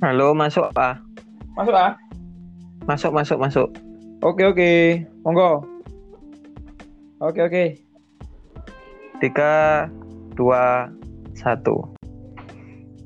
[0.00, 0.96] Halo, masuk ah.
[1.60, 1.92] Masuk ah.
[2.88, 3.68] Masuk, masuk, masuk.
[4.24, 4.72] Oke oke.
[5.28, 5.60] Monggo.
[7.20, 7.64] Oke oke.
[9.20, 9.84] Tiga,
[10.32, 10.88] dua,
[11.36, 11.84] satu.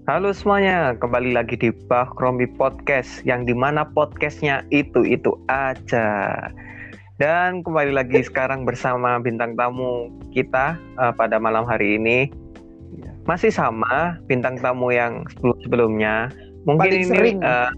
[0.06, 6.30] Halo semuanya, kembali lagi di Bah Kromi Podcast yang di mana podcastnya itu-itu aja.
[7.18, 12.30] Dan kembali lagi sekarang bersama bintang tamu kita uh, pada malam hari ini.
[13.26, 16.30] Masih sama bintang tamu yang sebelum-sebelumnya.
[16.64, 17.38] Mungkin Paling ini sering.
[17.44, 17.70] uh,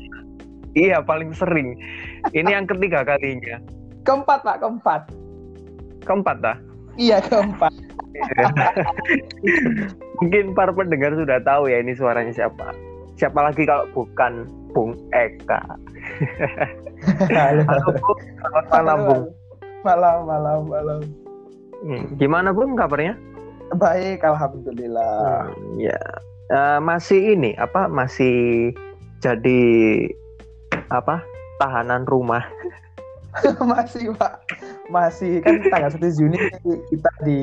[0.75, 1.75] iya paling sering.
[2.31, 3.59] Ini yang ketiga kalinya.
[4.07, 5.03] Keempat pak keempat.
[6.07, 6.57] Keempat dah.
[6.95, 7.75] Iya keempat.
[10.23, 12.73] Mungkin para pendengar sudah tahu ya ini suaranya siapa.
[13.17, 15.61] Siapa lagi kalau bukan Bung Eka.
[17.33, 17.63] Halo.
[17.65, 19.25] Halo Bung, selamat malam Bung.
[19.83, 21.01] Malam malam malam.
[21.85, 23.17] Hmm, Gimana Bung kabarnya?
[23.77, 25.51] Baik alhamdulillah.
[25.51, 26.01] Hmm, ya,
[26.47, 27.91] Eh, masih ini apa?
[27.91, 28.71] Masih
[29.19, 29.63] jadi
[30.95, 31.19] apa?
[31.59, 32.45] Tahanan rumah.
[33.73, 34.49] Masih pak.
[34.89, 36.41] Masih kan tanggal 1 Juni
[36.89, 37.41] kita di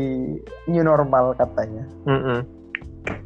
[0.66, 1.86] new normal katanya.
[2.10, 2.42] Mm-mm.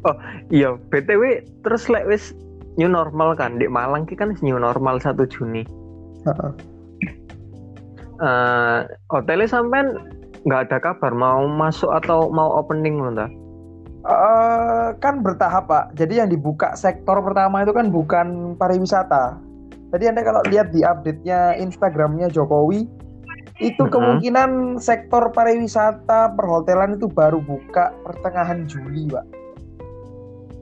[0.04, 0.16] Oh
[0.52, 2.36] iya, btw terus lek wis
[2.76, 5.64] new normal kan di Malang ki kan new normal 1 Juni.
[6.28, 6.52] Heeh.
[8.18, 9.96] Eh, hotelnya sampean
[10.44, 13.30] nggak ada kabar mau masuk atau mau opening loh
[14.06, 15.84] Eh, kan bertahap pak.
[15.98, 19.42] Jadi yang dibuka sektor pertama itu kan bukan pariwisata.
[19.90, 22.86] Jadi anda kalau lihat di update-nya Instagramnya Jokowi,
[23.58, 23.90] itu Mhm.
[23.90, 29.26] kemungkinan sektor pariwisata perhotelan itu baru buka pertengahan Juli pak.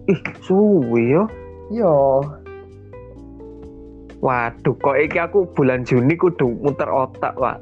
[0.09, 1.27] Ih, suwi yo.
[1.67, 2.23] Yo,
[4.25, 7.61] Waduh, kok iki aku bulan Juni kudu muter otak, Pak.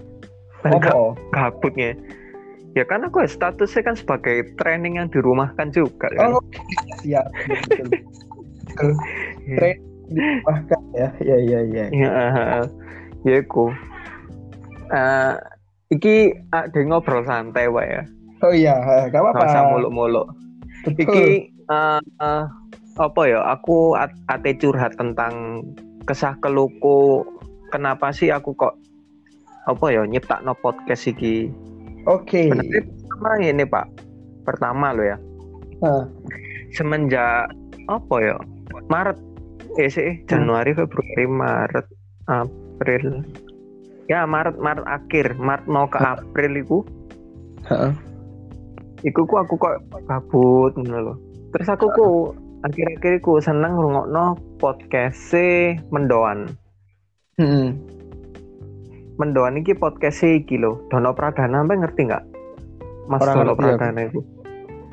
[0.62, 1.18] Dan gak apa?
[2.74, 6.34] Ya kan aku ya statusnya kan sebagai training yang dirumahkan juga kan.
[6.34, 6.42] Oh.
[7.46, 7.86] Betul.
[8.66, 8.92] Betul.
[9.46, 11.08] Training dirumahkan ya.
[11.22, 11.84] Ya, ya, ya.
[11.94, 12.12] Ya,
[13.22, 13.70] ya iku.
[14.90, 15.34] Eh,
[15.94, 18.02] iki ada ngobrol santai, Pak ya.
[18.44, 18.76] Oh iya,
[19.08, 19.70] gak apa-apa.
[19.78, 20.26] muluk-muluk.
[20.84, 21.00] Betul.
[21.06, 21.24] Iki
[21.70, 22.44] eh, eh,
[22.98, 23.40] apa ya?
[23.54, 25.64] Aku at- ate curhat tentang
[26.04, 27.24] kesah keluku.
[27.72, 28.76] Kenapa sih aku kok
[29.64, 31.48] apa ya nyiptakno podcast iki?
[32.04, 32.52] Oke.
[32.52, 33.86] Sebenarnya pertama ini Pak.
[34.44, 35.16] Pertama lo ya.
[35.80, 36.04] Hah.
[36.74, 37.48] Semenjak
[37.88, 38.36] apa ya?
[38.88, 39.18] Maret.
[39.74, 41.86] Eh sih, Januari, Februari, Maret,
[42.30, 43.26] April.
[44.06, 46.78] Ya Maret, Maret akhir, Maret mau ke April itu,
[47.64, 47.92] Heeh.
[49.08, 51.14] iku ku aku kok gabut ngono lho.
[51.56, 52.08] Terus aku ku
[52.62, 55.32] akhir-akhir ku seneng ngrungokno podcast
[55.88, 56.52] Mendoan.
[57.40, 57.80] Hmm.
[59.14, 60.82] Mendoan iki podcast iki lho.
[60.88, 62.24] Dono Pradana sampe ngerti nggak?
[63.06, 63.60] Mas Orang Dono aku.
[63.62, 64.20] Pradana itu.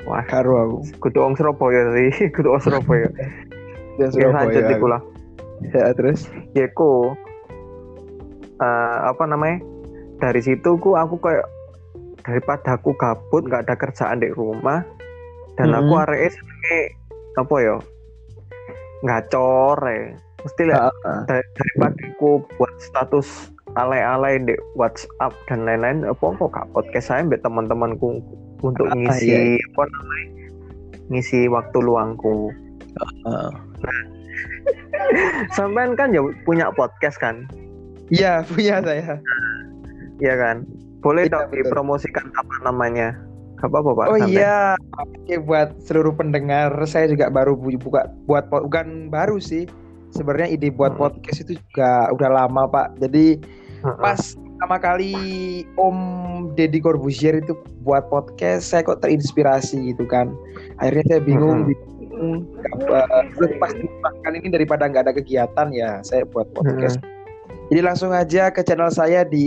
[0.02, 0.78] Wah, Karo aku.
[0.98, 3.08] kudu wong Surabaya sih, kudu wong Surabaya.
[4.00, 4.72] Ya Ya lanjut Surabaya.
[4.72, 5.02] iku lah.
[5.68, 6.24] Ya terus.
[6.54, 7.12] Ya ku
[8.56, 9.60] eh, apa namanya?
[10.16, 11.44] Dari situ ku aku kayak
[12.22, 14.80] daripada aku gabut nggak ada kerjaan di rumah
[15.54, 16.02] dan aku Mhm.
[16.02, 16.80] areke senenge
[17.36, 17.76] apa ya?
[19.02, 20.16] Ngacor ya.
[20.40, 20.88] Mesti lah
[21.28, 27.22] dari- daripada aku buat status alay-alay di WhatsApp dan lain-lain apa kok gak podcast saya
[27.22, 28.20] mbak teman-temanku
[28.60, 30.28] untuk Ah, ngisi apa namanya
[31.08, 32.52] ngisi waktu luangku
[33.24, 33.50] Heeh.
[35.52, 37.48] sampean kan ya punya podcast kan
[38.08, 39.16] Iya, punya saya.
[40.18, 40.68] Iya kan
[41.00, 43.16] boleh Iya, dong dipromosikan apa namanya
[43.56, 44.36] gak apa-apa pak Oh santai.
[44.36, 44.58] iya,
[44.92, 49.64] oke buat seluruh pendengar, saya juga baru bu- buka buat bukan baru sih.
[50.10, 51.08] Sebenarnya ide buat Hmm.
[51.08, 53.00] podcast itu juga udah lama Pak.
[53.00, 53.40] Jadi.
[53.82, 55.12] Pas pertama kali
[55.74, 55.98] Om
[56.54, 60.30] Deddy Corbuzier itu buat podcast, saya kok terinspirasi gitu kan.
[60.78, 62.46] Akhirnya saya bingung, bingung
[62.78, 63.26] apa
[63.58, 67.02] pas makan ini daripada nggak ada kegiatan ya, saya buat podcast.
[67.72, 69.46] Jadi langsung aja ke channel saya di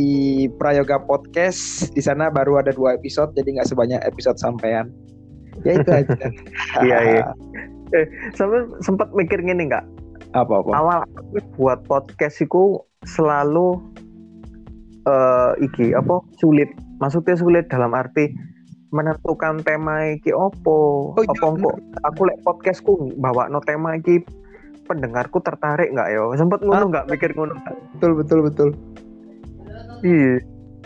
[0.57, 1.93] Prayoga Podcast.
[1.93, 4.89] Di sana baru ada dua episode, jadi nggak sebanyak episode sampean.
[5.63, 6.15] Ya itu aja.
[6.83, 7.23] Iya, iya.
[8.37, 9.85] sampai sempat mikir gini nggak
[10.35, 10.71] Apa-apa?
[10.75, 13.79] awal aku buat podcast itu selalu
[15.05, 18.33] eh iki apa sulit maksudnya sulit dalam arti
[18.89, 24.23] menentukan tema iki opo Oh, iya, apa kok aku lek podcastku bawa no tema iki
[24.85, 27.57] pendengarku tertarik nggak ya sempet ngono nggak mikir ngono?
[27.97, 28.69] Betul betul betul.
[30.05, 30.37] iya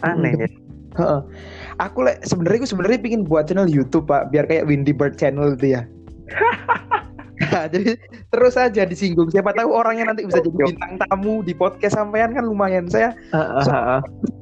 [0.06, 0.50] aneh ya
[0.98, 1.22] Heeh.
[1.80, 5.56] Aku lek sebenarnya aku sebenarnya pingin buat channel YouTube pak, biar kayak Windy Bird Channel
[5.56, 5.86] itu ya.
[7.39, 7.95] Nah, jadi
[8.30, 9.31] terus aja disinggung.
[9.31, 12.91] Siapa tahu orangnya nanti bisa jadi bintang tamu di podcast sampean kan lumayan.
[12.91, 14.00] Saya heeh.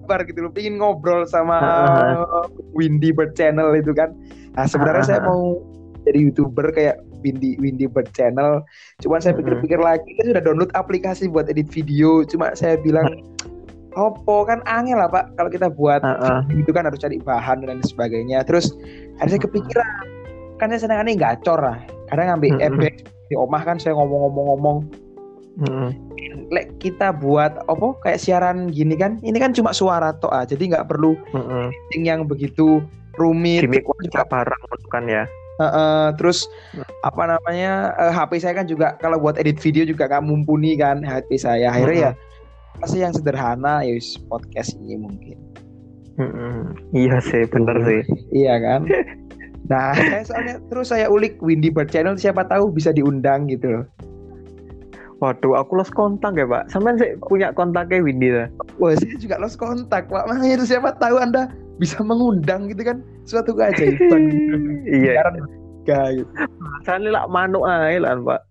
[0.08, 2.48] bar gitu loh, pingin ngobrol sama Heeh.
[2.74, 4.16] Windy Bird Channel itu kan.
[4.58, 5.62] Nah sebenarnya saya mau
[6.08, 8.64] jadi youtuber kayak Windy Windy Bird Channel.
[9.04, 12.24] Cuman saya pikir-pikir lagi, saya sudah download aplikasi buat edit video.
[12.24, 13.06] Cuma saya bilang,
[13.98, 15.34] Oppo kan angel lah pak.
[15.36, 16.40] Kalau kita buat Uh, uh.
[16.54, 18.46] itu kan harus cari bahan dan sebagainya.
[18.46, 18.72] Terus
[19.18, 19.90] ada saya kepikiran,
[20.62, 21.82] kan saya senang aneh gacor lah.
[22.08, 22.68] Kadang ngambil Mm-mm.
[22.68, 22.94] efek
[23.28, 24.78] di omah kan saya ngomong-ngomong-ngomong.
[25.58, 25.90] Mm-mm.
[26.48, 30.76] Lek kita buat apa kayak siaran gini kan, ini kan cuma suara toh ah, jadi
[30.76, 31.68] nggak perlu Mm-mm.
[31.92, 32.80] editing yang begitu
[33.18, 33.66] rumit.
[33.66, 33.84] Gimik
[34.30, 34.64] barang
[34.94, 35.26] kan ya.
[35.58, 36.46] Uh, uh, terus
[36.78, 36.86] Hmm.
[37.02, 41.02] apa namanya eh, HP saya kan juga kalau buat edit video juga nggak mumpuni kan
[41.02, 42.12] HP saya akhirnya ya
[42.78, 43.98] pasti yang sederhana ya
[44.30, 45.34] podcast ini mungkin
[46.22, 46.78] Mm-mm.
[46.94, 48.02] Iya sih, bener sih.
[48.30, 48.86] iya kan
[49.68, 53.86] nah saya soalnya terus saya ulik Windy Bird Channel siapa tahu bisa diundang gitu loh
[55.18, 56.70] Waduh, aku lost kontak ya pak.
[56.70, 58.48] Sampai sih punya kontaknya Windy lah.
[58.78, 61.50] wah saya juga lost kontak pak makanya itu siapa tahu anda
[61.82, 64.22] bisa mengundang gitu kan suatu keajaiban.
[64.86, 65.26] Iya.
[65.82, 66.32] Juga gitu.
[66.86, 68.42] Sana lah manuk aja lah pak.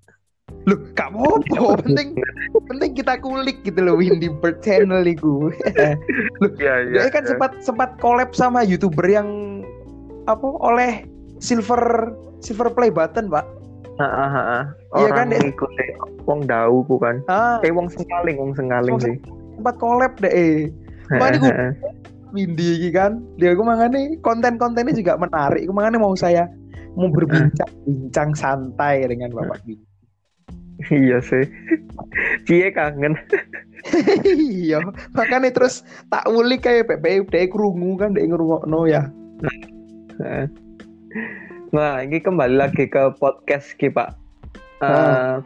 [0.66, 2.18] Loh, gak apa-apa, penting
[2.66, 5.54] penting kita kulik gitu loh Windy Bird Channel itu.
[6.58, 9.55] Iya Dia kan sempat sempat collab sama youtuber yang
[10.26, 11.06] apa oleh
[11.38, 12.12] silver
[12.42, 13.46] silver play button pak.
[13.96, 14.62] Heeh, heeh.
[15.00, 15.56] Iya kan, Dek?
[15.56, 15.88] ikut deh.
[16.28, 17.24] Wong dau bukan?
[17.32, 19.16] Ah, Eh wong sengkaling, wong sengkaling Wong sih.
[19.56, 20.28] sempat collab deh.
[20.28, 20.68] Eh.
[21.16, 21.54] Makanya gue
[22.36, 23.24] Windy iki kan.
[23.40, 25.64] Dia gue mangane konten-kontennya juga menarik.
[25.64, 26.44] Gue mangane mau saya
[26.92, 29.80] mau berbincang-bincang santai dengan Bapak Windy.
[30.92, 31.48] Iya sih.
[32.44, 33.16] Cie kangen.
[34.28, 34.82] iya,
[35.16, 35.80] makanya terus
[36.12, 39.08] tak ulik kayak PPU deh krungu kan deh ngrungokno ya.
[40.20, 40.46] Heeh.
[41.74, 44.16] Nah, ini kembali lagi ke podcast ki Pak.
[44.84, 45.36] Eh,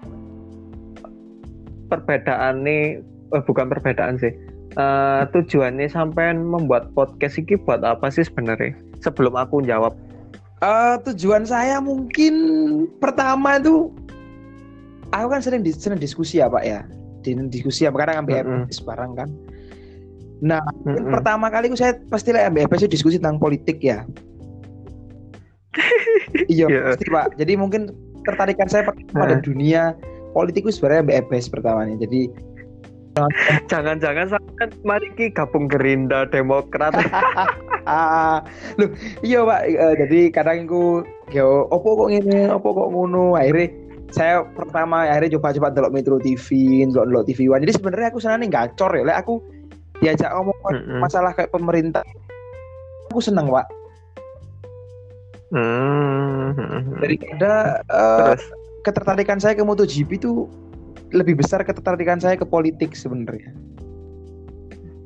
[1.91, 3.03] perbedaan nih,
[3.35, 4.35] eh, bukan perbedaan sih.
[4.79, 8.75] Eh, tujuannya sampean membuat podcast ini buat apa sih sebenarnya?
[9.03, 9.95] Sebelum aku jawab.
[10.61, 12.35] Eh, tujuan saya mungkin
[13.01, 13.91] pertama itu
[15.11, 16.81] aku kan sering dis- sering diskusi ya pak ya
[17.21, 18.65] di diskusi ya kadang ambil Mm-mm.
[18.67, 19.29] EPS bareng kan
[20.41, 21.15] nah mungkin Mm-mm.
[21.21, 24.09] pertama kali saya pasti lah itu diskusi tentang politik ya
[26.47, 26.81] iya Iya.
[26.91, 27.91] pasti pak jadi mungkin
[28.23, 29.43] tertarikan saya pada Heeh.
[29.43, 29.95] dunia
[30.33, 32.31] politik itu sebenarnya EPS pertamanya jadi
[33.71, 36.95] Jangan-jangan sampean mari ki gabung Gerindra Demokrat.
[37.91, 38.39] ah
[38.79, 38.87] loh
[39.21, 41.03] iya pak Eh, jadi kadang aku
[41.35, 43.67] yo opo kok ngene opo kok ngono akhirnya
[44.15, 46.47] saya pertama akhirnya coba-coba delok Metro TV
[46.87, 49.35] delok delok TV One jadi sebenarnya aku senang gacor ya Lek aku
[49.99, 50.99] diajak ngomong Mm-mm.
[51.03, 52.07] masalah kayak pemerintah
[53.11, 53.67] aku seneng pak
[55.50, 56.55] Hmm.
[57.02, 58.44] daripada eh, Terus
[58.87, 60.47] ketertarikan saya ke MotoGP itu
[61.11, 63.50] lebih besar ketertarikan saya ke politik sebenarnya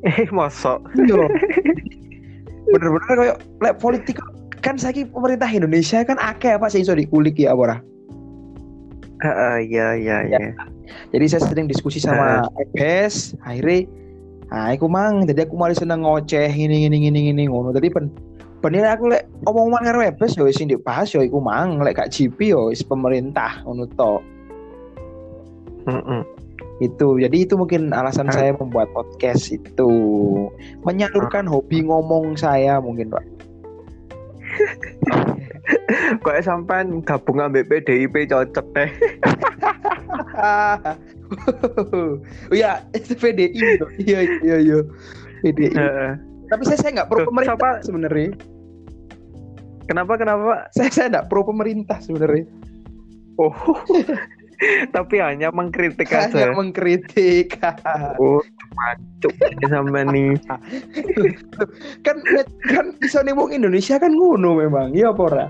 [0.04, 0.84] eh mosok.
[1.00, 1.24] iya
[2.68, 4.16] bener-bener kayak lek politik
[4.60, 7.76] kan saya pemerintah Indonesia kan akeh apa sih iso dikulik ya apa ora?
[9.24, 10.38] Heeh, iya iya Ya.
[10.40, 10.52] iya.
[11.12, 13.88] Jadi saya sering diskusi sama EPS, akhirnya
[14.52, 17.72] nah aku mang jadi aku malah seneng ngoceh ini ini ini ini ngono.
[17.72, 18.12] Tadi pen
[18.64, 22.56] bener aku lek omongan karo EPS yo sing dibahas yo iku mang lek gak GP
[22.56, 24.24] yo is pemerintah ngono to.
[26.80, 27.20] Itu.
[27.20, 29.92] Jadi itu mungkin alasan saya membuat podcast itu
[30.82, 33.24] menyalurkan hobi ngomong saya mungkin, Pak.
[36.24, 38.90] Kok sampean gabung ambek PDIP cocok deh.
[42.50, 43.60] oh iya, itu PDI.
[44.00, 44.78] Iya iya iya.
[45.44, 45.76] PDI.
[46.48, 48.32] Tapi saya saya nggak pro pemerintah sebenarnya.
[49.84, 50.68] Kenapa kenapa?
[50.72, 52.48] Saya saya nggak pro pemerintah sebenarnya.
[53.36, 53.52] Oh.
[54.94, 56.56] Tapi hanya mengkritik Hanya aja.
[56.56, 57.58] mengkritik.
[58.22, 58.38] Oh,
[58.78, 60.30] mancuk ini sampean nih.
[62.06, 62.16] kan
[62.70, 64.94] kan bisa nih wong Indonesia kan ngono memang.
[64.94, 65.46] Iya apa ora?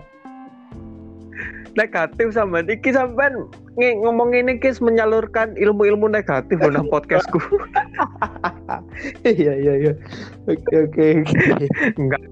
[1.76, 3.44] Negatif sampean iki sampean
[3.76, 7.38] ngomong ini kis menyalurkan ilmu-ilmu negatif nang podcastku.
[9.26, 9.92] Iya iya iya.
[10.48, 11.06] Oke oke.
[12.00, 12.22] Enggak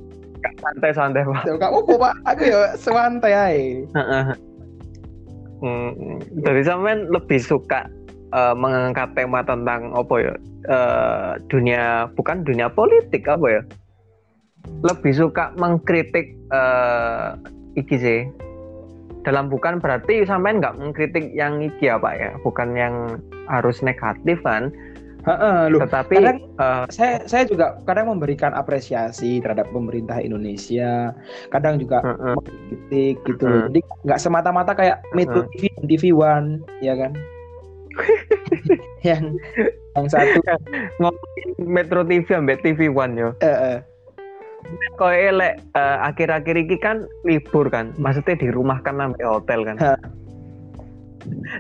[0.43, 1.43] enggak santai-santai, Pak.
[1.47, 2.15] Tuh, Kamu apa Pak?
[2.35, 3.63] Aku ya sewantai ae.
[3.95, 4.25] Heeh.
[5.63, 7.87] Hmm, dari sampean lebih suka
[8.35, 10.35] eh, mengangkat tema tentang apa ya?
[10.67, 13.63] Eh, dunia bukan dunia politik apa ya?
[14.83, 17.27] Lebih suka mengkritik eh,
[17.79, 18.21] iki sih.
[19.23, 24.43] Dalam bukan berarti sampean nggak mengkritik yang iki ya Pak ya, bukan yang harus negatif
[24.43, 24.75] kan,
[25.23, 25.81] Heeh, loh.
[25.81, 31.15] tetapi kadang- eh, saya saya juga kadang memberikan apresiasi terhadap pemerintah Indonesia
[31.49, 32.35] kadang juga heeh,
[32.69, 33.71] kritik gitu Hmm.
[33.71, 36.49] jadi nggak semata-mata kayak Metro TV dan TV One
[36.81, 37.13] ya kan
[39.07, 39.37] yang
[39.93, 40.41] yang satu
[40.99, 43.31] ngomongin Metro TV ambek TV One yo.
[44.97, 49.77] Kok elek eh, akhir-akhir ini kan libur kan, maksudnya di rumah kan ambek hotel kan.
[49.77, 49.95] Ha.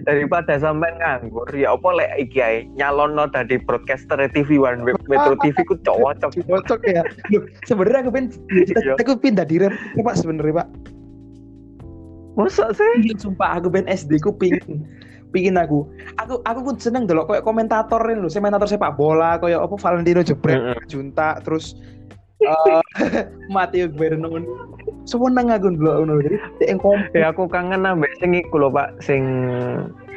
[0.04, 5.38] Daripada sampai nganggur ya apa lek iki ae nyalonno dadi broadcaster TV One Web Metro
[5.40, 7.02] TV ku cocok cocok ya.
[7.66, 8.94] Sebenarnya aku pengen Iya.
[9.02, 10.68] aku pengen tadi rem pak sebenarnya pak.
[12.32, 12.92] Masa sih?
[13.04, 14.84] Iya, sumpah aku pengen SD ku pingin
[15.32, 15.88] pingin aku.
[16.20, 20.20] Aku aku pun seneng delok kayak komentator ini loh komentator sepak bola kayak apa Valentino
[20.20, 20.78] Jebret Heeh.
[20.88, 21.76] Junta terus
[22.46, 22.82] eh
[23.48, 24.46] Matteo Bernoni
[25.06, 29.02] seneng aku delok ngono jadi yang kom ya aku kangen ambek sing iku lho Pak
[29.02, 29.22] sing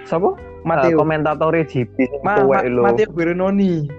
[0.06, 0.38] sapa?
[0.66, 2.86] Matteo komentator GP sing Ma, tuwek lho.
[2.86, 3.90] Matteo Bernoni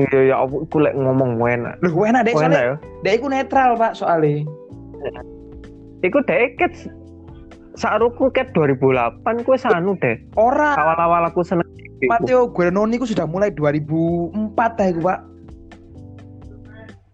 [0.00, 1.76] iya ya aku iku lek ngomong enak.
[1.84, 2.74] Loh, enak deh soalnya ya.
[3.04, 4.46] Dia iku netral pak soalnya.
[6.00, 6.72] Iku deket
[7.78, 10.76] Saruku ket 2008 kuwi sanu deh Ora.
[10.76, 11.64] Awal-awal aku seneng.
[12.08, 13.04] Matteo Guarenoni ku.
[13.08, 15.18] Sudah mulai 2004 dah iku pak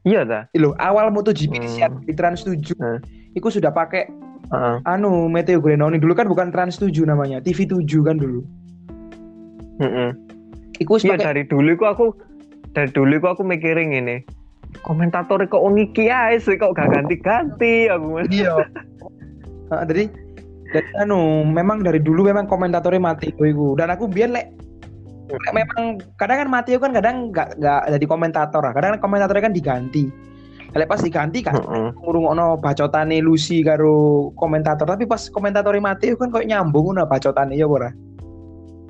[0.06, 1.62] iya ta Loh, awal MotoGP Hmm.
[1.62, 2.98] disiar di Trans 7 Hmm.
[3.34, 4.06] Iku sudah pakai
[4.46, 4.76] Heeh.
[4.86, 8.40] anu Matteo Guarenoni dulu kan bukan Trans 7 namanya TV 7 kan dulu
[9.82, 10.10] Heeh.
[10.78, 12.06] Iku wis Iya pakai dari dulu kok aku
[12.72, 14.22] dari dulu kok aku mikirin ini
[14.84, 18.60] komentator kok ngiki ae sih kok gak ganti-ganti aku iya
[19.72, 20.04] Heeh, jadi
[20.70, 24.46] jadi anu memang dari dulu memang komentatornya Matteo iku dan aku biar lek
[25.50, 30.06] memang kadang kan Matteo kan kadang nggak nggak jadi komentator lah kadang komentatornya kan diganti
[30.76, 31.88] lek pas diganti kan Heeh.
[32.04, 37.64] ngurungokno bacotane Lucy karo komentator tapi pas komentatornya Matteo kan kayak nyambung ngono bacotane ya
[37.66, 37.90] ora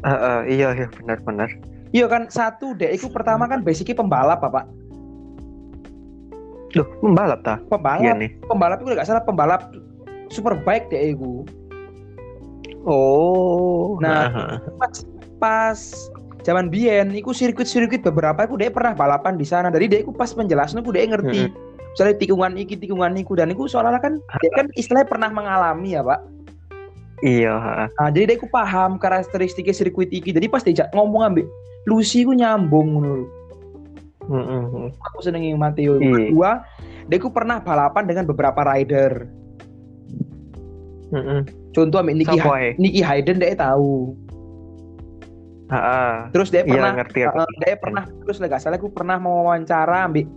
[0.05, 1.49] Heeh, iya iya benar-benar
[1.95, 4.67] iya kan satu deh iku pertama kan basicnya pembalap apa
[6.75, 7.57] Loh, pembalap ta?
[7.57, 8.31] Iya pembalap nih.
[8.51, 9.63] pembalap itu nggak salah pembalap
[10.29, 11.47] superbike deh iku
[12.87, 13.99] Oh.
[13.99, 14.31] Nah.
[14.79, 14.95] pas
[15.43, 15.79] pas
[16.47, 20.31] zaman biyen iku sirkuit-sirkuit beberapa aku dia pernah balapan di sana dari dia iku pas
[20.31, 21.51] menjelaskan aku dia ngerti
[21.91, 26.07] misalnya tikungan iki tikungan iku dan iku soalnya kan dia kan istilahnya pernah mengalami ya
[26.07, 26.23] pak
[27.27, 31.47] iya, nah, jadi dia iku paham karakteristiknya sirkuit iki jadi pas dia ngomong ambek
[31.87, 33.27] Lucy iku nyambung ngono lho.
[34.27, 34.89] Heeh, heeh.
[35.07, 36.31] aku senengi Matteo Iya.
[36.31, 36.51] kedua
[37.11, 39.27] dia iku pernah balapan dengan beberapa rider
[41.11, 41.41] Heeh.
[41.75, 42.71] contoh ambek Nicky, Sapa Ha- ae?
[42.79, 44.15] Nicky Hayden dia tahu
[45.67, 46.31] Heeh.
[46.31, 47.37] terus dia Iya, pernah ngerti aku.
[47.37, 50.31] Uh, dia pernah terus nggak salah aku pernah mau wawancara ambil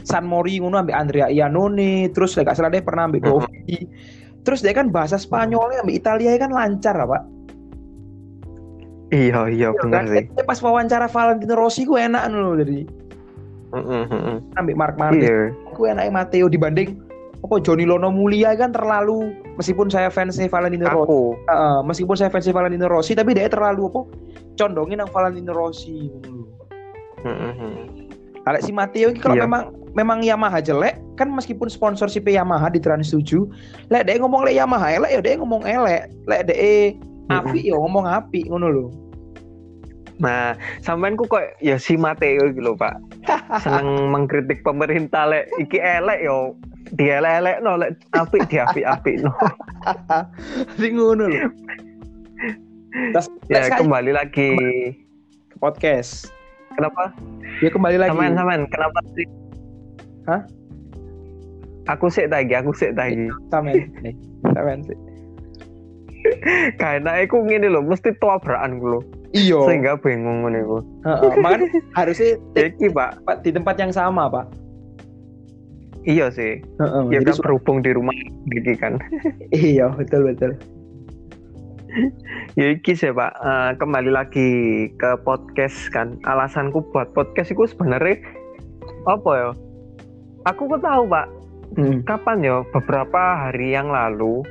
[0.00, 3.28] San Mori ngono ambil Andrea Iannone terus nggak salah dia pernah ambil Mhm.
[3.28, 3.76] Dovi
[4.40, 7.22] terus dia kan bahasa Spanyolnya ambil Italia kan lancar lah pak
[9.10, 10.14] Iya, iya benar kan?
[10.14, 10.24] sih.
[10.30, 12.86] Dia pas wawancara Valentino Rossi gue enak loh jadi
[13.70, 14.36] Heeh, heeh.
[14.56, 15.50] ambil Mark Marquez Iya.
[15.52, 16.98] gue enak Matteo dibanding
[17.40, 21.10] apa Johnny Lono Mulia kan terlalu meskipun saya fansnya Valentino Rossi
[21.48, 24.00] uh, meskipun saya fansnya Valentino Rossi tapi dia terlalu apa
[24.60, 26.12] condongin yang Valentino Rossi.
[27.24, 27.74] Heeh, heeh.
[28.44, 29.44] Alek si Matteo ini kalau Iya.
[29.48, 29.62] memang
[29.92, 33.44] memang Yamaha jelek kan meskipun sponsorship Yamaha di Trans 7
[33.92, 36.96] lek dia ngomong lek Yamaha elek ya dia ngomong elek lek dia
[37.28, 38.86] api ya ngomong api ngono lho
[40.20, 40.52] Nah,
[40.84, 42.92] sampean ku kok ya si Mateo gitu Pak.
[43.64, 46.52] Seneng mengkritik pemerintah lek iki elek yo
[46.92, 49.32] dielek-elek no lek apik diapik-apik no.
[50.76, 51.40] jadi ngono lho
[52.90, 54.50] Terus Ya kembali lagi.
[55.46, 56.30] ke podcast
[56.74, 57.14] Kenapa?
[57.60, 59.26] ya kembali lagi Sampean sampean kenapa sih?
[60.24, 60.40] Hah?
[61.88, 63.26] Aku sik tagi, aku sik tagi.
[63.50, 64.14] Samen nih
[64.54, 64.98] Samen sih
[66.82, 69.00] Karena aku ngene lho, mesti tabrakan ku lho.
[69.30, 70.60] iyo Sehingga bingung ngene.
[71.06, 73.22] Heeh, makanya harusnya Iki, Pak.
[73.22, 74.46] tempat di tempat yang sama pak
[76.00, 76.64] Iya sih.
[76.80, 78.16] Heeh, Ya kan berhubung di rumah
[78.48, 78.96] iki kan.
[79.52, 80.56] iya betul betul
[82.58, 84.50] Ya iki sih Pak, Eh, kembali lagi
[84.94, 86.18] ke podcast kan.
[86.26, 88.20] Alasanku buat podcast itu sebenarnya
[89.06, 89.50] apa ya?
[90.48, 91.26] Aku kok tahu Pak,
[91.70, 92.02] Hmm.
[92.02, 94.42] kapan ya beberapa hari yang lalu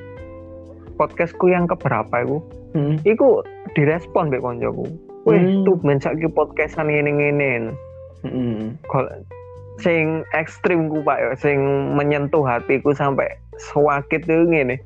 [0.95, 2.37] podcastku yang keberapa itu,
[2.71, 2.95] Hmm.
[3.03, 3.43] itu
[3.75, 4.87] direspon mbek koncoku.
[5.27, 5.63] Wih, Hmm.
[5.67, 7.75] tuh men saiki podcastan ngene-ngene.
[8.23, 8.79] Hmm.
[8.87, 9.11] Kol-
[9.79, 11.59] sing ekstrim ku Pak ya, sing
[11.95, 13.27] menyentuh hatiku sampai
[13.59, 14.79] sewakit itu ngene.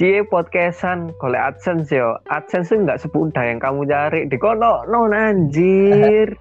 [0.00, 2.16] Cie podcastan golek AdSense yo.
[2.32, 4.24] AdSense itu nggak semudah yang kamu cari.
[4.32, 6.32] Di kono no anjir.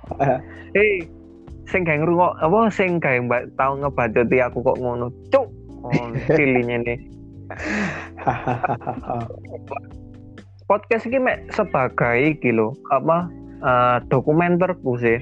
[0.72, 1.04] Hei,
[1.76, 5.12] sing gawe ngrungok apa sing gawe mbak tau ngebacoti aku kok ngono.
[5.28, 5.52] Cuk.
[5.84, 6.88] Oh, nih.
[10.72, 13.28] Podcast ini mek sebagai iki lho, apa
[13.60, 15.20] eh, dokumenterku sih.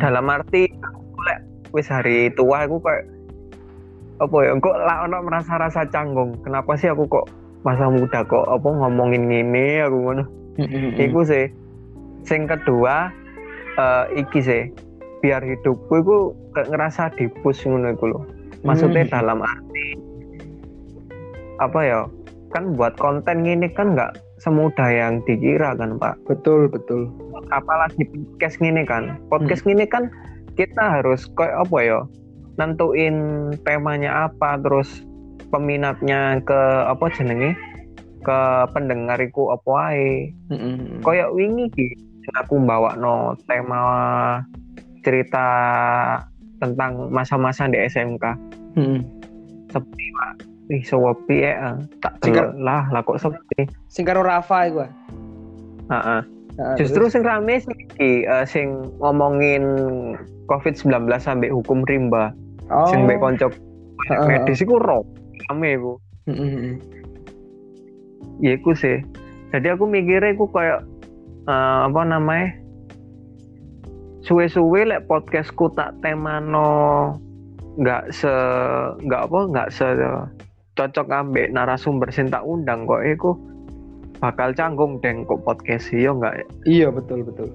[0.00, 1.44] Dalam arti aku lek
[1.76, 3.04] wis hari tua aku kayak
[4.16, 7.26] apa ya kok lah ono merasa rasa canggung kenapa sih aku kok
[7.62, 10.24] masa muda kok apa ngomongin gini aku ngono
[10.56, 10.96] Hmm.
[10.96, 11.52] iku sih
[12.24, 13.12] sing kedua
[13.76, 14.72] eh, iki sih
[15.20, 18.20] biar hidupku iku ngerasa dipus ngono iku lho
[18.64, 19.12] maksudnya Hmm.
[19.12, 19.86] dalam arti
[21.60, 22.00] apa ya
[22.56, 26.16] kan buat konten gini kan nggak semudah yang dikira kan Pak.
[26.28, 27.08] Betul, betul.
[27.52, 29.16] Apalagi podcast gini kan.
[29.32, 30.12] Podcast gini kan
[30.56, 32.00] kita harus kayak apa ya?
[32.56, 33.16] Nentuin
[33.64, 35.04] temanya apa terus
[35.52, 37.54] peminatnya ke apa jenenge?
[38.26, 38.40] ke
[38.74, 40.34] pendengar iku apa wae.
[40.50, 40.98] Mm-mm.
[41.06, 41.86] Kayak wingi ki
[42.34, 43.78] aku bawa no tema
[45.06, 45.46] cerita
[46.58, 48.24] tentang masa-masa di SMK.
[48.74, 49.00] Mm-mm.
[49.70, 50.32] Sepi Pak.
[50.74, 51.78] Ih, sepi ya.
[52.02, 53.70] Tak delok lah, lah kok sepi.
[53.86, 54.82] Sing karo Rafa iku.
[54.82, 54.90] ah.
[55.86, 56.20] Heeh.
[56.58, 57.14] Heeh, Justru terus?
[57.14, 59.62] sing rame sih iki, eh, sing ngomongin
[60.50, 62.34] COVID-19 sampai hukum rimba,
[62.70, 62.88] oh.
[62.90, 63.48] sing mbek konco
[64.06, 65.02] Heeh, medis iku ro.
[65.48, 65.92] Rame iku.
[68.38, 69.02] Ya iku sih.
[69.50, 70.84] Jadi aku mikirnya iku kayak
[71.48, 72.54] eh, apa namanya?
[74.26, 77.14] Suwe-suwe lek podcastku tak temano
[77.76, 78.32] nggak se
[79.04, 79.86] nggak apa nggak se
[80.76, 83.36] cocok ambek narasumber sing tak undang kok iku
[84.16, 87.52] bakal canggung deng kok podcast yo nggak Iya, betul, betul.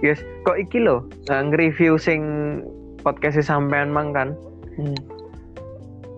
[0.00, 2.22] Yes, kok iki lho, uh, nge-review sing
[3.00, 4.36] podcast sampean mang kan.
[4.76, 4.96] Hmm.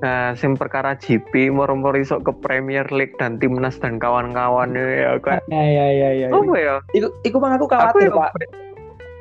[0.03, 5.39] Nah, sing perkara GP moro-moro iso ke Premier League dan timnas dan kawan-kawan ya kan.
[5.47, 6.29] Ya, ya, ya, ya.
[6.35, 6.75] Apa ya?
[6.91, 8.31] Iku, iku mang aku khawatir, ya, Pak.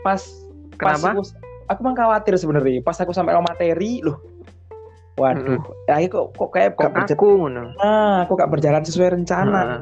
[0.01, 0.21] Pas
[0.81, 1.21] pas Kenapa?
[1.21, 1.21] aku,
[1.69, 2.81] aku mang khawatir sebenarnya.
[2.81, 4.17] Pas aku sampai materi, loh.
[5.21, 7.63] Waduh, ya ini kok kok kayak Kok berjalan, aku ngono.
[7.77, 9.59] ah, kok gak berjalan sesuai rencana.
[9.61, 9.81] Heeh.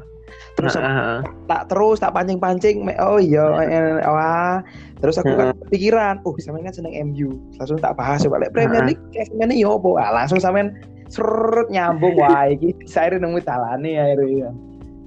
[0.55, 1.19] Terus Heeh, heeh.
[1.45, 4.59] tak terus tak pancing-pancing, oh iya, eh, wah.
[4.99, 7.31] Terus aku kan pikiran, oh sampean kan seneng MU.
[7.55, 8.83] Langsung tak bahas coba lek Premier.
[8.83, 10.11] League kayak gimana yo apa?
[10.13, 10.75] Langsung sampean
[11.07, 14.51] serut nyambung wah iki saya nemu talane akhirnya.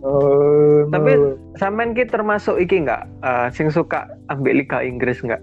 [0.03, 1.39] Oh, Tapi- no.
[1.55, 3.07] Sampean ki termasuk iki enggak
[3.53, 5.39] sing suka ambil Liga Inggris enggak?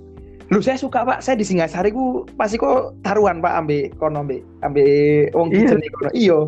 [0.49, 4.41] Lu saya suka pak, saya di Singasari ku pasti kok taruhan pak ambil kono ambil
[4.59, 4.89] ambil
[5.31, 5.57] wong Iya.
[5.69, 6.09] kitchen kono.
[6.11, 6.39] Iya.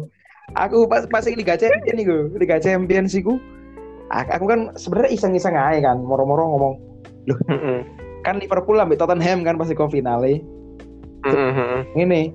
[0.55, 3.39] Aku pas pas Liga Champions iku, Liga Champions iku.
[4.11, 6.73] a- Aku kan sebenarnya iseng-iseng aja kan, moro-moro ngomong
[7.47, 7.79] Heeh.
[8.21, 10.43] kan Liverpool ambil Tottenham kan pasti ke finale.
[11.95, 12.33] Ini.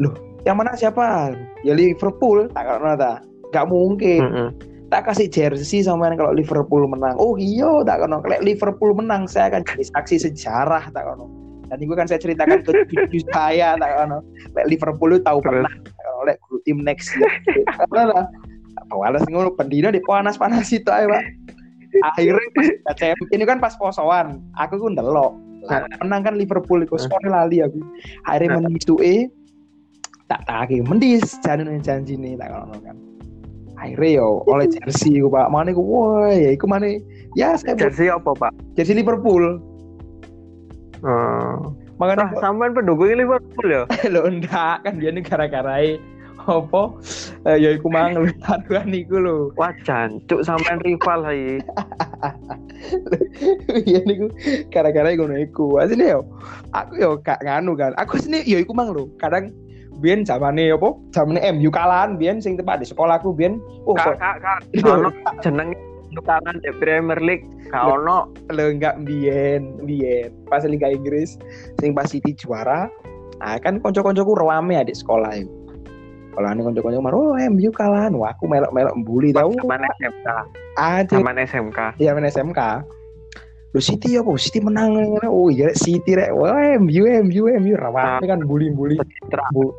[0.00, 0.10] Loh,
[0.42, 1.36] yang mana siapa?
[1.62, 3.22] Ya Liverpool, tak kalau ta.
[3.52, 4.20] Gak mungkin.
[4.88, 7.16] Tak kasih jersey sama kalau Liverpool menang.
[7.16, 8.02] Oh iya, tak.
[8.02, 11.28] Kalau Liverpool menang, saya akan jadi saksi sejarah tak kono.
[11.72, 14.20] Dan itu kan saya ceritakan ke cucu saya tak kono.
[14.52, 15.72] Lek Liverpool itu tahu pernah.
[15.72, 16.28] Tak.
[16.28, 17.32] Lek guru tim next year.
[17.64, 18.26] Karena lah.
[18.92, 21.24] Walas ngono pendino di panas-panas itu aja, Pak.
[22.12, 22.44] Akhirnya
[22.84, 22.96] pas
[23.32, 24.44] ini kan pas posoan.
[24.60, 25.32] Aku ku ndelok.
[25.64, 27.80] Lah, menang kan Liverpool itu skor lali aku.
[28.28, 29.32] Akhirnya menisuke
[30.28, 32.96] tak tagi mendis jangan janji nih tak kan.
[33.80, 35.48] Akhirnya yo oleh jersey ku Pak.
[35.48, 37.00] Mana ku wah ya iku mana
[37.32, 38.52] ya saya Jersey apa, Pak?
[38.76, 39.56] jersey Liverpool.
[41.02, 41.74] Oh.
[41.98, 43.82] Makanya Nah, sampean pendukung Liverpool ya?
[44.14, 45.98] lo ndak kan dia nih gara-gara
[46.42, 46.82] apa
[47.46, 49.36] eh, ya iku mang taruhan iku lho.
[49.54, 51.62] Wah, jancuk sampean rival hai.
[53.86, 54.26] Iya niku
[54.74, 55.78] gara-gara ngono iku.
[55.78, 56.26] Asline yo
[56.74, 57.94] aku yo gak nganu kan.
[57.94, 59.06] Aku sini yo iku mang lho.
[59.22, 59.54] Kadang
[60.02, 60.98] biyen zamane apa?
[61.14, 63.62] Zamane MU kalahan biyen sing tepat di sekolahku biyen.
[63.86, 64.58] Oh, Kak, kak, kak.
[64.82, 65.14] Ono
[66.14, 67.46] tukaran di Premier League.
[67.72, 68.28] Kak ono.
[68.52, 70.28] lo enggak biyen, biyen.
[70.46, 71.40] Pas Liga Inggris
[71.80, 72.92] sing pas City juara,
[73.40, 75.52] ah kan konco-koncoku rame adik sekolah itu.
[76.32, 79.52] Kalau ane konco-konco mar, oh MU kalahan, wah aku melok-melok mbuli tau.
[79.52, 80.28] Zaman SMK.
[80.80, 81.78] Adik, Zaman SMK.
[82.00, 82.60] ya main SMK.
[83.72, 84.28] Lu City apa?
[84.36, 85.16] City menang.
[85.28, 86.32] Oh iya City rek.
[86.32, 89.00] Wah MU, MU, MU rame kan bully-bully.
[89.52, 89.76] Bu-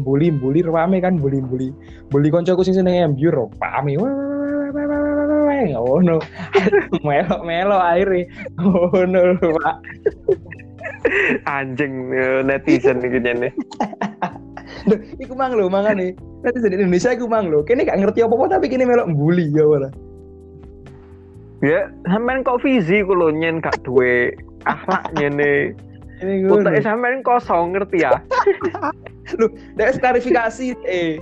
[0.00, 1.74] bully bully rame kan bully bully
[2.08, 4.00] bully koncoku sing seneng MU ro pahami
[5.76, 6.16] oh no
[7.06, 8.24] melo melo akhirnya.
[8.60, 9.76] Oh no pak.
[11.48, 13.48] Anjing eh, netizen iki jane.
[14.88, 16.16] Duh, iku mang lo mangan nih.
[16.40, 19.52] Nanti di Indonesia iku mang lo kini gak ngerti apa apa tapi kini melok bully
[19.52, 19.90] ya ora
[21.60, 24.32] Ya, sampean kok visi ku lho nyen gak duwe
[24.64, 25.76] akhlak nyene.
[26.24, 28.16] ini gue Utek sampean kosong ngerti ya?
[29.76, 31.20] Des klarifikasi eh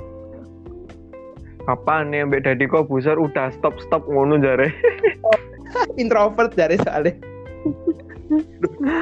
[1.69, 4.73] Apa nih mbak Dadi kok busur udah stop stop ngono jare.
[6.01, 7.13] introvert dari soalnya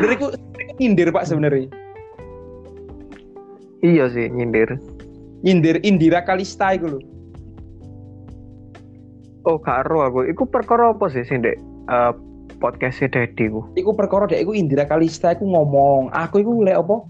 [0.02, 0.34] dari ku
[0.82, 1.70] nyindir pak sebenarnya
[3.86, 4.78] iya sih nyindir.
[5.46, 7.00] nyindir Indira Kalista iku lho
[9.46, 10.26] Oh karo aku.
[10.26, 11.54] Iku perkara apa sih sing dek
[11.86, 12.12] eh,
[12.58, 13.62] podcastnya Dadi ku?
[13.78, 17.06] iku perkara dek iku Indira Kalista iku ngomong aku iku lek apa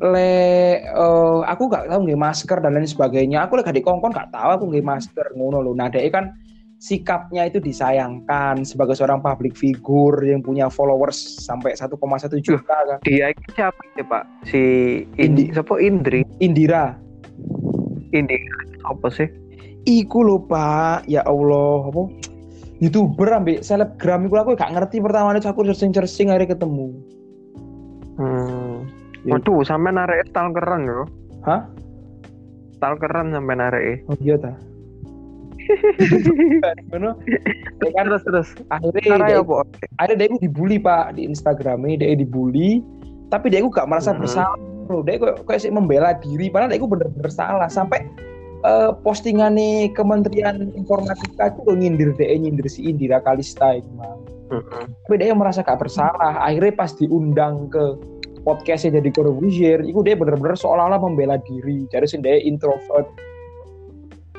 [0.00, 4.32] le eh, aku gak tahu nggih masker dan lain sebagainya aku lek gak dikongkon gak
[4.32, 6.32] tahu aku nggih masker ngono lho nah kan
[6.80, 11.92] sikapnya itu disayangkan sebagai seorang public figure yang punya followers sampai 1,1
[12.40, 14.24] juta kan Dia iki siapa sih Pak?
[14.48, 14.62] Si
[15.20, 15.52] Indi.
[15.52, 16.24] Indi, siapa Indri?
[16.40, 16.96] Indira
[18.16, 18.36] ini
[18.88, 19.28] apa sih?
[19.84, 22.08] Iku lho Pak, ya Allah, apa?
[22.80, 26.88] Youtuber ambek selebgram iku aku gak ngerti pertama aku searching-searching akhirnya ketemu.
[28.16, 28.69] Hmm.
[29.22, 29.36] Ya.
[29.36, 31.00] Waduh, sampai narik stal keren yo.
[31.44, 31.68] Hah?
[32.76, 33.96] Stal keren sampai narik.
[34.08, 34.52] Oh iya ta.
[36.90, 37.14] Ngono.
[37.80, 38.48] Ya kan Terus terus.
[38.72, 39.62] akhirnya dia, ya apa?
[40.00, 42.80] akhirnya dia dibully Pak di Instagramnya, dia dibully,
[43.28, 44.24] tapi dia gak merasa Hmm.
[44.24, 44.58] bersalah.
[44.88, 45.06] Bro.
[45.06, 48.02] Dia kok kayak sih membela diri, padahal dia bener-bener salah sampai
[48.60, 54.20] eh postingan nih Kementerian Informatika itu nyindir dia nyindir si Indira Kalista itu Mang.
[54.50, 54.84] Mm-mm.
[55.06, 57.94] tapi dia merasa gak bersalah akhirnya pas diundang ke
[58.42, 61.84] podcastnya jadi Corbusier itu dia bener-bener seolah-olah membela diri.
[61.88, 63.08] Jadi dia introvert.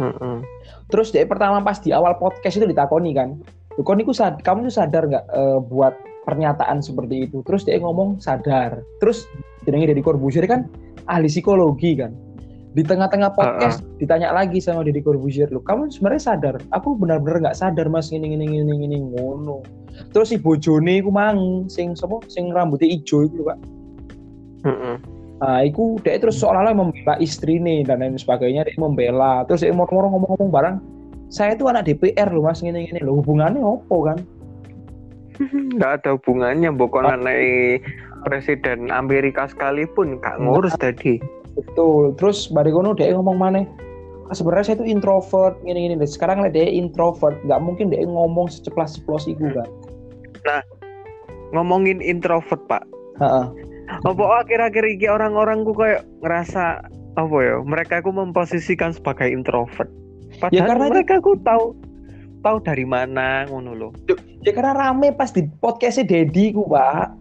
[0.01, 0.41] Mm-mm.
[0.87, 3.37] terus dia pertama pas di awal podcast itu ditakoni kan
[3.77, 5.93] "Loh, kon iku sad- kamu tuh sadar nggak eh, buat
[6.25, 7.41] pernyataan seperti itu?
[7.45, 8.81] Terus dia ngomong sadar.
[9.01, 9.25] Terus
[9.65, 10.69] jenenge Deddy Corbusier kan
[11.09, 12.13] ahli psikologi kan.
[12.71, 16.55] Di tengah-tengah podcast ditanya lagi sama Deddy Corbusier lu kamu sebenarnya sadar?
[16.71, 18.15] Aku benar-benar nggak sadar mas.
[18.15, 19.59] Ini ini ini ini ngono.
[20.15, 22.23] Terus si bojone iku mang sing sapa?
[22.31, 23.59] Sing rambutnya ijo itu pak
[24.67, 24.95] Mm-mm.
[25.41, 29.41] Nah, iku dia terus seolah-olah membela istri nih dan lain sebagainya dia membela.
[29.49, 30.75] Terus dia moro-moro ngomong-ngomong barang,
[31.33, 34.21] saya tuh anak DPR loh mas gini gini loh hubungannya opo kan?
[35.79, 37.33] nggak ada hubungannya bukan anak
[38.27, 41.17] presiden Amerika sekalipun gak ngurus tadi
[41.51, 42.15] Betul.
[42.15, 43.67] Terus Barikono dia ngomong mana?
[44.31, 45.95] "Ah, sebenarnya saya tuh introvert gini gini.
[46.07, 49.67] Sekarang lah dia introvert, nggak mungkin dia ngomong seceplas ceplos itu kan?
[51.51, 52.87] ngomongin introvert pak
[53.19, 53.45] Heeh.
[53.99, 56.79] Apa akhir-akhir ini orang-orang ku kayak ngerasa
[57.13, 59.91] apa ya mereka ku memposisikan sebagai introvert
[60.37, 61.65] padahal Ya, karena itu- mereka ku tahu
[62.39, 63.91] tahu dari mana ngono loh
[64.41, 67.13] Ya karena rame pas di podcastnya Dedi ku pak.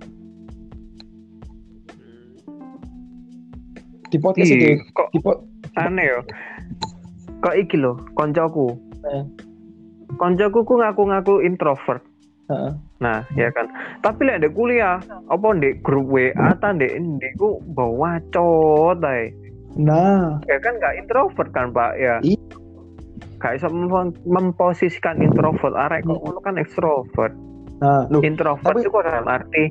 [4.09, 4.90] Di podcastnya Ih, Dedi.
[4.90, 5.42] kok Di po-
[5.76, 6.20] aneh ya
[7.40, 8.74] kok iki loh koncoku
[9.06, 9.22] Eh.
[10.14, 12.02] koncoku ku ngaku-ngaku introvert
[12.46, 12.72] Heeh.
[13.00, 13.64] Nah, ya kan.
[14.04, 15.00] Tapi lek ndek kuliah,
[15.32, 19.32] apa ndek grup WA ta ndek ndek ku bawa cot ae.
[19.80, 22.20] Nah, Ya kan nggak introvert kan, Pak, ya.
[22.20, 22.36] Iya.
[23.40, 26.22] Gak bisa mem- memposisikan introvert, arek kok Hmm.
[26.28, 27.34] ngono kan ekstrovert.
[27.80, 29.64] nah, loh, Introvert tapi- itu dalam arti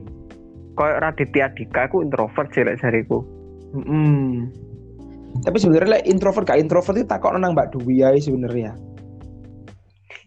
[0.73, 3.21] koyo Raditya Dika aku introvert sih lek jariku.
[3.77, 4.49] Mm.
[5.45, 8.73] Tapi sebenarnya like, introvert gak introvert itu takut nang Mbak Dwi ya sebenarnya.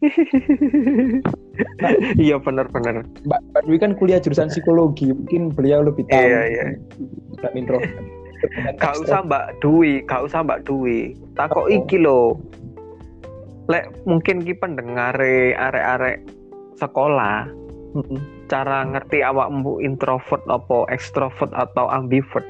[2.17, 3.05] Iya bener-bener.
[3.23, 6.17] Mbak, Mbak Dwi kan kuliah jurusan psikologi, mungkin beliau lebih tahu.
[6.17, 6.65] Iya, iya.
[7.39, 7.95] Mbak introvert.
[8.83, 11.15] Gak usah Mbak Dwi, gak usah Mbak Dwi.
[11.39, 11.71] Takok Oh.
[11.71, 12.35] iki lho.
[13.71, 16.27] Lek mungkin ki pendengare arek-arek
[16.75, 17.47] sekolah
[18.49, 22.43] cara ngerti awakmu introvert apa ekstrovert atau ambivert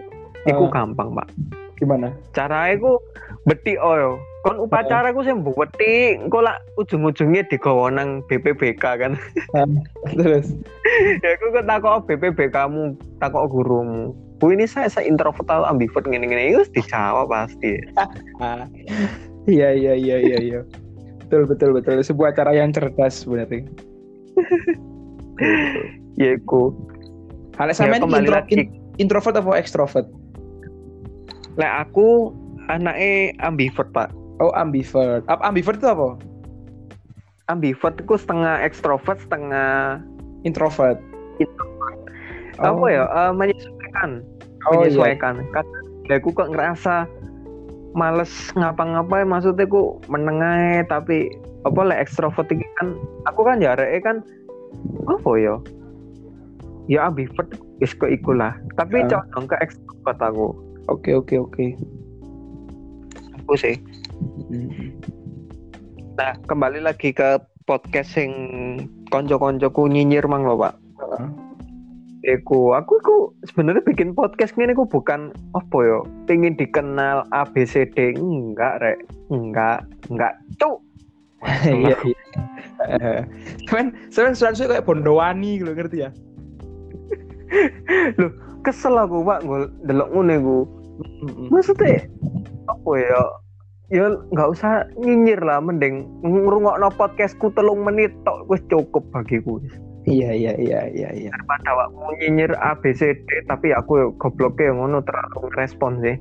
[0.47, 0.73] iku Ah.
[0.73, 1.29] gampang pak
[1.77, 2.15] Gimana?
[2.31, 2.97] cara iku
[3.45, 9.15] beti oyo kon upacara ku sing beti engko lak ujung-ujungnya digawa nang BPBK kan
[10.19, 10.51] Terus.
[11.23, 14.11] ya aku kok takok BPBK kamu takok gurumu
[14.43, 17.79] Bu ini saya saya introvert atau ambivert gini-gini Yus dijawab pasti.
[19.43, 20.61] Iya iya iya iya iya.
[21.27, 21.99] Betul betul betul.
[21.99, 23.67] Sebuah cara yang cerdas sebenarnya.
[26.23, 26.71] ya iku
[27.59, 28.55] Kalau ya, sama kembali intro, lagi
[29.03, 30.07] introvert atau extrovert?
[31.59, 32.33] lek aku
[32.71, 34.09] anaknya ambivert pak
[34.43, 35.23] Oh ambivert.
[35.31, 36.19] Apa ambivert itu apa?
[37.51, 39.99] ambivert itu setengah ekstrovert setengah
[40.43, 40.99] Introvert.
[42.63, 44.23] apa ya eh, menyesuaikan
[44.71, 44.89] Oh iya.
[44.89, 47.05] menyesuaikan kadang ya aku kok ngerasa
[47.93, 51.35] males ngapa-ngapain maksudnya aku menengah tapi
[51.67, 52.95] apa lah ekstrovert iki kan
[53.27, 54.23] aku kan ya kan
[55.11, 55.55] apa ya
[56.87, 57.51] ya ambivert
[57.83, 59.19] wis kok iku lah tapi Ya.
[59.19, 60.55] condong ke ekstrovert aku
[60.91, 61.67] Oke oke oke.
[63.43, 63.75] aku sih
[66.19, 68.31] nah kembali lagi ke podcast sing
[69.09, 71.53] konco-koncoku nyinyir mang lo pak Heeh.
[72.23, 73.17] Iku, aku iku
[73.51, 79.03] sebenarnya bikin podcast ini aku bukan apa ya, pengen dikenal ABCD enggak rek,
[79.35, 80.79] enggak, enggak cuk.
[81.67, 82.23] Iya iya.
[83.67, 86.15] Cuman cuman suara kayak Bondowani gitu ngerti ya?
[88.65, 90.59] Kesel aku pak, gue delok ngono iku.
[91.51, 92.07] Maksudnya
[92.71, 93.23] apa ya?
[93.93, 99.61] Ya nggak usah nyinyir lah, mending ngrungokno podcastku telung menit tok wis cukup bagiku.
[100.09, 101.31] Iya iya iya iya iya.
[101.31, 106.17] Daripada awakmu nyinyir ABCD tapi aku ya gobloknya ngono terlalu respon sih.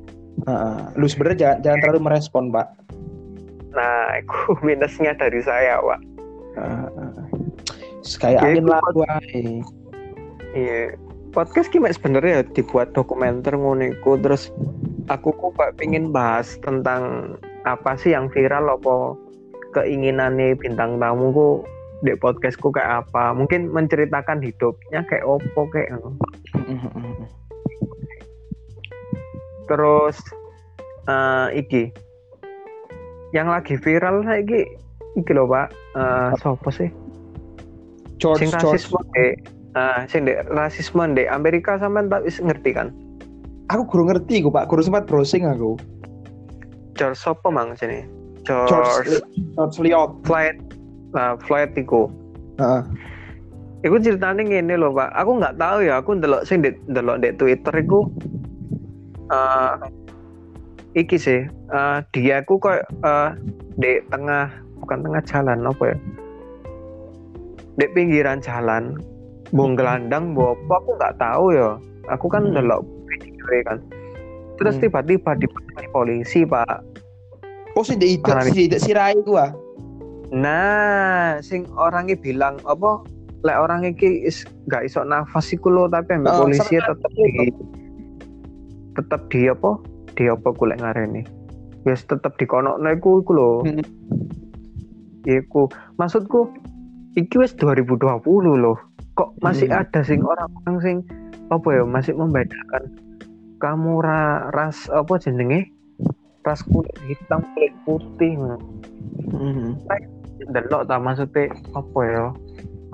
[0.46, 0.76] Heeh.
[1.00, 2.66] Lu sebenarnya jangan, jangan terlalu merespon, Pak.
[3.72, 6.00] Nah, itu minusnya dari saya, Pak.
[6.60, 7.12] Heeh.
[8.18, 9.42] Kayak Ya, angin ae.
[10.52, 10.80] Iya.
[11.32, 14.52] Podcast gimana sebenarnya ya dibuat dokumenter ngono terus
[15.08, 18.78] aku kok pak pingin bahas tentang apa sih yang viral?
[18.78, 19.14] Apa
[19.78, 21.62] keinginannya bintang tamuku?
[22.02, 23.30] Di podcastku kayak apa?
[23.30, 25.94] Mungkin menceritakan hidupnya kayak opo kayak
[29.70, 30.18] terus
[31.06, 31.94] eh iki.
[33.30, 34.66] Yang lagi viral lagi
[35.14, 35.70] iki loh pak.
[35.94, 36.90] Eh sopo sih?
[38.18, 38.82] George sing George.
[38.82, 39.26] rasisme di
[39.78, 42.90] eh sing di rasisme di Amerika sampean tak ngerti kan?
[43.70, 44.66] Aku kurang ngerti gue pak.
[44.66, 45.78] Kurang sempat browsing aku
[46.94, 48.04] George sopo mang sini
[48.42, 49.22] George George
[49.56, 50.56] George Liot Floyd
[51.12, 52.08] nah Floyd iku
[52.60, 52.82] Heeh.
[53.82, 54.46] Iku ceritanya
[54.78, 58.06] loh pak, aku nggak tahu ya, aku ndelok sing di ndelok di Twitter iku
[59.26, 59.74] eh
[60.94, 63.30] iki sih, eh dia aku kok eh
[63.82, 65.96] di tengah bukan tengah jalan apa ya?
[67.74, 69.02] Di pinggiran jalan,
[69.50, 71.74] bung gelandang, apa aku nggak tahu ya.
[72.14, 72.54] Aku kan Hmm.
[72.54, 73.78] ndelok video kan.
[74.62, 74.82] Terus Hmm.
[74.86, 76.78] tiba-tiba dipakai polisi pak.
[77.72, 79.50] oh sih di Parah si si sirai gua
[80.32, 83.04] Nah, sing orangnya bilang apa?
[83.44, 87.52] Lek orang iki is gak iso nafas iku lho, tapi ambek Oh, polisi tetep di
[88.94, 89.76] tetep di apa?
[90.16, 91.20] Di apa ku lek ngareni?
[91.84, 93.50] Wis tetep dikonokno iku iku lho.
[93.66, 93.84] Hmm.
[95.24, 96.48] Iku maksudku
[97.12, 98.00] iki wis 2020
[98.56, 98.80] loh.
[99.16, 99.84] Kok masih Hmm.
[99.84, 100.96] ada sing orang-orang sing
[101.52, 102.88] apa ya masih membedakan
[103.62, 105.70] kamu ra, ras apa jenenge?
[106.42, 108.34] Ras kulit hitam, kulit putih.
[108.34, 108.58] ngono.
[109.32, 109.78] Hmm.
[110.42, 112.24] delok ta maksudnya apa ya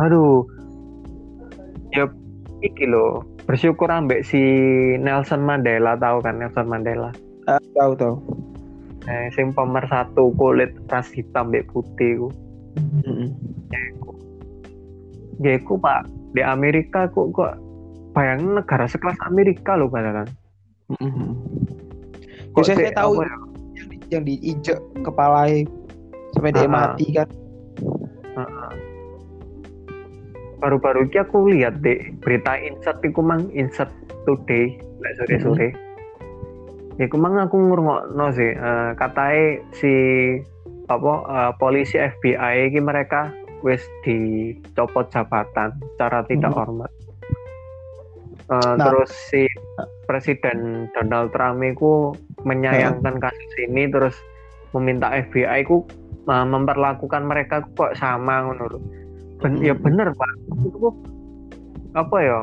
[0.04, 0.44] aduh
[1.96, 2.04] ya
[2.60, 4.40] iki lho bersyukur ambek si
[5.00, 7.08] Nelson Mandela tahu kan Nelson Mandela
[7.48, 8.14] Ah, tahu tahu
[9.08, 12.28] eh, sing pemersatu kulit ras hitam mbek putih ku
[12.78, 13.34] Hmm.
[15.42, 17.58] ya iku pak di Amerika kok kok
[18.14, 20.28] bayangin negara sekelas Amerika loh padahal
[20.88, 21.36] Hmm.
[22.52, 23.28] Kok saya tahu ya?
[23.28, 25.44] yang, di- yang diinjek kepala
[26.32, 27.28] sampai dia mati kan
[30.58, 33.92] baru-baru ini aku lihat deh berita insert iku mang insert
[34.26, 35.70] today lek sore-sore
[36.98, 39.92] ya iku mang aku ngurungokno sih eh katanya si
[40.88, 43.30] apa eh, polisi FBI ini mereka
[43.62, 46.58] wis dicopot jabatan secara tidak Mhm.
[46.58, 46.90] hormat
[48.48, 48.80] Eh, Nah.
[48.80, 49.44] terus si
[50.06, 54.16] Presiden Donald Trump itu menyayangkan kasus ini terus
[54.72, 55.84] meminta FBI ku
[56.28, 58.78] memperlakukan mereka kok sama lho.
[59.40, 59.84] Ben- ya Hmm.
[59.84, 60.30] bener pak.
[60.60, 60.92] Itu
[61.96, 62.38] apa ya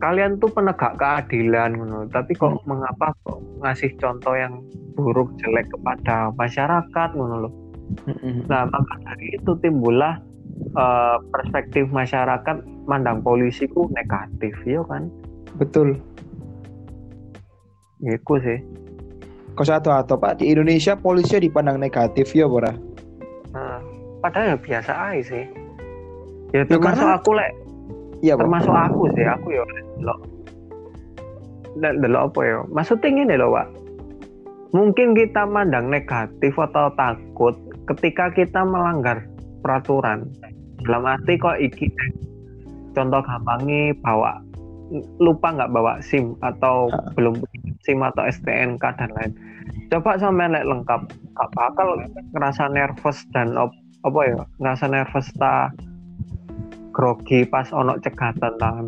[0.00, 2.08] kalian tuh penegak keadilan ngono.
[2.08, 4.62] Tapi kok mengapa kok ngasih contoh yang
[4.96, 7.52] buruk jelek kepada masyarakat loh
[8.02, 8.42] Hmm.
[8.50, 10.18] nah maka dari itu timbullah
[10.74, 15.06] eh, perspektif masyarakat mandang polisi ku negatif ya kan?
[15.54, 15.94] Betul
[17.98, 18.58] Iku sih.
[19.56, 20.38] Kau satu atau pak?
[20.38, 22.68] Di Indonesia polisi dipandang negatif ya bora?
[23.56, 23.80] Nah,
[24.20, 25.44] padahal ya biasa aja sih.
[26.52, 27.52] Ya Ya, termasuk karena- aku lek.
[28.20, 28.40] Iya Bro.
[28.44, 29.24] termasuk aku sih.
[29.24, 29.62] Aku ya
[29.96, 30.18] delok.
[31.76, 32.56] Del- delok apa ya?
[32.68, 33.68] Maksudnya gini loh pak.
[34.72, 37.56] Mungkin kita mandang negatif atau takut
[37.88, 39.24] ketika kita melanggar
[39.60, 40.28] peraturan.
[40.84, 41.88] Dalam arti kok iki
[42.92, 44.36] contoh gampangnya bawa
[45.18, 47.08] lupa nggak bawa SIM atau Ah.
[47.12, 47.40] belum
[47.86, 49.32] SIM atau STNK dan lain.
[49.86, 51.06] Coba sampai lek lengkap
[51.38, 52.02] gak bakal
[52.34, 55.70] ngerasa nervous dan op- apa ya ngerasa nervous ta?
[56.90, 58.86] Grogi pas ono cegatan tangan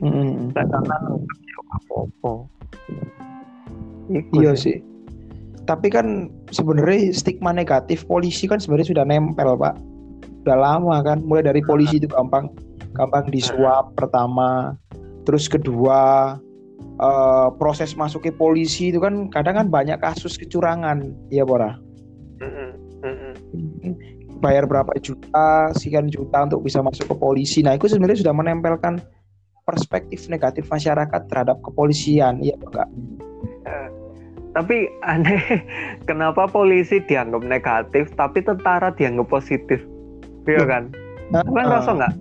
[0.00, 0.50] Hmm.
[0.56, 1.00] tak tangan
[1.44, 2.32] ya apa-apa.
[4.34, 4.78] Iya sih.
[5.64, 9.72] tapi kan sebenarnya stigma negatif polisi kan sebenarnya sudah nempel pak.
[10.44, 12.52] Udah lama kan mulai dari polisi itu gampang
[12.92, 14.76] gampang disuap pertama
[15.24, 16.36] terus kedua
[17.00, 21.10] eh, proses masuknya polisi itu kan kadang kan banyak kasus kecurangan.
[21.30, 21.78] Iya Bora?
[24.42, 27.64] Bayar berapa juta sekian juta untuk bisa masuk ke polisi.
[27.64, 29.00] Nah itu sebenarnya sudah menempelkan
[29.64, 32.44] perspektif negatif masyarakat terhadap kepolisian.
[32.44, 32.88] Iya enggak
[34.54, 35.42] tapi aneh
[36.08, 39.82] kenapa polisi dianggap negatif tapi tentara dianggap positif?
[40.46, 40.68] Iya Loh.
[40.70, 40.84] kan?
[41.34, 42.14] Kan rasa nggak?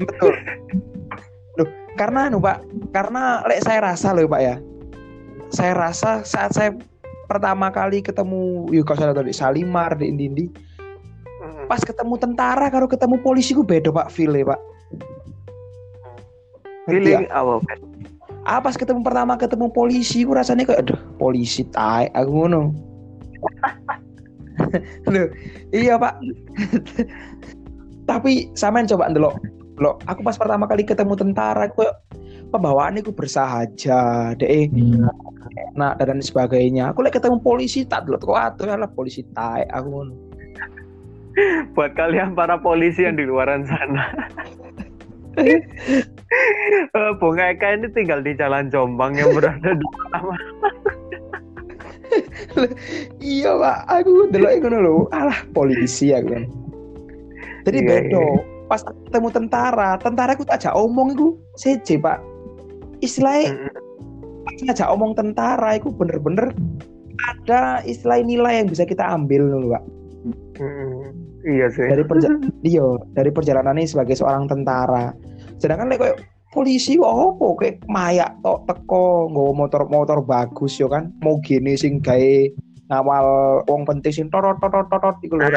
[0.00, 0.34] Betul
[1.94, 4.56] karena anu Pak, karena lek saya rasa loh Pak ya.
[5.54, 6.74] Saya rasa saat saya
[7.30, 11.70] pertama kali ketemu yuk kalau saya tadi Salimar di Indindi, Mm-mm.
[11.70, 14.60] pas ketemu tentara kalau ketemu polisi gue beda Pak feel Pak.
[16.84, 17.32] Feeling ya?
[17.32, 17.64] awal
[18.44, 22.76] Ah pas ketemu pertama ketemu polisi gue rasanya kayak aduh polisi tai aku ngono.
[25.12, 25.28] Loh,
[25.72, 26.20] iya Pak.
[28.10, 29.32] Tapi samain coba ndelok.
[29.82, 31.88] Loh, aku pas pertama kali ketemu tentara gue
[32.54, 34.70] pembawaan itu bersahaja, deh
[35.74, 36.94] nah dan sebagainya.
[36.94, 40.14] Aku lagi ketemu polisi tak dulu kok atuh ya lah polisi tai aku.
[41.74, 44.06] Buat kalian para polisi yang di luaran sana.
[46.94, 50.36] uh, Bung Eka ini tinggal di Jalan Jombang yang berada di pertama.
[53.18, 56.46] iya pak, aku dulu ngono lho, alah polisi ya kan.
[57.66, 58.53] Jadi iya, bedo, iya.
[58.74, 62.18] Pas ketemu tentara, tentara aku tak ajak omong itu, seje pak.
[62.98, 63.70] Istilahnya,
[64.42, 66.50] pas ngajak omong tentara, itu bener-bener
[67.30, 69.82] ada istilah nilai yang bisa kita ambil loh pak.
[70.58, 71.14] Hmm,
[71.46, 71.86] iya sih.
[71.86, 75.14] Dari perjalanan, iya, dari perjalanan ini sebagai seorang tentara.
[75.62, 76.18] Sedangkan kayak
[76.50, 81.98] polisi kok apa kayak mayak tok teko nggawa motor-motor bagus yo kan mau gini sing
[81.98, 82.46] gawe
[82.94, 83.26] ngawal
[83.66, 85.50] wong penting sing torot torot torot iku lho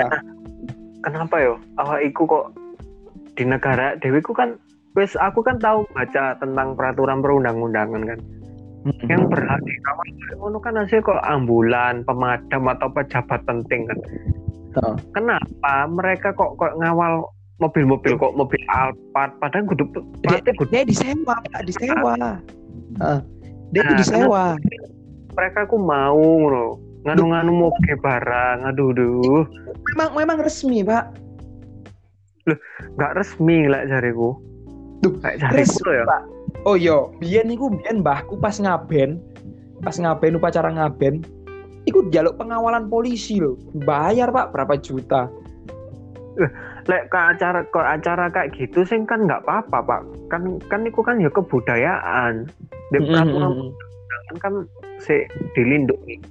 [1.06, 2.46] kenapa yo awak iku kok
[3.38, 4.58] di negara dewi ku kan
[4.98, 8.20] wes aku kan tahu baca tentang peraturan perundang-undangan kan.
[8.88, 9.10] Mm-hmm.
[9.10, 10.08] yang berhak dikawal
[10.40, 14.00] ngono kan hasil kok ambulan pemadam atau pejabat penting kan.
[14.78, 14.96] Oh.
[15.12, 17.26] kenapa mereka kok kok ngawal
[17.58, 19.34] mobil-mobil kok mobil Alphard?
[19.42, 19.86] Padahal kudu
[20.24, 22.38] dia, dia disewa pak disewa.
[23.02, 23.20] Uh,
[23.74, 24.46] dia nah, disewa.
[25.34, 29.44] mereka aku mau loh nganu-nganu mau ke barang aduh duh
[29.94, 31.08] memang memang resmi pak
[32.48, 32.60] loh
[32.96, 34.40] nggak resmi lah cariku
[35.04, 35.14] tuh
[35.54, 36.04] resmi ya.
[36.08, 36.22] Pak.
[36.66, 39.22] Oh yo iya, biyen niku biyen mbahku pas ngaben
[39.84, 41.22] pas ngaben upacara ngaben
[41.88, 43.56] ikut jaluk pengawalan polisi loh
[43.88, 45.32] bayar pak berapa juta?
[46.88, 50.02] Lek ke acara ke acara kayak gitu sih kan nggak apa-apa pak.
[50.30, 52.48] Kan kan itu kan ya kebudayaan.
[52.94, 54.38] Di peraturan mm-hmm.
[54.40, 54.54] kan
[55.02, 55.26] si
[55.58, 56.22] dilindungi.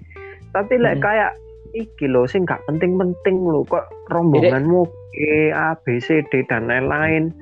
[0.55, 1.05] Tapi lek mm-hmm.
[1.05, 1.33] kayak
[1.77, 7.33] iki lo sih nggak penting-penting lo kok rombonganmu E A B C D dan lain-lain.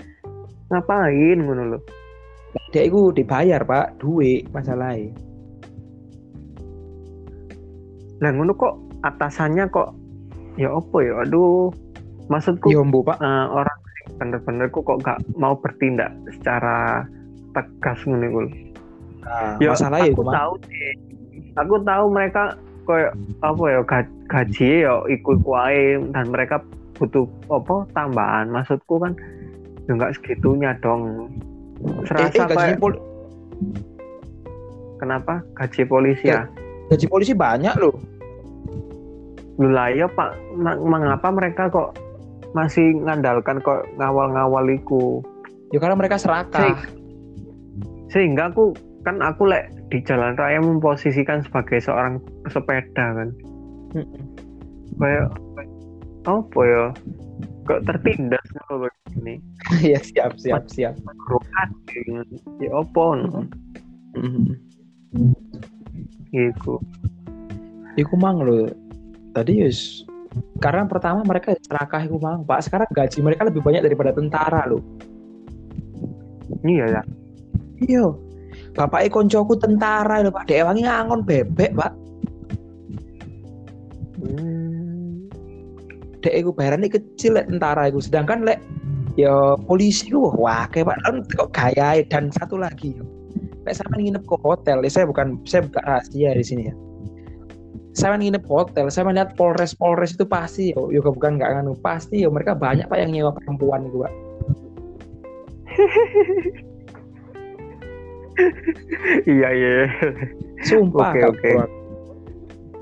[0.75, 1.79] Ngapain ngono lo
[2.71, 3.99] dia itu dibayar pak.
[4.03, 5.11] Duit masalahnya.
[8.23, 8.75] Lah ngono kok
[9.07, 9.95] atasannya kok
[10.59, 11.13] ya apa ya?
[11.27, 11.71] Aduh
[12.31, 13.19] maksudku iya bu pak.
[13.23, 13.79] uh, orang
[14.21, 17.03] bener-bener kok gak mau bertindak secara
[17.57, 18.53] tegas ngono
[19.25, 20.93] nah, ya, masalah aku tahu sih.
[21.55, 23.81] Aku tahu mereka kayak apa ya
[24.31, 26.63] gaji ya ikut kuai dan mereka
[26.97, 28.53] butuh apa tambahan.
[28.53, 29.13] Maksudku kan
[29.89, 31.33] ya nggak segitunya dong.
[32.07, 32.95] Serasa eh, eh, pol
[35.03, 35.43] kenapa?
[35.59, 36.47] Gaji polisi ya
[36.95, 37.97] gaji polisi banyak loh.
[39.59, 40.39] Lu lah ya pak.
[40.61, 41.99] Mengapa mereka kok
[42.55, 45.19] masih ngandalkan kok ngawal-ngawal iku.
[45.75, 46.79] Ya karena mereka serakah.
[48.15, 53.29] Sehingga aku kan aku lek di jalan raya memposisikan sebagai seorang pesepeda kan.
[54.97, 55.27] Kayak
[56.25, 56.85] apa ya?
[57.65, 59.41] Kok tertindas kalau begini?
[59.85, 60.95] Iya siap siap siap.
[61.29, 61.71] Rokat
[62.61, 63.05] ya apa
[66.35, 66.75] Iku.
[67.97, 68.69] Iku mang lo.
[69.35, 70.07] Tadi yus
[70.59, 74.83] karena pertama mereka serakah itu mang pak sekarang gaji mereka lebih banyak daripada tentara loh
[76.67, 77.03] iya ya
[77.85, 78.07] iya
[78.75, 80.51] bapak koncoku tentara loh pak.
[80.51, 81.93] Dia wangi ngangon bebek pak.
[84.25, 85.29] Hmm.
[86.25, 88.57] dek iku bayaran kecil lek tentara itu sedangkan lek
[89.21, 90.99] ya polisi itu wah kayak pak.
[91.07, 92.99] Kan kok gaya dan satu lagi
[93.65, 96.75] lek sama nginep ke hotel ya saya bukan saya buka rahasia di sini ya.
[97.95, 102.27] Saya nginep hotel, saya melihat Polres Polres itu pasti yo, yo bukan nggak nganu pasti
[102.27, 102.29] yo.
[102.35, 104.13] Mereka banyak pak yang nyewa perempuan itu pak.
[109.29, 109.87] iya iya.
[110.67, 111.13] Sumpah.
[111.13, 111.41] Oke okay, oke.
[111.41, 111.55] Okay.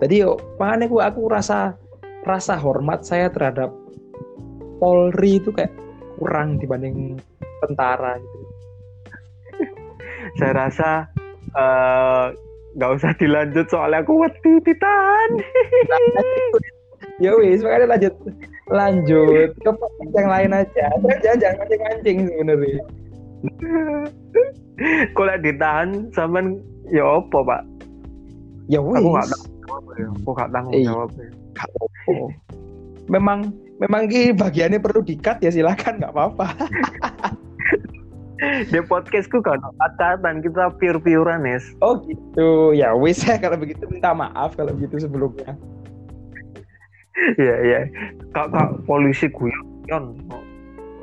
[0.02, 1.78] Tadi yo makanya gua aku rasa
[2.22, 3.70] rasa hormat saya terhadap
[4.82, 5.70] Polri itu kayak
[6.18, 7.18] kurang dibanding
[7.62, 8.38] tentara gitu.
[10.38, 10.90] saya rasa
[11.58, 12.30] uh,
[12.78, 15.30] nggak usah dilanjut soalnya aku wedi titan
[17.22, 18.14] ya wis makanya lanjut
[18.70, 19.70] lanjut ke
[20.16, 20.86] yang lain aja
[21.20, 22.82] jangan jangan mancing mancing sebenarnya
[25.16, 26.42] kalau ditahan sama
[26.90, 27.62] ya apa pak?
[28.70, 28.98] Ya wis.
[28.98, 30.08] aku nggak tahu ya.
[30.10, 31.28] Aku nggak tanggung eh, jawab ya.
[33.10, 33.38] memang
[33.82, 36.46] memang ki bagiannya perlu dikat ya silakan nggak apa-apa.
[38.42, 39.62] Di podcastku kan
[40.18, 42.74] dan kita pure purean es oh gitu.
[42.74, 45.54] Ya wis ya kalau begitu minta maaf kalau gitu sebelumnya.
[47.38, 47.80] Iya iya.
[48.34, 50.18] Kak kak polisi guyon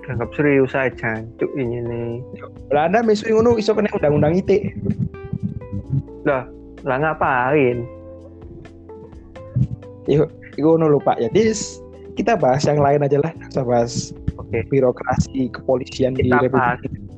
[0.10, 2.10] dianggap serius aja cuk ini nih
[2.74, 4.74] Belanda mesu ngono iso kena undang-undang ite
[6.26, 6.49] lah
[6.82, 7.86] lah ngapain
[10.10, 11.78] yuk ngono lupa ya dis
[12.18, 14.10] kita bahas yang lain aja lah kita bahas
[14.41, 14.66] okay.
[14.74, 17.10] birokrasi kepolisian kita di Republik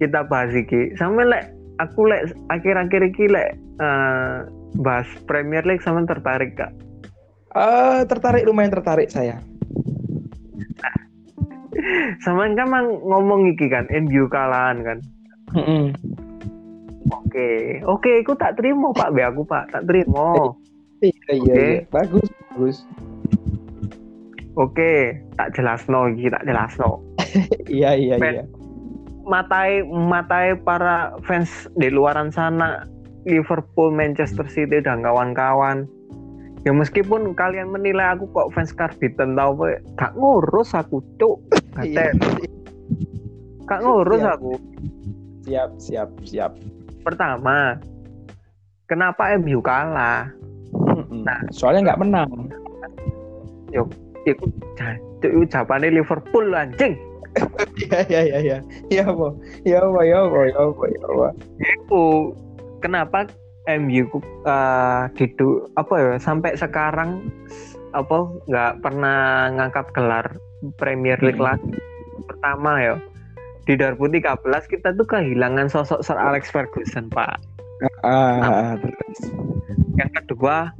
[0.00, 0.96] kita bahas iki.
[0.96, 4.48] Sampe lek aku lek akhir-akhir iki lek uh,
[4.80, 6.72] bahas Premier League sama tertarik kak?
[7.52, 9.38] Uh, tertarik lumayan tertarik saya.
[12.24, 14.98] Sama kan ngomong iki kan, MU kalahan kan.
[15.54, 15.84] Mm -hmm.
[17.10, 20.34] Oke, oke, aku tak terima Pak, be aku Pak, tak terima.
[21.00, 21.72] Iya, iya, okay.
[21.80, 22.76] iya, bagus, bagus.
[24.60, 27.00] Oke, tak jelas no, tak jelas no.
[27.72, 28.44] iya, iya, iya.
[29.24, 31.48] Matai, matai para fans
[31.80, 32.84] di luaran sana,
[33.24, 35.88] Liverpool, Manchester City dan kawan-kawan.
[36.68, 39.56] Ya meskipun kalian menilai aku kok fans Carbiton tau
[39.96, 41.40] gak ngurus aku cuk.
[41.78, 42.10] Iya.
[43.70, 44.34] Gak ngurus siap.
[44.38, 44.52] aku.
[45.46, 46.52] Siap, siap, siap.
[47.06, 47.78] Pertama
[48.90, 50.26] kenapa MU kalah?
[51.14, 51.40] Nah.
[51.54, 52.30] Soalnya nggak menang.
[53.70, 53.86] Yuk
[54.26, 54.44] itu
[55.22, 56.98] itu jawabannya Liverpool anjing.
[57.78, 58.58] Iya iya iya iya.
[58.90, 59.28] Iya apa
[59.62, 61.28] iya apa iya apa iya apa iya apa
[61.62, 62.04] itu
[62.82, 63.18] kenapa
[63.78, 67.22] MU uh, gitu apa ya sampai sekarang
[67.94, 68.18] apa
[68.50, 70.26] nggak pernah ngangkat gelar
[70.76, 71.48] Premier League hmm.
[71.48, 71.76] lagi.
[72.28, 72.96] Pertama ya
[73.68, 77.38] di 2013 kita tuh kehilangan sosok Sir Alex Ferguson pak.
[78.04, 78.76] Uh,
[79.96, 80.74] yang kedua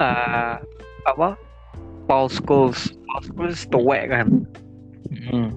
[0.00, 0.56] uh,
[1.04, 1.36] apa?
[2.06, 2.94] Paul Scholes.
[3.10, 4.46] Paul Scholes tuwek kan?
[5.26, 5.50] Hmm.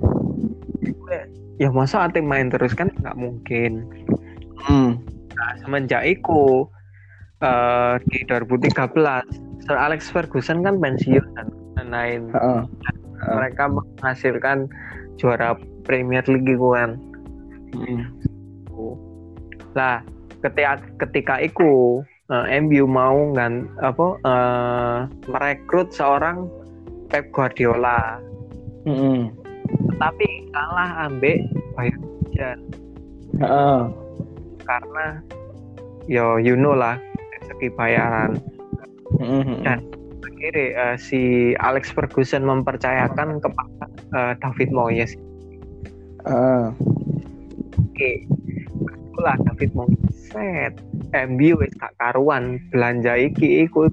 [1.60, 2.90] ya masa ati main terus kan?
[3.04, 3.86] Nggak mungkin.
[4.66, 5.00] Hmm.
[5.36, 6.68] nah, semenjak itu
[7.44, 8.92] uh, di 2013
[9.64, 12.34] Sir Alex Ferguson kan pensiun dan lain-lain.
[12.34, 12.62] Uh, uh.
[13.28, 14.72] Mereka menghasilkan
[15.20, 16.96] juara Premier League gitu kan.
[17.76, 18.04] Hmm.
[19.76, 20.02] Lah,
[20.42, 22.02] ketika ketika itu
[22.32, 24.98] uh, eh, MU mau ngan apa uh,
[25.28, 26.48] merekrut seorang
[27.12, 28.22] Pep Guardiola.
[28.88, 29.34] Hmm.
[30.00, 31.44] Tapi kalah ambek
[31.76, 32.58] Bayern Munchen.
[33.44, 33.92] Uh.
[34.64, 35.20] Karena
[36.06, 36.96] yo you know lah
[37.50, 38.38] segi bayaran.
[39.20, 39.66] Hmm.
[39.66, 39.80] Dan
[40.40, 43.86] akhirnya uh, si Alex Ferguson mempercayakan kepada
[44.16, 45.20] uh, David Moyes
[46.28, 46.76] Uh.
[47.80, 48.28] Oke.
[48.84, 50.18] Itulah David Moyes.
[51.16, 53.90] MU wis gak karuan belanja iki iku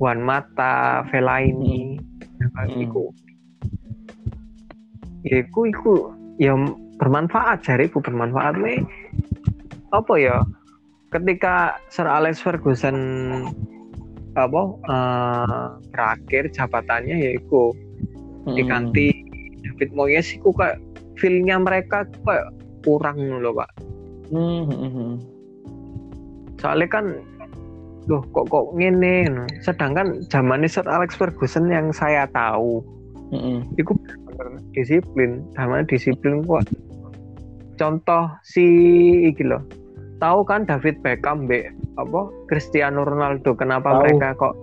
[0.00, 2.00] Wan Mata, Fellaini,
[2.40, 2.82] hmm.
[2.82, 3.12] iku.
[5.24, 5.94] Iku iku
[6.40, 6.56] ya
[6.96, 8.80] bermanfaat jari iku bermanfaat me
[9.92, 10.40] apa ya
[11.12, 12.96] ketika Sir Alex Ferguson
[14.46, 17.74] apa uh, berakhir jabatannya yaitu
[18.46, 18.56] hmm.
[18.56, 19.12] diganti
[19.60, 20.80] David Moyes iku kayak
[21.20, 22.48] feelnya mereka kayak
[22.80, 23.70] kurang loh pak.
[24.30, 25.12] Hmm, hmm, hmm.
[26.62, 27.04] soalnya kan
[28.08, 29.28] loh kok kok ngene
[29.60, 32.80] sedangkan zaman Sir Alex Ferguson yang saya tahu
[33.30, 33.92] mm itu
[34.72, 35.44] disiplin.
[35.54, 36.64] Zaman disiplin kok
[37.80, 38.64] contoh si
[39.24, 39.64] iki loh
[40.20, 41.66] tahu kan David Beckham be
[41.96, 44.00] apa Cristiano Ronaldo kenapa tahu.
[44.04, 44.54] mereka kok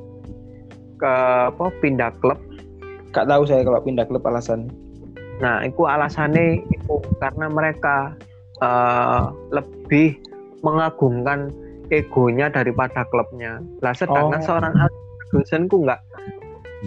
[0.98, 1.14] ke
[1.54, 2.40] apa pindah klub
[3.16, 4.70] Gak tahu saya kalau pindah klub alasan
[5.38, 8.18] Nah, itu alasannya itu karena mereka
[8.62, 10.18] uh, lebih
[10.66, 11.54] mengagungkan
[11.94, 13.62] egonya daripada klubnya.
[13.86, 14.46] Lah sedangkan oh.
[14.46, 14.74] seorang
[15.30, 16.02] Ferguson ku nggak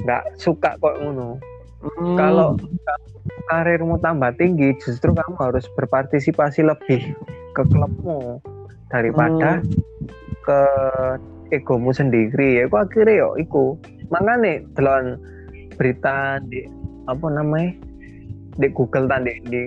[0.02, 1.38] nggak suka kok ngono.
[1.80, 2.18] Hmm.
[2.18, 2.58] Kalau
[3.48, 7.14] karirmu tambah tinggi, justru kamu harus berpartisipasi lebih
[7.56, 8.42] ke klubmu
[8.90, 9.70] daripada hmm.
[10.44, 10.60] ke
[11.54, 12.62] egomu sendiri.
[12.62, 13.78] Ya, aku akhirnya yo, iku.
[14.10, 15.18] Makanya delon
[15.80, 16.66] berita di
[17.08, 17.72] apa namanya
[18.60, 19.62] di Google tadi di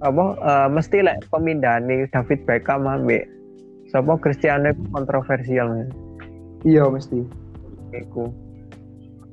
[0.00, 3.26] apa uh, mesti lek like, pemindahan nih David Beckham ambek
[3.90, 5.90] sapa Cristiano kontroversial
[6.62, 7.26] iya mesti
[7.92, 8.30] iku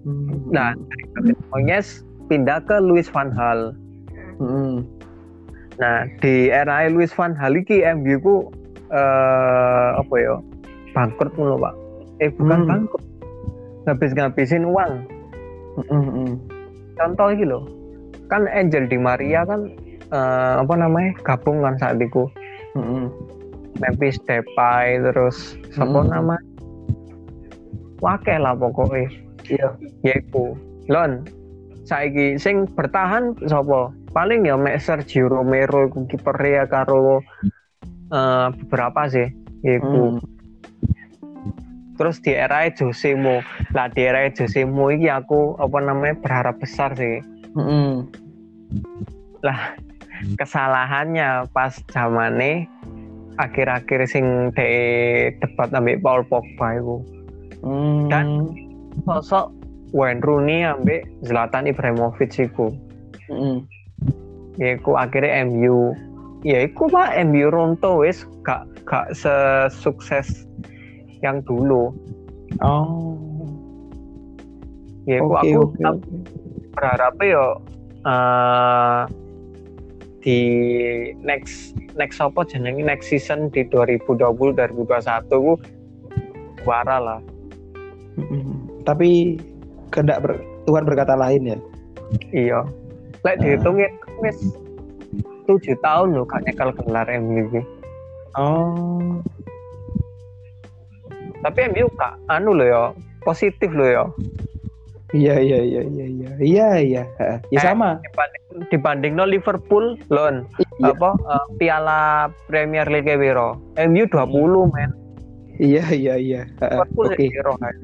[0.04, 0.50] hmm.
[0.50, 0.74] nah
[1.16, 3.78] David Moyes pindah ke Luis van Hal
[4.42, 4.82] hmm.
[5.78, 8.36] nah di era Luis van Hal iki MU ku
[8.92, 10.36] uh, apa ya?
[10.94, 11.74] Bangkrut mulu pak.
[12.24, 12.70] Eh bukan hmm.
[12.70, 13.04] bangkrut.
[13.86, 14.94] Ngabis-ngabisin uang.
[15.76, 16.32] Hmm, hmm.
[16.96, 17.64] contoh gitu loh
[18.30, 19.70] kan Angel di Maria kan
[20.10, 22.26] uh, apa namanya gabung kan saat itu
[22.74, 23.06] mm-hmm.
[23.82, 26.12] Memphis Depay terus siapa mm-hmm.
[26.14, 26.38] nama?
[28.04, 29.08] Wakil lah pokoknya
[29.50, 29.70] iya.
[30.04, 30.56] Yaitu
[30.92, 31.26] lon
[31.86, 37.22] saiki sing bertahan siapa paling ya mek Sergio Romero iku kiper ya karo
[38.12, 39.30] uh, beberapa sih
[39.66, 40.24] yaitu mm.
[41.96, 43.40] terus di era Jose Mo
[43.72, 47.24] lah di era Jose Mo ini aku apa namanya berharap besar sih
[47.56, 47.92] Mm-hmm.
[49.48, 49.60] Lah
[50.36, 52.68] kesalahannya pas zamane
[53.40, 54.68] akhir-akhir sing de
[55.40, 56.98] debat ambek Paul Pogba itu.
[57.64, 58.12] Mm.
[58.12, 58.26] Dan
[59.08, 59.56] sosok
[59.96, 62.76] Wayne Rooney ambek Zlatan Ibrahimovic iku.
[63.32, 63.64] Mm.
[64.60, 65.96] Iku akhirnya MU
[66.46, 70.46] ya iku pak MU ronto wis gak gak sesukses
[71.20, 71.90] yang dulu
[72.62, 73.18] Oh.
[75.04, 75.82] ya iku Oke aku oke.
[75.84, 76.08] oke.
[76.72, 77.46] berharap yo
[78.06, 79.02] eh
[80.22, 80.40] di
[81.20, 84.22] next next apa jenenge next season di 2020
[84.54, 84.94] 2021
[85.30, 85.54] ku
[86.62, 87.20] juara lah
[88.16, 88.82] Mm-mm.
[88.82, 89.36] Tapi
[89.90, 91.58] kehendak ber- Tuhan berkata lain ya.
[92.32, 92.60] iya
[93.22, 93.42] lek Ah.
[93.42, 93.92] dihitungin
[94.22, 94.38] wis
[95.46, 97.62] tujuh tahun loh gak nyekel gelar MU.
[98.36, 99.22] Oh.
[101.40, 102.84] tapi MU kak anu loh ya
[103.22, 104.06] positif loh ya
[105.14, 107.04] Iya iya iya iya iya iya iya.
[107.48, 107.62] Ya Eh.
[107.62, 108.02] sama.
[108.02, 110.44] dibanding dibanding no Liverpool lon
[110.76, 112.02] Iya apa eh, Piala
[112.50, 114.92] Premier League Wiro MU 20 men
[115.56, 116.42] iya iya iya.
[116.60, 117.24] Liverpool Oke.
[117.24, 117.76] wiro kan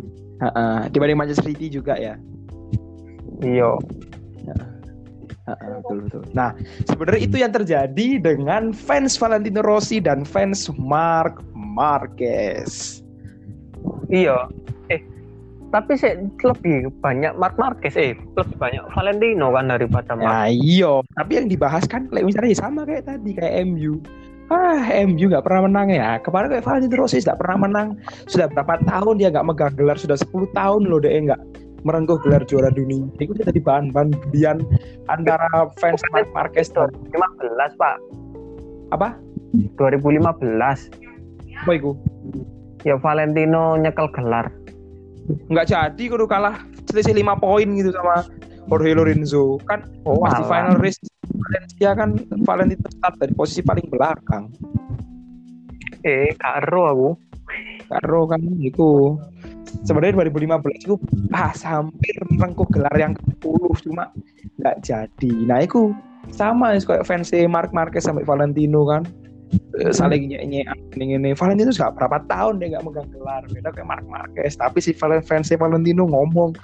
[0.42, 0.78] Heeh.
[0.90, 2.18] Dibanding Manchester City juga ya.
[3.40, 3.78] iya
[5.60, 6.24] betul betul.
[6.32, 13.00] Nah, sebenarnya itu yang terjadi dengan fans Valentino Rossi dan fans Mark Marquez.
[14.12, 14.46] iya
[14.92, 15.02] eh
[15.72, 21.02] tapi sih lebih banyak Mark Marquez eh lebih banyak Valentino kan daripada Mark Nah, iyo.
[21.16, 24.04] Tapi yang dibahas kan, kayak misalnya ya sama kayak tadi kayak MU.
[24.52, 26.20] Ah, MU nggak pernah menang ya.
[26.20, 27.88] Kemarin kayak Valentino Rossi nggak pernah menang.
[28.28, 29.96] Sudah berapa tahun dia nggak megang gelar?
[29.96, 31.42] Sudah 10 tahun loh dia nggak
[31.82, 33.06] merengkuh gelar juara dunia.
[33.18, 34.62] Itu jadi bahan-bahan bulian
[35.10, 37.98] antara fans Mark Marquez dan 2015 pak
[38.92, 39.16] apa?
[39.80, 40.36] 2015
[41.64, 41.92] Apa itu?
[42.82, 44.50] ya Valentino nyekel gelar
[45.48, 48.26] Nggak jadi kudu kalah selisih 5 poin gitu sama
[48.68, 49.62] Jorge Lorenzo.
[49.70, 50.50] Kan oh pas di alah.
[50.50, 52.10] final race Valencia kan
[52.44, 54.50] Valentino start dari posisi paling belakang.
[56.02, 57.10] eh karo aku
[57.86, 59.14] Karo kan itu
[59.88, 60.96] sebenarnya 2015 itu
[61.32, 64.12] pas hampir merengkuh gelar yang ke-10 cuma
[64.62, 65.34] nggak jadi.
[65.48, 65.96] Nah itu
[66.30, 69.04] sama kayak fans Mark Marquez sampai Valentino kan.
[69.84, 70.64] Eh, saling nyek ini
[70.96, 71.36] ini.
[71.36, 74.56] Valentino sudah berapa tahun dia nggak megang gelar beda kayak Mark Marquez.
[74.56, 76.56] Tapi si fans Valentino ngomong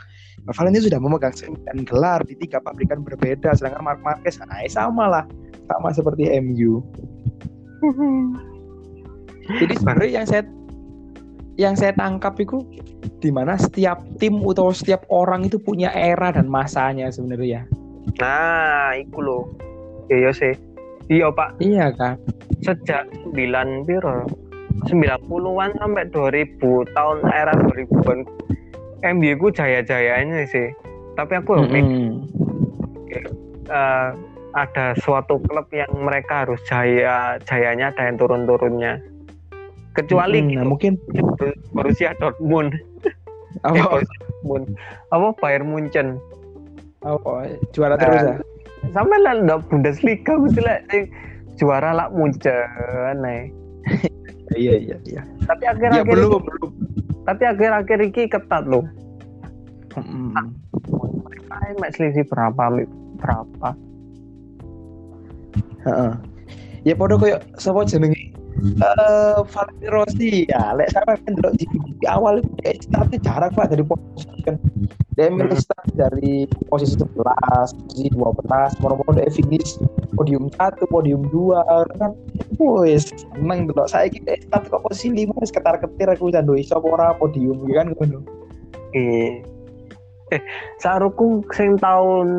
[0.48, 4.72] "Nah, Valentino sudah memegang 9 gelar di tiga pabrikan berbeda sedangkan Mark Marquez nah, ya
[4.72, 5.26] sama lah
[5.68, 6.80] sama seperti MU
[9.60, 10.44] jadi sebenarnya yang saya
[11.58, 12.62] yang saya tangkap itu
[13.18, 17.66] di mana setiap tim atau setiap orang itu punya era dan masanya sebenarnya.
[18.18, 19.44] nah iku loh
[20.08, 20.56] iya sih.
[21.08, 21.60] Iya pak.
[21.64, 22.20] Iya kan?
[22.62, 24.28] sejak 9 piro?
[24.88, 26.62] 90-an sampai 2000
[26.94, 28.20] tahun era 2000-an
[29.18, 30.70] MU ku jaya-jayanya sih.
[31.18, 32.10] Tapi aku mm Mm-mm.
[33.72, 34.10] eh,
[34.58, 38.98] ada suatu klub yang mereka harus jaya jayanya ada yang turun-turunnya
[39.98, 40.52] kecuali Mm-mm.
[40.54, 40.92] gitu, nah, mungkin
[41.74, 43.14] Borussia Dortmund eh,
[43.66, 44.66] apa, Borussia Dortmund
[45.10, 46.08] apa Bayern Munchen
[47.02, 48.36] apa juara terus ya?
[48.94, 51.10] sampai lah ndak Bundesliga mesti lah sing
[51.58, 52.54] juara lah Munchen
[53.20, 53.50] nih
[54.48, 55.22] Iya iya iya.
[55.44, 56.72] tapi Ya akhir-akhir belum belum.
[57.28, 58.86] tapi akhir-akhir ini ketat loh
[59.98, 60.32] Mm-mm.
[61.52, 62.86] Ay, mek selisih berapa
[63.18, 63.70] berapa
[65.84, 66.12] Heeh.
[66.84, 68.32] Ya podo koyo sapa jenenge?
[68.58, 73.84] Eh Valentino Rossi ya, lek sampe kan di, di awal kayak startnya jarak Pak dari
[73.86, 74.56] posisi kan.
[75.18, 75.66] Dia milih Hmm.
[75.66, 79.82] start dari posisi 11, posisi 12, moro-moro dia finish
[80.14, 81.58] podium 1, podium 2
[81.98, 82.14] kan.
[82.58, 87.14] Wes, seneng delok saya kita start kok posisi 5 wis ketar-ketir aku candu iso ora
[87.18, 88.20] podium gitu kan ngono.
[88.96, 89.42] eh
[90.34, 90.42] eh
[90.80, 92.30] saruku sing tahun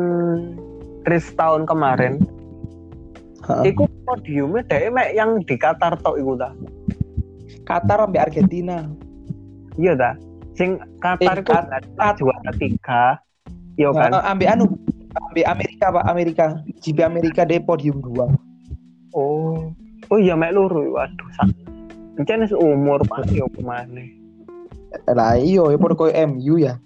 [1.07, 2.19] Tris tahun kemarin.
[3.65, 6.49] Iku podiumnya deh mek yang di Qatar tok iku ta?
[7.65, 8.85] Qatar sampai Argentina.
[9.77, 10.13] iya ta?
[10.57, 11.53] Sing Qatar Eh, iku
[12.19, 13.03] juara tiga.
[13.79, 14.11] Iya kan?
[14.27, 14.65] ambil anu
[15.31, 16.03] ambil Amerika Pak.
[16.05, 16.45] Amerika.
[16.83, 18.27] GP Amerika dia podium 2
[19.15, 19.71] oh.
[20.09, 21.53] Oh iya mek loro waduh sak.
[22.19, 23.29] Encen umur pak.
[23.31, 24.03] Yo ke mana
[25.09, 26.77] lah iyo ya podo koyo MU ya.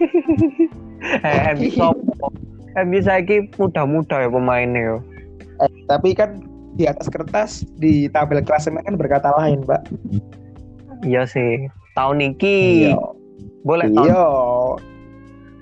[1.22, 2.32] Eh MU sopo?
[2.74, 4.96] MU saiki muda-muda ya pemainnya yo
[5.64, 6.44] Eh, tapi kan
[6.74, 9.88] di atas kertas di tabel klasemen kan berkata lain Pak
[11.04, 11.68] iya sih.
[11.94, 12.90] Tahun iki.
[12.90, 12.98] Iya.
[13.62, 14.24] Boleh tahun iya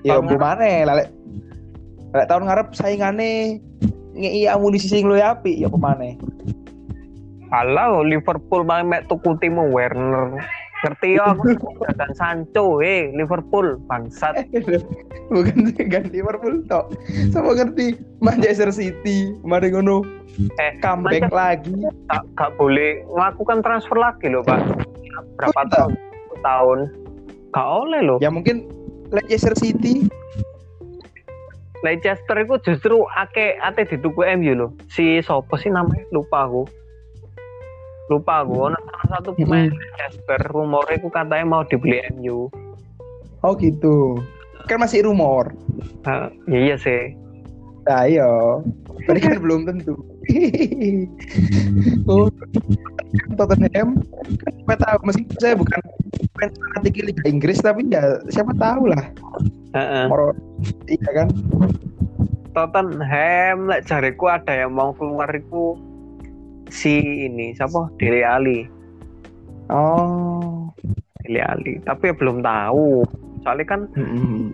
[0.03, 1.09] iya tahun gimana lek
[2.11, 3.63] lek tahun ngarep saingane
[4.13, 6.19] ngei amunisi sing luwih apik ya pemane
[7.53, 10.41] Halo Liverpool main mek tuku Werner.
[10.83, 11.55] Ngerti ya aku
[11.99, 14.43] dan Sancho eh Liverpool bangsat.
[15.31, 16.91] bukan kan Liverpool tok
[17.31, 20.03] sama ngerti Manchester City mari ngono
[20.59, 21.73] Eh comeback lagi
[22.09, 24.61] gak, gak boleh melakukan transfer lagi loh Pak.
[25.39, 25.91] Berapa tahun?
[26.43, 26.79] Tahun.
[27.53, 28.17] Gak oleh loh.
[28.19, 28.67] ya mungkin
[29.13, 30.09] Leicester City
[31.83, 34.71] Leicester itu justru ake ate dituku MU loh.
[34.87, 36.63] Si sopo sih namanya lupa aku.
[38.13, 38.69] Lupa aku.
[38.69, 42.47] Ono salah satu pemain Leicester rumornya itu katanya mau dibeli MU.
[43.41, 44.21] Oh gitu.
[44.69, 45.51] Kan masih rumor.
[46.05, 47.17] Nah, iya sih.
[47.89, 48.29] Nah, iya.
[49.03, 49.99] Tadi kan belum tentu.
[52.07, 52.31] oh,
[53.35, 55.79] Tottenham kan siapa tahu meskipun saya bukan
[56.39, 59.03] fans fanatik Liga Inggris tapi ya siapa tahu lah.
[59.75, 60.05] Heeh.
[60.07, 60.31] Moro
[60.87, 61.27] iya kan.
[62.55, 65.75] Tottenham lek jariku ada yang mau keluar itu
[66.73, 66.97] si
[67.29, 68.65] ini siapa Dele Ali
[69.69, 70.73] Oh.
[71.21, 73.05] Dele Ali tapi ya belum tahu
[73.45, 74.49] soalnya kan Mm-mm.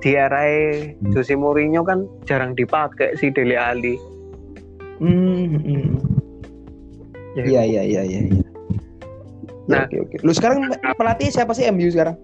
[0.00, 0.40] di era
[1.10, 3.98] Jose Mourinho kan jarang dipakai si Dele Ali
[5.00, 5.96] Hmm.
[7.32, 8.20] Ya, Iya iya iya iya.
[8.28, 8.44] iya.
[9.64, 9.88] Nah.
[9.88, 10.16] oke oke.
[10.20, 12.20] Lu sekarang pelatih siapa sih MU sekarang?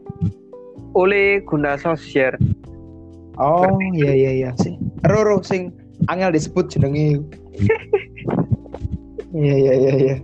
[0.93, 2.37] oleh Gunnar Solskjaer
[3.37, 4.77] Oh iya iya iya sih.
[5.05, 5.73] Roro sing
[6.09, 7.21] angel disebut jenenge.
[9.37, 10.17] Iya iya iya iya.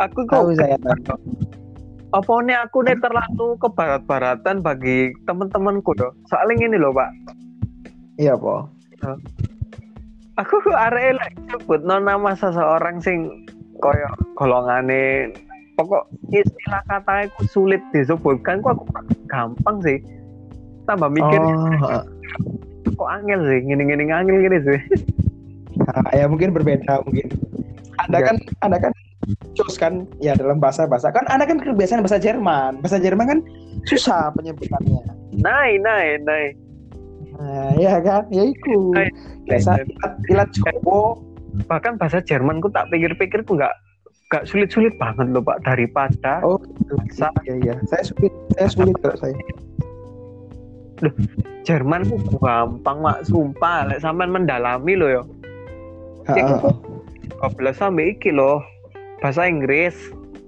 [0.00, 0.80] aku kok Tahu saya.
[0.80, 1.20] Tahu.
[2.14, 7.10] apa nih aku nih terlalu ke barat-baratan bagi temen-temenku doh soalnya ini loh pak.
[8.16, 8.70] Iya po.
[10.40, 13.44] aku arek lek sebut nama seseorang sing
[13.82, 14.08] koyo
[14.38, 15.34] golongane.
[15.74, 18.84] Pokok istilah kata aku sulit disebutkan kok aku
[19.26, 19.98] gampang sih.
[20.86, 21.40] Tambah mikir.
[21.42, 22.02] Oh,
[22.94, 23.58] kok angel sih?
[23.66, 24.80] Gini-gini angel gini sih.
[25.82, 27.26] Nah, ya mungkin berbeda mungkin.
[28.04, 28.26] Anda Ya.
[28.26, 28.92] kan Anda kan
[29.54, 32.80] cus kan ya dalam bahasa bahasa kan Anda kan kebiasaan bahasa Jerman.
[32.80, 33.38] Bahasa Jerman kan
[33.84, 35.00] susah penyebutannya.
[35.34, 36.52] naik naik naik
[37.34, 38.22] Nah, ya kan?
[38.30, 38.94] Ya iku.
[38.94, 39.10] Naik.
[39.44, 41.18] Biasa ilat, ilat Jawa.
[41.64, 43.74] bahkan bahasa Jerman ku tak pikir-pikir ku nggak
[44.26, 46.94] nggak sulit-sulit banget loh pak daripada Oh, gitu.
[47.12, 47.74] Sa- Iya iya.
[47.84, 49.34] Saya sulit, saya sulit kalau saya.
[51.62, 55.22] Jerman ku gampang mak sumpah lek sampean mendalami loh yo
[56.24, 56.58] Heeh.
[57.40, 58.60] 12 sampai iki loh
[59.18, 59.94] bahasa Inggris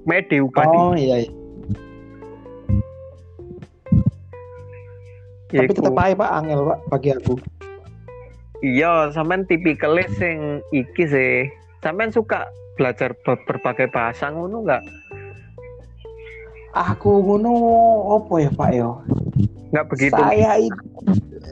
[0.05, 1.31] medi upadi Oh iya, iya.
[5.47, 5.75] Tapi Yaiku.
[5.79, 7.35] tetap aja Pak angel Pak bagi aku.
[8.59, 10.39] iya sampean tipikalnya sing
[10.71, 11.47] iki sih
[11.79, 14.83] sampean suka belajar ber- berbagai bahasa ngono nggak
[16.73, 17.53] Aku ngono
[18.13, 19.01] opo ya Pak yo?
[19.71, 20.61] nggak begitu Saya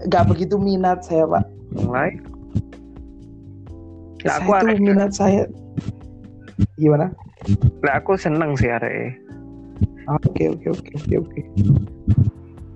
[0.04, 1.44] nggak begitu minat saya Pak.
[1.78, 2.18] mulai
[4.24, 5.42] Saya aku itu minat saya
[6.80, 7.12] gimana?
[7.84, 9.20] lah aku seneng sih arek
[10.04, 11.40] Ah, Oke oke oke oke oke.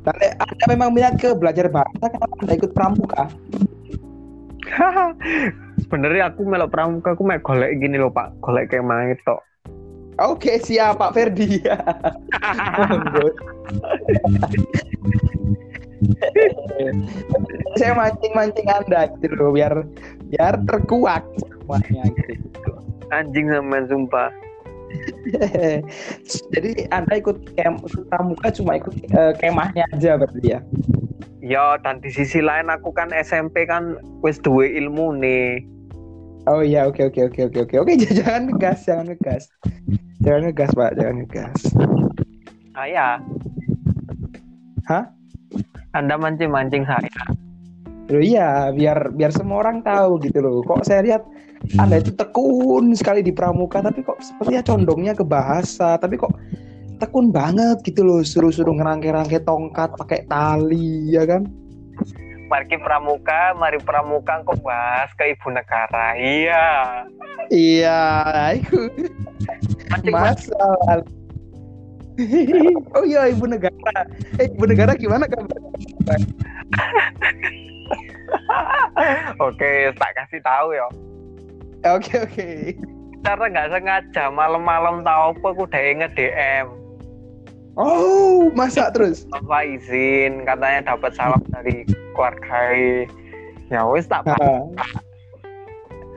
[0.00, 3.24] Tapi Anda memang minat ke belajar bahasa kenapa Anda ikut pramuka?
[5.80, 9.40] sebenarnya aku melok pramuka aku melok golek gini loh pak golek kayak main tok
[10.18, 11.62] Oke siap Pak Ferdi.
[17.78, 19.86] Saya mancing-mancing Anda gitu loh biar
[20.28, 22.72] biar terkuat semuanya gitu.
[23.12, 24.30] anjing sama sumpah
[26.56, 27.76] Jadi Anda ikut kem
[28.08, 30.60] pramuka cuma ikut eh, kemahnya aja berarti ya.
[31.44, 35.60] ya dan di sisi lain aku kan SMP kan wis duwe ilmu nih
[36.48, 39.44] Oh iya oke oke oke oke oke oke jangan ngegas jangan ngegas
[40.24, 41.60] jangan ngegas Pak jangan ngegas.
[42.72, 43.08] saya
[44.88, 45.04] Hah?
[45.92, 47.12] anda mancing-mancing saya
[48.08, 50.64] Loh iya, biar biar semua orang tahu gitu loh.
[50.64, 51.22] Kok saya lihat
[51.76, 56.32] Anda itu tekun sekali di pramuka, tapi kok sepertinya condongnya ke bahasa, tapi kok
[57.02, 61.44] tekun banget gitu loh, suruh-suruh ngerangke-rangke tongkat pakai tali, ya kan?
[62.48, 67.04] mari pramuka mari pramuka kok bahas ke ibu negara iya
[67.48, 68.92] Iya, itu
[70.12, 71.00] masalah.
[72.92, 74.04] oh iya, ibu negara.
[74.36, 75.56] Eh, ibu negara gimana kabar?
[79.46, 80.86] oke tak kasih tahu ya
[81.86, 82.48] Oke oke.
[83.20, 86.66] cara nggak sengaja malam-malam tahu apa aku udah nge DM
[87.78, 89.22] Oh, masak terus.
[89.30, 92.74] apa izin katanya dapat salam dari keluarga
[93.70, 94.26] ya wis tak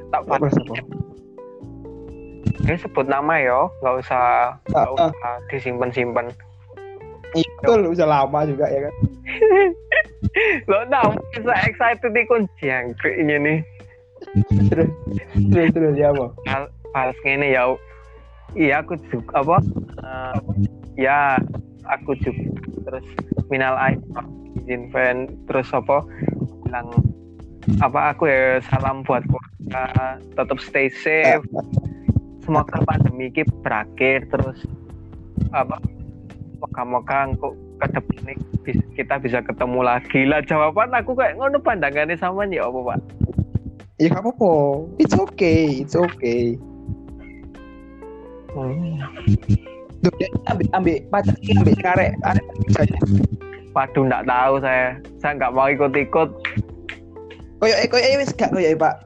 [0.10, 0.42] tak apa?
[2.62, 5.10] Ini sebut nama ya nggak usah nggak Ah, ah.
[5.14, 6.26] usah disimpan simpan
[7.32, 8.94] Iya, Betul, udah lama juga ya kan.
[10.70, 13.60] lo nah bisa excited ikut jangkrik ini nih
[14.70, 14.90] Terus
[15.50, 16.26] terus terus ya apa?
[16.46, 17.74] Hal- bahas ini ya.
[18.54, 19.58] Iya aku juga apa?
[20.04, 20.38] Eh,
[21.08, 21.40] ya
[21.88, 22.44] aku juga
[22.86, 23.08] terus
[23.48, 23.80] minal
[24.62, 26.04] izin fan terus apa?
[26.68, 26.88] Bilang
[27.80, 31.46] apa aku ya salam buat keluarga tetap stay safe.
[32.44, 34.60] Semoga pandemi ini berakhir terus
[35.56, 35.80] apa?
[36.62, 37.34] Moga-moga
[37.82, 38.38] ke depan nih
[38.94, 43.00] kita bisa ketemu lagi lah jawaban aku kayak ngono pandangannya sama ya apa pak
[44.02, 44.82] Ya gak apa-apa.
[44.98, 46.58] It's okay, it's okay.
[48.50, 48.98] Hmm.
[50.02, 50.10] Duh,
[50.50, 52.98] ambil ambil pacar ambil karek arek saja.
[53.78, 56.30] waduh nggak tahu saya saya nggak mau ikut-ikut
[57.62, 59.06] Koyo eh koyo eh wis gak koyo eh Pak.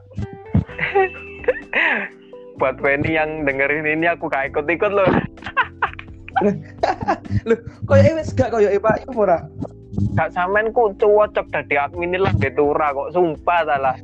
[2.58, 5.12] buat Wendy yang dengerin ini aku gak ikut-ikut loh
[7.48, 7.58] Loh,
[7.88, 9.06] koyo eh wis gak koyo Pak.
[9.08, 9.40] Iku ora.
[10.12, 13.96] gak samen ku cocok dadi admin lah betura kok sumpah salah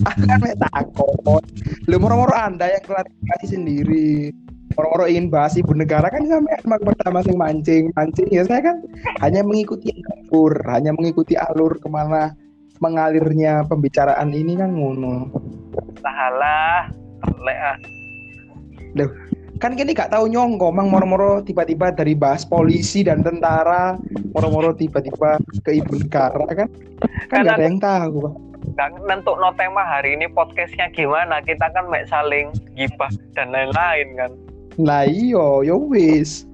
[0.00, 1.44] Aku kan mek takut.
[1.88, 4.32] Lu moro-moro Anda yang klarifikasi sendiri.
[4.76, 8.76] Moro-moro ingin bahas ibu negara kan sampai emang pertama sing mancing, mancing ya saya kan
[9.24, 12.32] hanya mengikuti alur, hanya mengikuti alur ke mana
[12.80, 15.28] mengalirnya pembicaraan ini kan ngono.
[16.00, 16.88] salah
[17.44, 17.78] lek ah
[19.60, 24.00] Kan kini gak tahu nyongko, mang moro-moro tiba-tiba dari bahas polisi dan tentara,
[24.32, 26.68] moro-moro tiba-tiba ke ibu negara kan?
[27.28, 28.34] Kan Kan gak ada yang tahu, Pak.
[28.70, 34.08] nggak nentuk no tema hari ini podcastnya gimana kita kan mek saling gibah dan lain-lain
[34.16, 34.30] kan
[34.78, 36.44] Lah iyo, yo wis.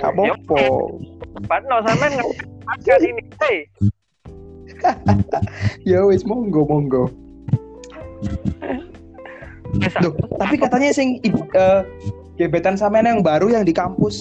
[0.00, 0.58] Gak Ya, apa-apa.
[1.46, 2.14] Pak no sampean
[2.98, 3.58] ini hey
[5.90, 7.04] Ya wis monggo monggo.
[9.76, 11.20] Wis, Duh, tapi katanya sing
[11.52, 11.80] eh,
[12.38, 14.16] gebetan sampean yang baru yang di kampus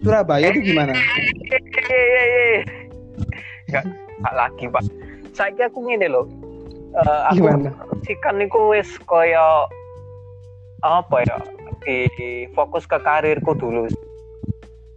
[0.00, 0.92] Surabaya itu gimana?
[3.64, 3.84] Enggak,
[4.20, 4.84] enggak lagi, Pak.
[5.32, 6.28] Saiki aku ngene loh.
[6.94, 7.74] Eh, aku Gimana?
[8.06, 9.66] sikan niku wis kaya
[10.84, 11.38] apa ya?
[11.84, 13.88] Di, fokus ke karirku dulu.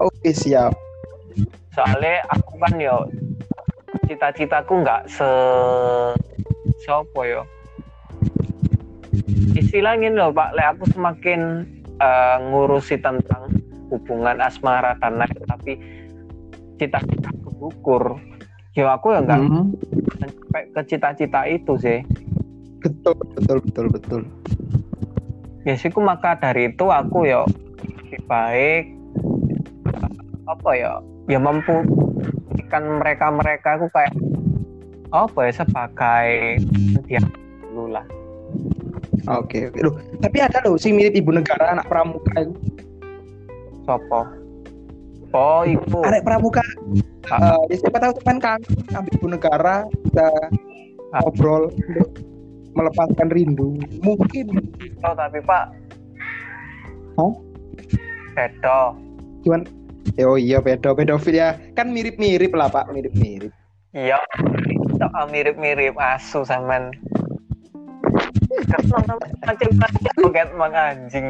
[0.03, 0.77] Oke siap.
[1.73, 3.09] Soalnya aku kan yo
[4.05, 5.29] cita-citaku nggak se
[6.85, 7.41] siapa yo
[9.57, 11.65] istilahnya loh Pak, le aku semakin
[11.97, 13.49] eh, ngurusi tentang
[13.89, 15.79] hubungan asmara dan lain tapi
[16.77, 18.19] cita-citaku gugur.
[18.77, 19.73] Yo aku ya nggak Hmm,
[20.21, 21.99] sampai ke cita-cita itu sih.
[22.77, 24.21] Betul betul betul betul.
[25.65, 27.43] ya sih maka dari itu aku ya
[28.07, 28.83] lebih baik
[29.91, 30.11] eh,
[30.47, 31.83] apa ya ya mampu
[32.63, 34.15] ikan mereka mereka aku kayak
[35.11, 36.27] apa ya sebagai
[37.03, 37.19] dia
[37.67, 38.07] dulu lah
[39.27, 39.79] Oke oke.
[39.83, 42.53] Loh, tapi ada loh sing mirip ibu negara anak pramuka itu.
[43.83, 44.27] sopo
[45.31, 46.59] oh ibu Anak pramuka.
[47.27, 48.59] eh, ya siapa tahu kan kan
[48.91, 50.27] ambil ibu negara kita
[51.07, 51.23] Ah.
[51.23, 52.19] ngobrol untuk
[52.73, 53.79] melepaskan rindu.
[54.03, 54.47] Mungkin
[55.01, 55.71] oh, tapi pak
[57.15, 57.31] Hah?
[58.35, 58.79] bedo
[59.41, 59.63] cuman
[60.19, 63.49] oh iya pedo pedofil ya kan mirip-mirip lah pak mirip-mirip
[63.91, 64.19] iya
[65.25, 66.91] mirip-mirip asu sampean
[70.57, 71.27] Mang anjing.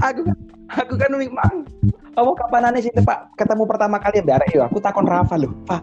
[0.00, 0.36] Aku kan
[0.72, 1.54] aku kan memang
[2.14, 3.32] kamu kapan aneh sih pak?
[3.36, 5.52] Ketemu pertama kali ya bareng aku takon Rafa loh.
[5.68, 5.82] Pak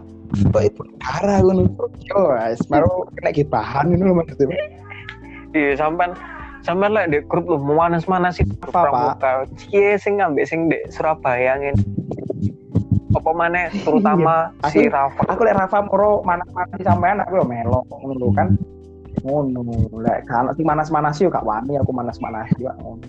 [0.64, 1.66] ibu negara aku nih
[2.08, 4.56] yo guys baru kena gitu bahan ini loh maksudnya
[5.52, 6.16] Iya, sampean
[6.64, 9.44] sampean lek di grup lu manas-manas sih Apa, pramuka.
[9.60, 11.76] Cie sing ngambil sing di Surabaya ngene.
[13.12, 14.72] Apa maneh terutama Iya.
[14.72, 15.20] si Rafa.
[15.28, 18.56] aku lihat Rafa moro mana mana sampean aku yo melo ngono kan
[19.20, 23.04] ngono lek kan sing manas-manas yo gak wani aku manas-manas juga ngono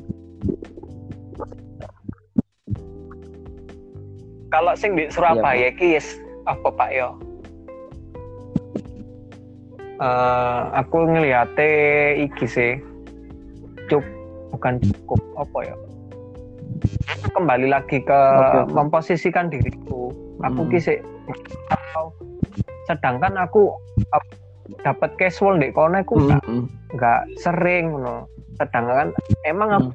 [4.53, 6.13] Kalau sing di Surabaya ki yes,
[6.45, 7.17] apa Pak yo?
[10.03, 11.69] Eh, aku ngeliate
[12.19, 12.75] iki sih
[13.87, 14.03] cuk
[14.51, 15.75] bukan cukup apa ya
[17.31, 18.73] kembali lagi ke oke.
[18.73, 20.11] memposisikan diriku
[20.43, 20.71] aku Hmm.
[20.75, 20.97] ki sih
[22.89, 23.71] sedangkan aku
[24.83, 26.65] dapat casual di kono aku nggak Mm-mm.
[26.95, 28.27] nggak sering no.
[28.61, 29.11] sedangkan
[29.49, 29.89] emang aku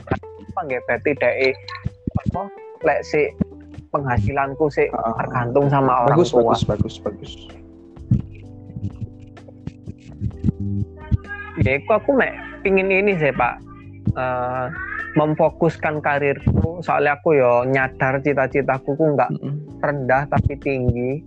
[0.52, 1.48] apa nggak berarti dari
[2.26, 2.40] apa
[2.84, 3.22] lek si
[3.94, 5.14] penghasilanku sih Ah, ah.
[5.24, 7.32] tergantung sama orang bagus tua bagus bagus bagus
[11.62, 13.68] ya itu aku mek pingin ini sih pak
[14.18, 14.66] Eh,
[15.14, 19.78] memfokuskan karirku soalnya aku yo nyadar cita-citaku ku nggak Mm-mm.
[19.82, 21.22] rendah tapi tinggi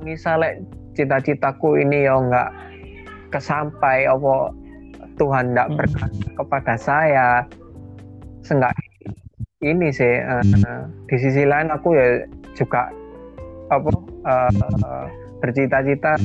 [0.00, 0.60] misalnya
[0.92, 2.50] cita-citaku ini yo nggak
[3.30, 4.50] kesampai apa
[5.16, 5.78] Tuhan nggak Hmm.
[5.78, 7.28] berkata kepada saya.
[8.40, 8.72] Seenggak
[9.60, 10.42] ini sih eh,
[11.06, 12.24] di sisi lain aku ya
[12.56, 12.88] juga
[13.68, 13.90] apa
[14.26, 15.06] eh,
[15.38, 16.16] bercita-cita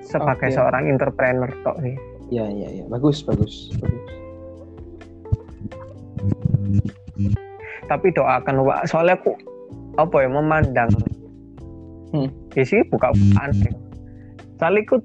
[0.00, 0.56] sebagai Oke.
[0.56, 1.96] seorang entrepreneur tok sih.
[2.32, 2.84] Ya ya ya.
[2.88, 4.04] Bagus bagus bagus.
[7.86, 9.34] Tapi doakan Pak soalnya aku
[9.98, 10.90] apa ya memandang
[12.10, 12.26] Hmm.
[12.58, 13.50] ya sih buka bukaan
[14.60, 15.00] soalnya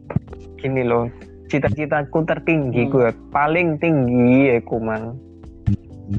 [0.59, 1.07] gini loh
[1.47, 2.91] cita-citaku tertinggi Hmm.
[2.91, 5.15] gue paling tinggi ya ku mang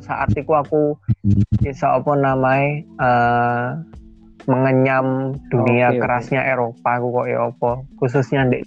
[0.03, 0.99] saat itu aku
[1.63, 3.67] bisa apa namanya uh,
[4.51, 6.53] mengenyam dunia okay, kerasnya okay.
[6.57, 7.71] Eropa aku kok ya apa
[8.01, 8.59] khususnya di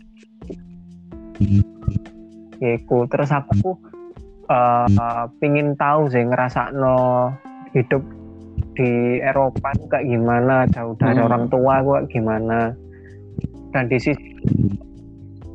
[2.60, 3.80] Iku terus aku
[4.52, 7.32] uh, pingin tahu sih ngerasa no
[7.72, 8.04] hidup
[8.76, 11.28] di Eropa itu kayak gimana jauh dari hmm.
[11.28, 12.76] orang tua gue gimana
[13.70, 14.34] dan di sisi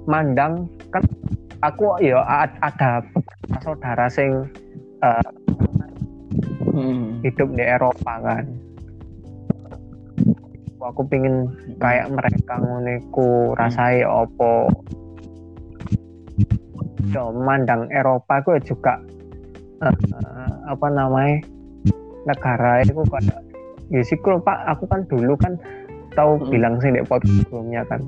[0.05, 1.03] mandang kan
[1.65, 2.21] aku ya
[2.61, 3.01] ada
[3.65, 4.45] saudara sing
[5.01, 5.31] uh,
[6.71, 7.25] hmm.
[7.25, 8.45] hidup di Eropa kan.
[10.85, 11.49] Aku pingin
[11.81, 14.69] kayak mereka nguniku rasai opo.
[17.09, 19.01] Yo mandang Eropa aku juga
[19.81, 21.41] uh, apa namanya
[22.29, 23.41] negara itu kayak
[23.89, 24.59] ya sih pak.
[24.77, 25.57] Aku kan dulu kan
[26.15, 26.51] tahu hmm.
[26.51, 28.01] bilang sih di podcast sebelumnya kan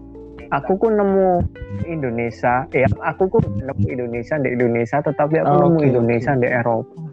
[0.54, 1.42] aku ku nemu
[1.90, 6.42] Indonesia ya aku ku nemu Indonesia di Indonesia tetapi aku oh, nemu okay, Indonesia okay.
[6.42, 7.06] di Eropa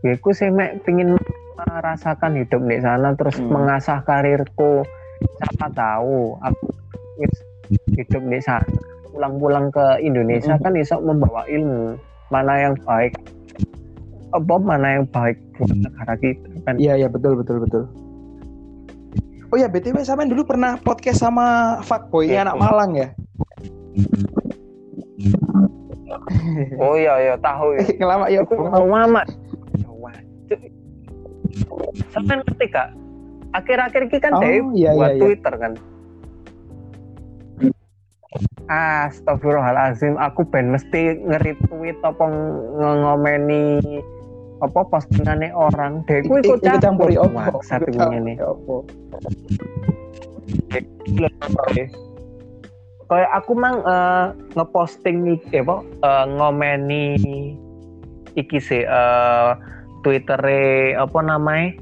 [0.00, 1.16] ya aku sih mek pingin
[1.56, 3.52] merasakan hidup di sana terus hmm.
[3.52, 4.84] mengasah karirku
[5.20, 6.66] siapa tahu aku
[7.92, 8.64] hidup di sana
[9.12, 10.62] pulang-pulang ke Indonesia hmm.
[10.64, 12.00] kan bisa membawa ilmu
[12.32, 13.12] mana yang baik
[14.30, 16.74] apa mana yang baik buat negara kita kan?
[16.78, 17.84] Iya iya betul betul betul.
[19.50, 23.08] Oh ya btw sama dulu pernah podcast sama fuckboy ya, anak Malang ya?
[26.80, 27.84] Oh iya iya tahu ya.
[27.98, 29.22] Ngelama ya aku tahu mama
[32.10, 32.88] sampai ngerti kak
[33.50, 35.22] akhir-akhir ini kan oh, Dave iya, buat iya, iya.
[35.22, 35.72] Twitter kan?
[38.70, 42.24] Astagfirullahalazim, aku ben mesti nge-retweet apa
[42.78, 43.82] ngomeni
[44.60, 46.04] apa postingannya orang.
[46.04, 47.60] Dek ku ikut campur opo.
[47.64, 48.36] Satu ini.
[53.10, 57.18] Kayak aku mang uh, ngeposting iki apa uh, ngomeni
[58.38, 59.58] iki sih uh,
[60.06, 60.38] Twitter
[60.94, 61.74] apa namanya?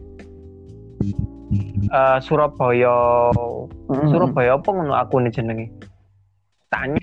[1.89, 4.09] Uh, Surabaya mm-hmm.
[4.13, 5.73] Surabaya apa ngono aku nih jenenge
[6.69, 7.01] tanya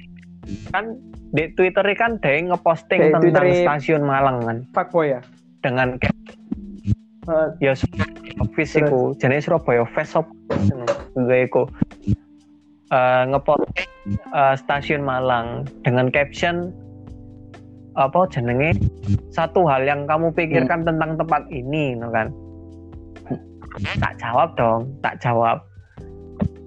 [0.69, 0.93] kan
[1.33, 5.21] di Twitter kan dia ngeposting tentang Twitter stasiun Malang kan fuckboy ya
[5.65, 6.13] dengan kayak
[7.25, 7.73] uh, ya
[8.53, 10.29] fisiku jenis Surabaya Fesop
[11.17, 11.65] gue iku
[12.93, 13.89] uh, ngeposting
[14.29, 16.69] uh, stasiun Malang dengan caption
[17.97, 18.77] apa jenenge
[19.33, 20.87] satu hal yang kamu pikirkan hmm.
[20.93, 22.29] tentang tempat ini no kan.
[23.99, 25.63] Tak jawab dong tak jawab.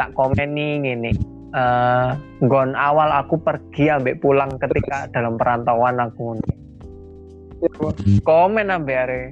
[0.00, 1.12] Tak komen nih gini
[1.54, 6.36] uh, gon awal aku pergi ambek pulang ketika dalam perantauan aku
[8.22, 9.22] komen ambek are.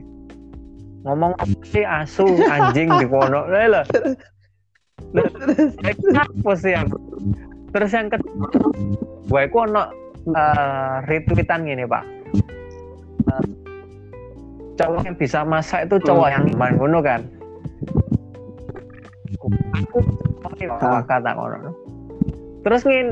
[1.07, 1.87] Ngomong sih?
[1.87, 3.47] Asu anjing di pondok.
[3.47, 3.87] Lah
[6.17, 6.89] apa sih yang
[7.71, 8.49] terus yang kedua
[9.27, 9.91] gue ku ono
[10.33, 12.05] uh, retweetan gini pak.
[13.27, 13.45] Uh,
[14.79, 17.23] cowok yang bisa masak itu cowok yang main ngono kan?
[19.77, 19.99] Aku
[20.43, 21.71] pakai kata ngono.
[22.67, 23.09] Terus ngin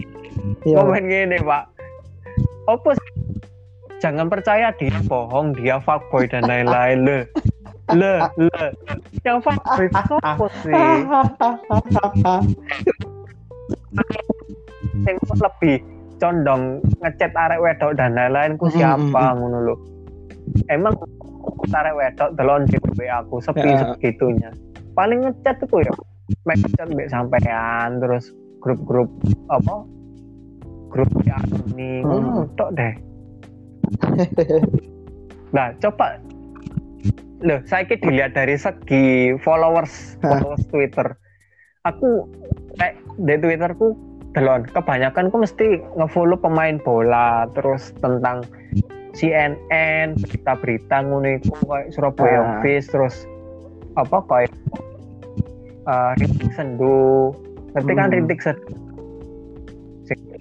[0.67, 0.77] iya.
[0.81, 1.65] komen gini pak.
[2.65, 2.97] Opo
[4.05, 7.09] jangan percaya dia bohong dia fuckboy dan lain-lain.
[7.09, 7.19] Le.
[7.97, 8.65] Le le.
[9.25, 9.89] Yang fuckboy
[10.21, 10.77] apa sih?
[15.09, 15.77] Yang lebih
[16.21, 19.75] condong ngechat arek wedok dan lain-lain ku siapa ngono lo
[20.71, 20.95] emang
[21.75, 22.79] arek wedok delon di
[23.11, 23.83] aku sepi ya.
[23.83, 24.51] segitunya
[24.95, 25.93] paling ngechat itu ya
[26.47, 28.31] make chat sampean terus
[28.63, 29.11] grup-grup
[29.53, 29.85] apa?
[30.89, 31.37] Grup ya
[31.75, 32.55] ini hmm.
[32.57, 32.95] tok deh
[35.57, 36.19] nah coba.
[37.45, 41.13] Loh saya kira dilihat dari segi followers followers Twitter.
[41.85, 42.25] Aku
[42.81, 43.93] kayak di Twitterku
[44.33, 44.65] delon.
[44.65, 48.43] Kebanyakan aku mesti ngefollow pemain bola terus tentang
[49.15, 52.45] CNN berita-berita ngono kayak Surabaya uh.
[52.59, 53.15] Office terus
[53.95, 54.53] apa kayak
[55.87, 56.13] uh,
[56.59, 57.31] Sendu.
[57.75, 58.15] Ngerti kan hmm.
[58.17, 58.59] rintik set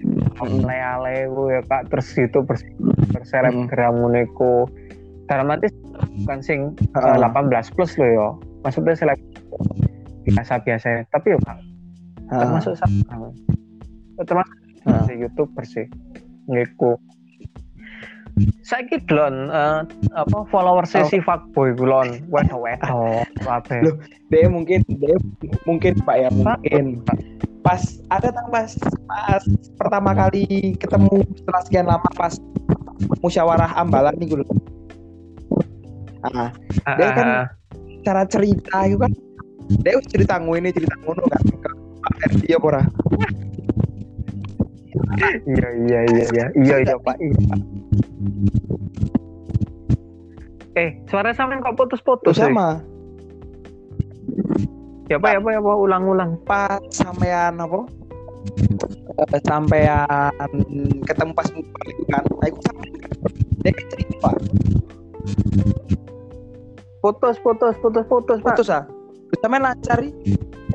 [0.04, 0.64] hmm.
[0.64, 2.38] ale-ale ya kak terus itu
[3.12, 4.12] berselebgram hmm.
[4.12, 4.68] niku
[5.26, 5.72] dalam arti
[6.24, 6.60] bukan sing
[6.96, 7.16] uh.
[7.16, 8.28] 18 plus lo ya
[8.62, 9.20] maksudnya seleb
[10.24, 11.58] biasa biasa tapi ya kak
[12.28, 13.28] termasuk sama
[14.24, 14.56] termasuk
[14.88, 15.08] uh.
[15.12, 15.88] YouTube bersih
[16.48, 17.00] ngiku
[18.66, 19.86] saya belum uh,
[20.18, 21.08] apa follower oh.
[21.22, 23.94] fuckboy belum wedo wedo apa loh
[24.32, 25.14] dia mungkin dia
[25.62, 27.04] mungkin pak ya mungkin.
[27.64, 27.80] Pas
[28.12, 28.76] ada tang pas
[29.08, 29.42] pas
[29.80, 32.36] pertama kali ketemu setelah sekian lama pas
[33.24, 34.44] musyawarah ambalan nih gue
[36.24, 36.52] ah
[37.00, 37.46] dia kan ah, ah.
[38.04, 39.12] cara cerita itu kan
[39.80, 41.70] dia cerita ini cerita ngono kan ke
[42.04, 42.84] Pak RT ya pora
[45.46, 46.46] iya iya iya iya.
[46.54, 47.16] Iya iya pak.
[47.18, 47.58] Iya, Pak.
[50.74, 52.50] Eh suara sampean kok putus-putus eh?
[52.50, 52.82] sama
[55.08, 56.30] ya pak ya pak ya pak ulang-ulang.
[56.48, 57.80] Pas sampean apa?
[59.20, 60.52] Eh, sampean
[61.04, 62.92] ketemu pas balik kan aku sampean
[63.62, 64.34] dia cerita pak.
[67.04, 68.56] Putus putus putus putus pak.
[68.56, 68.84] Putus ah?
[69.30, 70.12] Terus sampean lancar ih.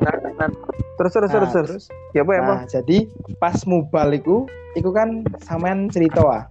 [0.00, 0.48] Nah, nah.
[0.96, 1.84] terus terus terus Nah, terus.
[2.16, 2.98] ya pak ya pak Nah, jadi
[3.36, 4.46] pas mubal iku,
[4.78, 6.44] iku kan sampean cerita ah.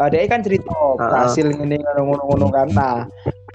[0.00, 2.68] Uh, dia kan cerita berhasil ngene ngono-ngono kan.
[2.72, 2.96] Nah,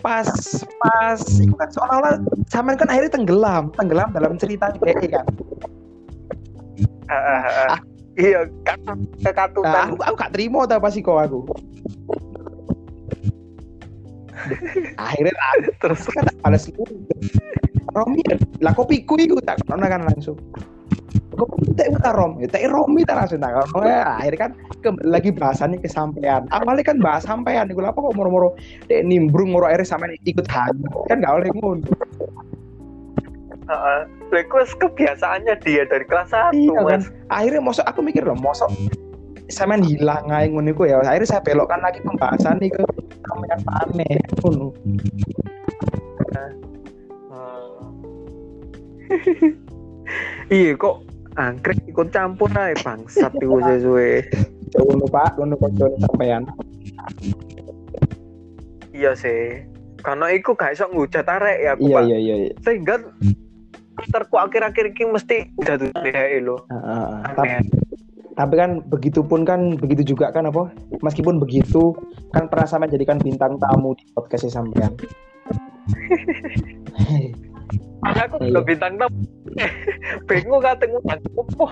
[0.05, 0.29] pas
[0.77, 2.21] pas iku kan seolah-olah
[2.53, 5.25] sampean kan akhirnya tenggelam, tenggelam dalam cerita dia kan.
[7.09, 7.81] Ah.
[8.17, 11.39] iya kan Nah, kekatutan aku, aku gak terima tau pas iku aku.
[15.01, 15.33] akhirnya
[15.81, 16.85] terus kan balas iku.
[17.95, 18.21] Romi,
[18.61, 20.37] lah kopiku iku tak kan langsung.
[21.35, 23.51] Kok tak uta rom, ya tak Romi tak langsung tak.
[23.83, 26.47] Ya, akhirnya kan ke, lagi bahasannya kesampean.
[26.55, 28.55] Awalnya kan bahas sampean, iku apa kok moro-moro
[28.87, 30.87] dek nimbrung moro akhirnya sampean ikut hanya.
[31.11, 31.75] Kan gak oleh iku
[34.61, 37.01] wis kebiasaannya dia dari kelas 1 Iya kan.
[37.33, 38.71] Akhirnya mosok aku mikir loh, mosok
[39.51, 41.03] sampean hilang ae ngono iku ya.
[41.03, 42.83] Akhirnya saya belokkan lagi pembahasan nih ke
[43.27, 44.71] sampean aneh ngono.
[44.71, 44.97] Hmm.
[50.53, 51.04] iya kok
[51.35, 54.13] angkrek ikut campur aja bangsat iku sesuai
[54.75, 56.43] Ngono Pak, ngono kocone sampean.
[58.91, 59.63] iya sih
[59.99, 62.03] karena iku gak iso ngujat arek ya aku Iya Pak.
[62.07, 62.35] iya iya.
[62.43, 62.51] iya.
[62.63, 62.95] sehingga
[64.11, 66.59] terku akhir-akhir ini mesti jatuh DHE lo.
[66.67, 67.47] Tapi
[68.35, 70.67] tapi kan begitu pun kan begitu juga kan apa
[70.99, 71.95] meskipun begitu
[72.35, 74.91] kan pernah sampai jadikan bintang tamu di podcastnya sampean
[78.13, 78.47] aku Iya.
[78.53, 79.17] juga bintang tamu
[80.29, 81.65] bingung ngundang opo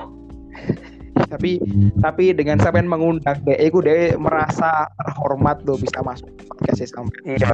[1.29, 1.61] tapi
[2.01, 7.37] tapi dengan sampean mengundang DE ku DE merasa terhormat loh bisa masuk ke podcastnya sampean
[7.37, 7.49] iya.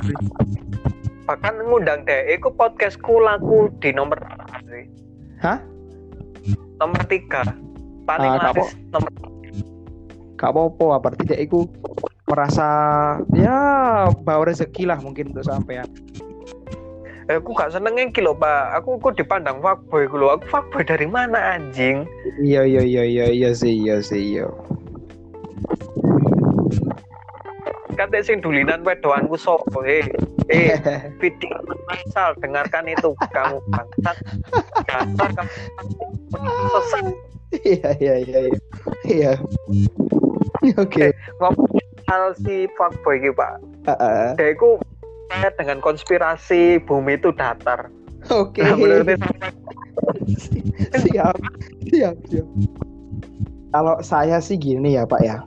[1.30, 4.18] Bahkan ngundang DHE ku podcastku laku di nomor
[4.66, 4.90] sih.
[5.46, 5.62] Hah?
[6.82, 7.46] nomor tiga.
[8.10, 9.12] Paling Ah, gak laris nomor
[10.40, 11.68] gak apa-apa berarti DE ku
[12.32, 12.68] merasa
[13.36, 13.60] ya
[14.24, 15.86] bawa rezeki lah mungkin untuk sampean
[17.30, 18.82] Eh, aku gak seneng iki lho pak.
[18.82, 20.34] Aku kok dipandang fuckboy aku lho.
[20.34, 22.10] Aku fuckboy dari mana anjing?
[22.42, 24.50] Iya iya iya iya iya sih iya sih iya.
[27.94, 30.02] Kata sing dulinan wedoanku sopo eh?
[30.50, 30.74] Eh
[31.22, 31.54] video
[31.94, 34.18] asal dengarkan itu kamu bangsat.
[34.90, 35.54] Dasar kamu
[36.74, 37.06] sesat.
[37.62, 38.58] Iya iya iya iya.
[39.06, 39.32] Iya.
[40.82, 41.14] Oke.
[41.38, 41.78] Ngomong
[42.10, 43.62] hal si fuckboy iki pak.
[43.86, 44.34] Heeh.
[44.34, 44.82] dia itu
[45.30, 47.94] percaya dengan konspirasi bumi itu datar.
[48.34, 48.66] Oke.
[48.66, 49.14] Nah menurut
[51.06, 51.38] siap
[51.94, 52.48] siap siap.
[53.70, 55.38] Kalau saya sih gini ya pak ya.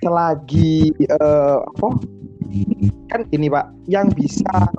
[0.00, 1.88] Selagi eh, apa?
[3.12, 4.72] Kan gini pak yang bisa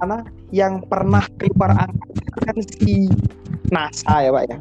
[0.00, 0.24] mana?
[0.48, 3.12] Yang pernah keluar angkasa kan si
[3.68, 4.58] NASA ya pak ya.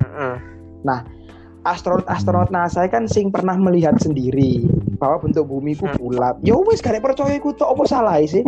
[0.00, 0.36] Heeh.
[1.66, 4.66] Astronot-astronot NASA kan sing pernah melihat sendiri
[4.98, 5.98] bahwa bentuk bumi ku Hmm.
[5.98, 6.34] bulat.
[6.42, 8.42] Ya wes gak percaya ku tok apa salah sih?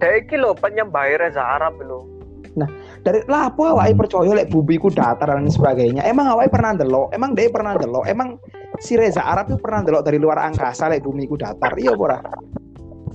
[0.00, 2.04] Dia iki lho penyembah Reza Arab lho.
[3.06, 6.02] Dari lah apa awake percaya lek bumi ku datar dan sebagainya?
[6.02, 7.14] Emang awake pernah ndelok?
[7.14, 8.04] Emang dia pernah ndelok?
[8.10, 8.34] Emang
[8.82, 11.78] si Reza Arab itu pernah ndelok dari luar angkasa lek bumi ku datar?
[11.78, 12.18] Iya apa ora?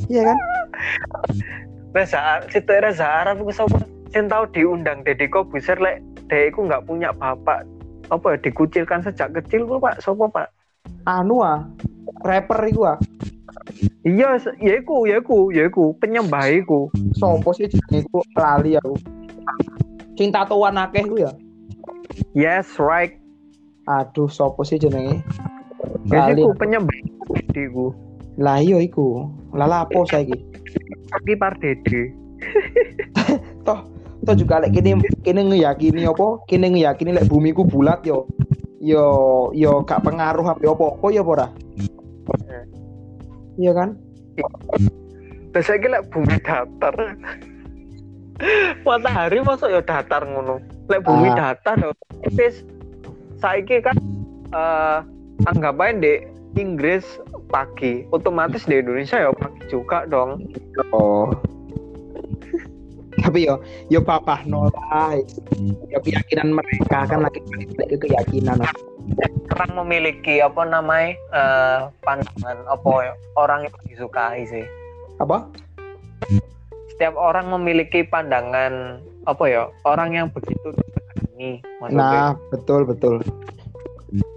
[0.09, 0.37] iya kan?
[1.93, 3.83] Reza Ar- si Reza Arab itu sapa?
[4.13, 5.99] Sing tau diundang Deddy Kobuser lek
[6.31, 7.65] dia iku nggak punya bapak
[8.09, 9.95] apa ya dikucilkan sejak kecil kok pak?
[10.03, 10.51] Sopo pak?
[11.07, 11.67] Anu ah.
[12.23, 12.97] Rapper iku ah.
[14.03, 15.95] Iya ya iku ya iku ya iku.
[15.99, 16.91] Penyembah iku.
[17.15, 18.95] Sopo sih jenenge iku lali aku.
[20.19, 21.31] Sing tatoan akeh ku ya?
[22.35, 23.15] Yes right.
[23.87, 25.23] Aduh sopo sih jenenge?
[26.11, 26.95] Ya iku penyembah
[27.55, 27.93] iku
[28.41, 29.29] lah iya iku.
[29.53, 30.33] Lah lapo saiki?
[31.13, 32.01] Pagi Pardede
[33.67, 33.85] toh
[34.23, 36.43] toh juga lek kini kini ngeyakini apa?
[36.47, 38.27] Kini ngeyakini lek bumi ku bulat yo.
[38.83, 39.05] Yo
[39.55, 41.47] yo gak pengaruh apa apa apa ya apa ora?
[43.59, 43.89] Iya kan?
[45.53, 46.95] Terus saya lek bumi datar.
[48.83, 50.59] Matahari masuk ya datar ngono.
[50.91, 51.55] Lek bumi Ah.
[51.55, 51.89] datar ya
[52.35, 52.65] wis
[53.39, 53.95] saiki kan
[54.51, 54.99] eh
[55.47, 56.13] anggap aja di
[56.59, 57.03] Inggris
[57.51, 58.03] pagi.
[58.11, 60.43] Otomatis di Indonesia ya pagi juga dong.
[60.91, 61.31] Oh
[63.23, 63.55] tapi yo
[63.87, 65.15] yo papa nolah
[65.87, 68.59] yo keyakinan mereka kan lagi balik ke keyakinan
[69.55, 74.65] orang memiliki apa namanya eh pandangan apa orang yang disukai sih
[75.23, 75.47] apa
[76.93, 80.75] setiap orang memiliki pandangan apa ya orang yang begitu
[81.33, 81.57] ini.
[81.89, 83.19] Nah, betul betul.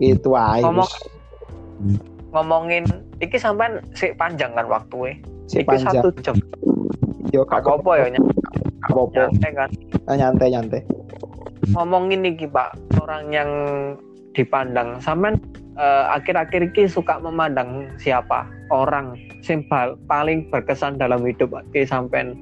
[0.00, 0.64] Itu aja.
[0.64, 0.96] Ngomong-
[2.32, 2.84] ngomongin
[3.20, 5.16] iki sampean sik panjang kan waktu
[5.48, 6.04] si iki panjang.
[6.04, 6.36] satu jam
[7.32, 8.06] Yo kak apa ya
[8.88, 9.70] ny- apa nyantai kan
[10.08, 10.80] nyantai nyantai.
[11.72, 13.50] ngomongin iki pak orang yang
[14.32, 15.40] dipandang sampean
[15.74, 22.38] eh, akhir-akhir ini suka memandang siapa orang yang bal- paling berkesan dalam hidup ke sampean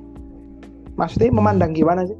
[0.95, 2.15] Maksudnya memandang gimana sih?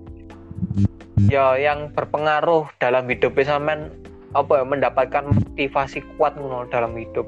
[1.31, 3.91] ya yang berpengaruh dalam hidup sampean
[4.35, 7.23] apa ya mendapatkan motivasi kuat ngono dalam hidup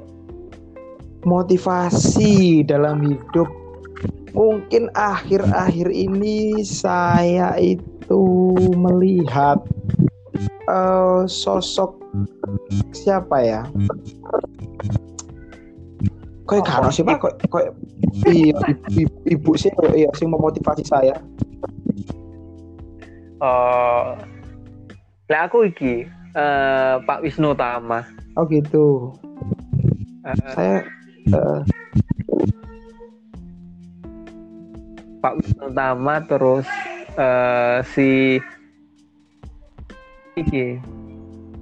[1.27, 3.51] Motivasi dalam hidup.
[4.37, 9.57] Mungkin akhir-akhir ini saya itu melihat
[10.69, 11.97] eh, sosok
[12.93, 13.63] siapa ya?
[16.47, 16.63] Apa?
[16.63, 17.73] karo sih pak, kayak kayak
[18.31, 18.55] iya
[18.95, 19.67] ibu, ibu sih
[19.99, 21.19] iya sih memotivasi saya.
[23.37, 24.05] eh
[25.27, 26.07] lah aku iki
[26.39, 28.07] eh, Pak Wisnu Tama
[28.37, 29.17] Oh gitu.
[30.29, 30.85] Eh, Saya
[31.33, 31.61] eh,
[35.27, 36.67] Pak Wisnu Tama terus
[37.19, 38.39] eh, si
[40.39, 40.79] iki.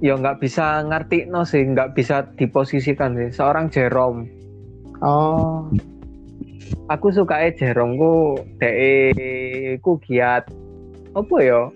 [0.05, 3.33] Ya nggak bisa ngerti no sih nggak bisa diposisikan sih.
[3.33, 4.29] Seorang Jerome.
[5.01, 5.65] Oh.
[6.93, 8.69] Aku suka eh Jerome ku de
[9.81, 10.45] ku giat.
[11.17, 11.73] Apa ya?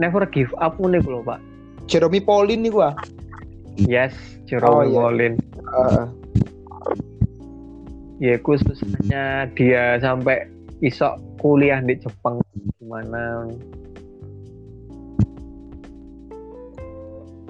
[0.00, 1.36] Never give up nih lho pak.
[1.84, 2.96] Jeremy Pauline nih gua.
[3.76, 4.16] yes
[4.48, 4.96] Jerome Oh, iya.
[4.96, 5.34] Molin
[5.70, 6.04] Eh,
[8.18, 10.48] ya khususnya dia sampai
[10.80, 12.40] isok kuliah di Jepang
[12.80, 13.48] gimana?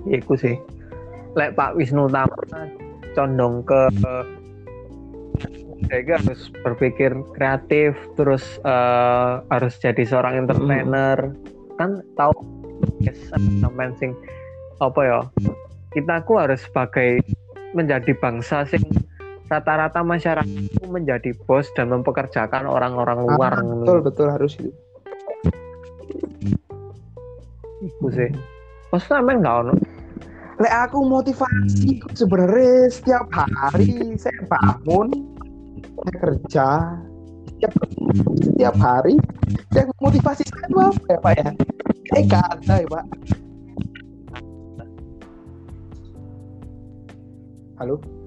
[0.08, 0.58] Ya iku sih.
[1.38, 2.66] Lek Pak Wisnu Tama
[3.14, 3.90] condong ke
[5.90, 11.34] saya harus berpikir kreatif terus eh, harus jadi seorang entertainer
[11.80, 12.34] kan tahu
[13.00, 13.16] yes,
[13.58, 14.12] sampean sing
[14.78, 15.20] apa ya
[15.96, 17.24] kita aku harus sebagai
[17.74, 18.84] menjadi bangsa sing
[19.51, 23.59] rata-rata masyarakat itu menjadi bos dan mempekerjakan orang-orang luar.
[23.59, 24.55] ah, betul betul harus.
[24.55, 24.70] Itu.
[27.82, 28.30] Iku sih.
[28.94, 29.74] Mas sampean nggak ono?
[30.62, 35.09] Lek aku motivasi sebenarnya setiap hari saya bangun
[35.80, 36.66] saya kerja
[37.48, 37.72] setiap
[38.38, 39.16] setiap hari
[39.72, 41.48] yang motivasi saya itu apa ya pak ya?
[42.28, 43.05] Gak ada ya pak.
[47.80, 48.19] Halo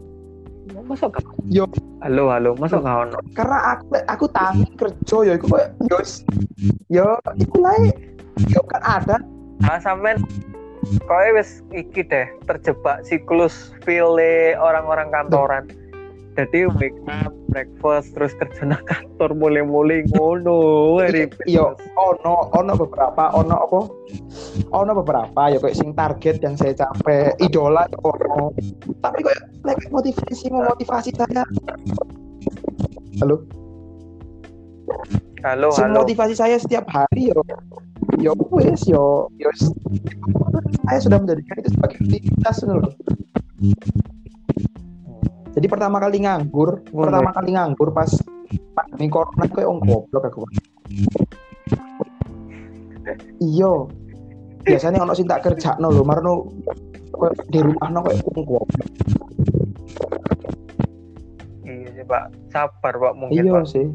[0.85, 1.65] masuk gak Yo.
[2.03, 2.51] halo halo.
[2.59, 5.99] Masuk gak ono karena aku aku tangi kerja ya aku kayak yo
[6.91, 7.07] yo
[7.39, 7.75] itu lah
[8.51, 9.17] yo kan ada.
[9.63, 10.19] Ah sampean
[11.07, 15.63] kowe wis iki deh terjebak siklus file orang-orang kantoran
[16.33, 23.29] jadi wake up breakfast terus kerja nang kantor mulai-mulai ngono Iya, yo ono ono beberapa
[23.37, 23.79] ono apa?
[24.73, 28.49] Ono beberapa ya kayak sing target yang saya capai idola ya ono.
[29.05, 31.45] Tapi kayak like, motivasi memotivasi saya.
[33.21, 33.45] Halo?
[35.45, 36.01] Halo sing halo.
[36.01, 37.41] motivasi saya setiap hari yo.
[38.17, 39.53] Yo wes yo yo.
[40.89, 42.91] Saya sudah menjadikan itu sebagai aktivitas loh
[45.53, 47.03] jadi pertama kali nganggur Ngono.
[47.07, 48.09] pertama kali nganggur pas
[48.73, 50.45] pandemi corona kayak om goblok aku
[53.41, 53.89] iyo
[54.63, 56.47] biasanya ono sing tak kerja no lo marno
[57.51, 58.89] di rumah no kayak om goblok.
[61.63, 62.23] Iya sih pak.
[62.49, 63.65] Sabar pak mungkin iya pak.
[63.67, 63.85] sih.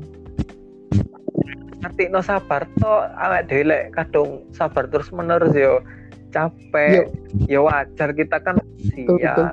[1.82, 5.80] Ngerti no sabar to awak dhewe lek kadung sabar terus menerus yo.
[6.28, 7.09] Capek
[7.48, 9.48] ya wajar kita kan Betul, betul.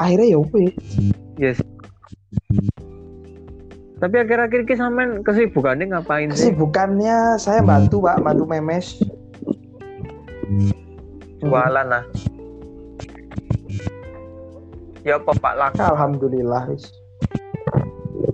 [0.00, 0.72] Akhirnya ya wes
[1.36, 1.58] yes.
[4.00, 6.56] Tapi akhir-akhir ini sampean kesibukannya ngapain sih?
[6.56, 8.24] Kesibukannya saya bantu pak.
[8.24, 8.96] Bantu memes.
[11.44, 12.04] Jualan lah.
[15.04, 15.52] Ya apa pak?
[15.52, 16.88] Laku alhamdulillah wis.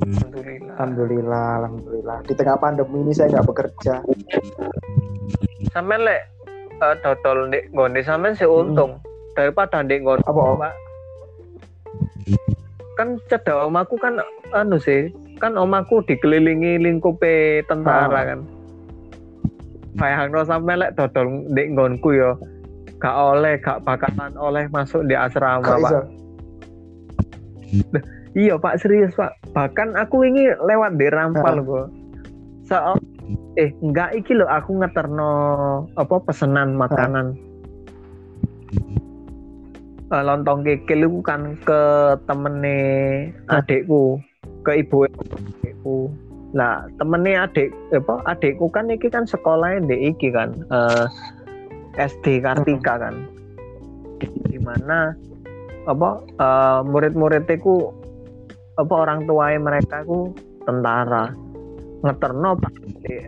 [0.07, 0.75] alhamdulillah.
[0.79, 2.19] Alhamdulillah alhamdulillah.
[2.31, 4.07] Di tengah pandemi ini saya nggak bekerja.
[5.75, 6.31] Sampean lek
[6.79, 9.03] eh, dodol ndek nggone sampean sih untung.
[9.35, 10.43] Daripada ndek nggone Apa?
[10.63, 10.86] Pak.
[12.97, 14.17] Kan cedek omaku kan
[14.51, 18.25] anu sih kan omaku dikelilingi lingkupe tentara Ah.
[18.35, 18.41] kan.
[19.97, 22.37] Bayangno sampean lek dodol ndek nggonku ya
[22.97, 26.05] gak oleh gak bakalan oleh masuk di asrama Kok pak.
[28.33, 29.37] iya pak serius pak.
[29.53, 31.89] Bahkan aku ini lewat di rampal kok
[32.67, 32.77] so
[33.55, 35.33] eh enggak iki loh aku ngeterno
[35.95, 37.39] apa pesenan makanan
[40.07, 42.79] Eh, lontong kikil itu kan ke temene
[43.51, 44.23] adikku
[44.63, 46.15] ke ibu adikku
[46.55, 51.11] Nah, temennya adik apa adikku kan iki kan sekolahnya di iki kan eh,
[51.99, 53.27] SD Kartika kan.
[54.23, 55.11] Di mana
[55.91, 57.91] apa eh, murid-muridnya ku
[58.79, 60.31] apa orang tuanya mereka ku
[60.63, 61.35] tentara
[62.07, 62.75] ngeterno pak
[63.11, 63.27] eh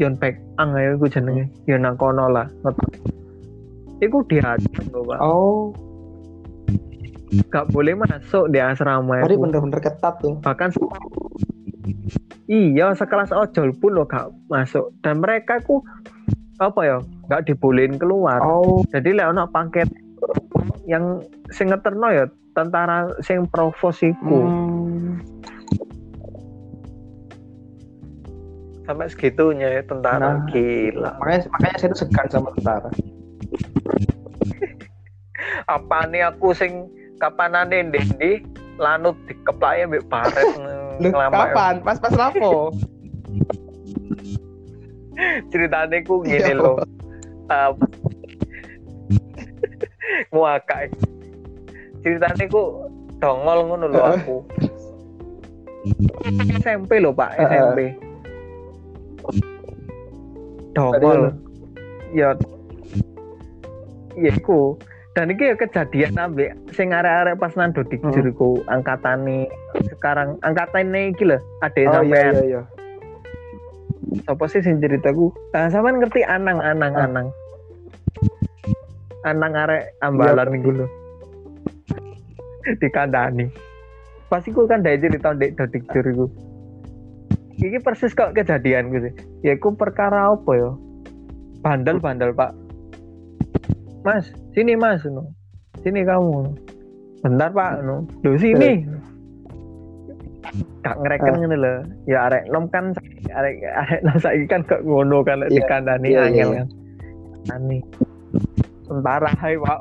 [0.00, 3.21] Yon Pek Ang ya iku jenenge Yon nang kono lah ngeterno.
[4.02, 5.18] Iku lho pak.
[5.22, 5.70] Oh,
[7.54, 10.36] gak boleh masuk di asrama tadi bener-bener ketat tuh.
[10.42, 10.68] bahkan
[12.50, 14.90] iya sekelas ojol pun lo gak masuk.
[15.06, 15.80] Dan mereka ku
[16.58, 16.98] apa ya
[17.30, 18.42] gak dibolehin keluar.
[18.42, 19.86] Oh, jadi lek ono paket
[20.84, 21.22] yang
[21.54, 22.26] sing ngeterno ya
[22.58, 25.24] tentara sing provos iku hmm,
[28.84, 30.46] sampai segitunya ya tentara Nah.
[30.50, 31.16] gila.
[31.22, 32.90] Makanya makanya saya tuh segan sama tentara.
[35.66, 36.88] Apa nih aku sing
[37.18, 38.42] kapanane ndendi
[38.80, 40.48] lanut dikeplake mbek baret
[41.30, 41.74] kapan?
[41.82, 42.74] Pas pas lapo?
[45.52, 46.82] ceritanya ku gini loh
[47.52, 47.70] uh,
[50.34, 50.90] ngwakak
[52.02, 52.90] ceritanya ku
[53.22, 54.36] dongol ngono loh aku.
[56.58, 57.38] SMP loh pak.
[57.38, 57.94] SMP
[60.74, 61.30] dongol.
[62.10, 62.34] ya
[64.14, 64.76] ya iku.
[65.12, 68.10] Dan ini ya kejadian ambek sing arek-arek pas nang dodik Hmm.
[68.10, 69.44] juriku angkatan nih
[69.92, 72.32] sekarang angkatan nih iki lho adek Oh iya sampean.
[72.32, 72.62] iya iya.
[74.24, 75.28] apa sih sing ceritaku?
[75.52, 77.04] Ah sampean ngerti anang anang Ah.
[77.04, 77.28] anang.
[79.22, 80.52] Anang arek ambalan Iya.
[80.52, 80.86] minggu lho.
[82.80, 83.46] Dikandani.
[84.26, 86.24] Pasti ku kan dari cerita dek dodik juriku
[87.60, 89.08] ini persis kok kejadian gitu
[89.44, 90.70] ya ku perkara apa ya?
[91.60, 92.50] Bandel bandel pak
[94.02, 94.24] mas
[94.54, 95.30] sini mas no.
[95.82, 96.50] sini kamu
[97.22, 98.06] bentar pak no.
[98.26, 98.82] Loh sini.
[100.82, 101.38] Gak ngereken Ah.
[101.38, 101.74] ngene lho.
[102.10, 102.92] Ya arek nom kan
[103.30, 106.56] arek arek nom saiki kan kok ngono kan lek Iya, dikandani iya, angel iya.
[106.58, 106.66] kan.
[107.54, 107.78] Ani
[108.86, 109.80] sementara hai pak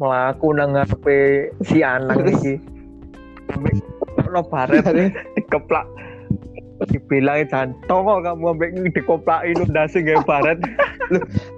[0.00, 1.18] melaku nang ngarepe
[1.68, 2.56] si anang iki.
[3.50, 3.76] Sampai
[4.24, 4.84] ono baret
[5.36, 5.86] dikeplak
[6.90, 10.58] dibilang jantung kok kamu ambek dikoplaki lu ndase gawe baret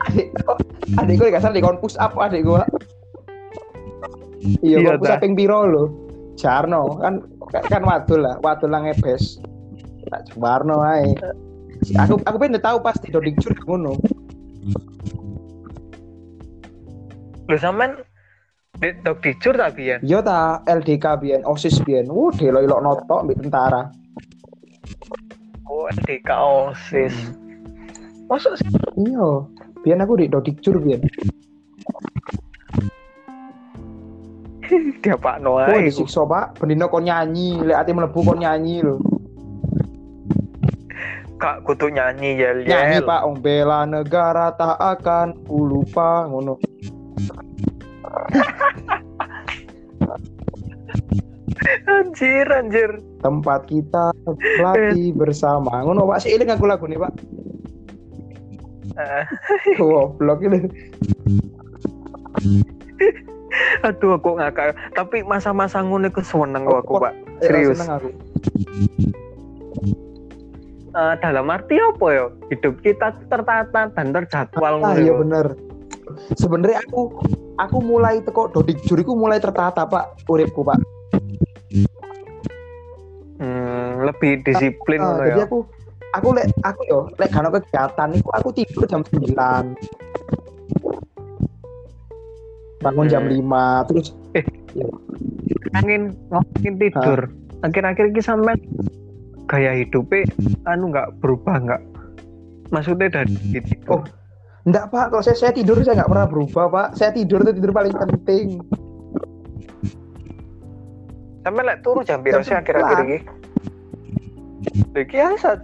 [0.09, 0.59] Adik, kok
[0.96, 2.62] adik gue gak salah di push up adik gue.
[4.64, 5.84] Iya, Iya, kok push up ping piro lho.
[6.40, 7.20] Jarno kan
[7.68, 9.36] kan wadul lah, wadul lah ngebes.
[10.09, 11.12] Tak Jarno ae.
[12.00, 14.00] Aku aku pengen tahu pasti Dodik Jur ngono.
[17.50, 18.00] lho sampean
[18.80, 22.09] di dok dicur tak biyen Iya ta LDK biyen, OSIS biyen.
[22.09, 23.92] Wuh, delok-elok notok mbek tentara.
[25.72, 27.16] Oh LDK OSIS
[28.28, 28.68] masuk sih
[29.00, 29.48] Iya.
[29.82, 31.00] Biyen aku di Dodik Jur biyen.
[35.02, 36.60] dia Pak Oh, Noah disiksa, Pak.
[36.60, 38.96] Bendino kon nyanyi, lek ati mlebu kon nyanyi lho.
[41.42, 46.54] kak kutu nyanyi yel Nyanyi, Pak, Ong bela negara tak akan ku lupa ngono.
[51.86, 52.90] anjir anjir.
[53.22, 55.82] Tempat kita berlatih bersama.
[55.82, 56.24] Ngono pak.
[56.24, 57.12] Sih aku lagu nih pak.
[58.92, 59.24] Eh,
[59.80, 60.68] goblok ini.
[63.84, 64.76] Aduh aku ngakak.
[64.92, 67.14] Tapi masa-masa ngono iku seneng kok aku pak.
[67.40, 67.78] Eh, Serius.
[67.78, 68.10] seneng aku?
[70.92, 72.26] Eh, dalam arti apa ya?
[72.52, 75.24] Hidup kita tertata dan terjadwal ah iya lho.
[75.24, 75.46] bener.
[76.36, 77.16] Sebenarnya aku
[77.56, 80.76] aku mulai teko dodik juriku mulai tertata pak uripku pak
[83.43, 85.51] Hmm, lebih disiplin ngono jadi ya?
[85.51, 85.66] aku
[86.14, 89.35] aku lek aku yo lek gak ono kegiatan iku aku tidur jam 9
[92.86, 93.82] bangun jam Hmm.
[93.82, 94.14] 5 terus
[95.73, 97.20] ngomongin ngomongin tidur.
[97.62, 98.55] Akhir-akhir ini sampai
[99.47, 100.27] gaya hidupnya
[100.66, 101.82] anu nggak berubah nggak?
[102.74, 104.01] Maksudnya dari tidur.
[104.01, 104.02] Oh.
[104.62, 105.10] enggak pak.
[105.10, 106.89] Kalau saya saya tidur saya nggak pernah berubah pak.
[106.98, 108.62] Saya tidur itu tidur paling penting
[111.43, 113.20] sampai lek turu jam berapa sih Jam akhir-akhir
[114.94, 115.16] Iki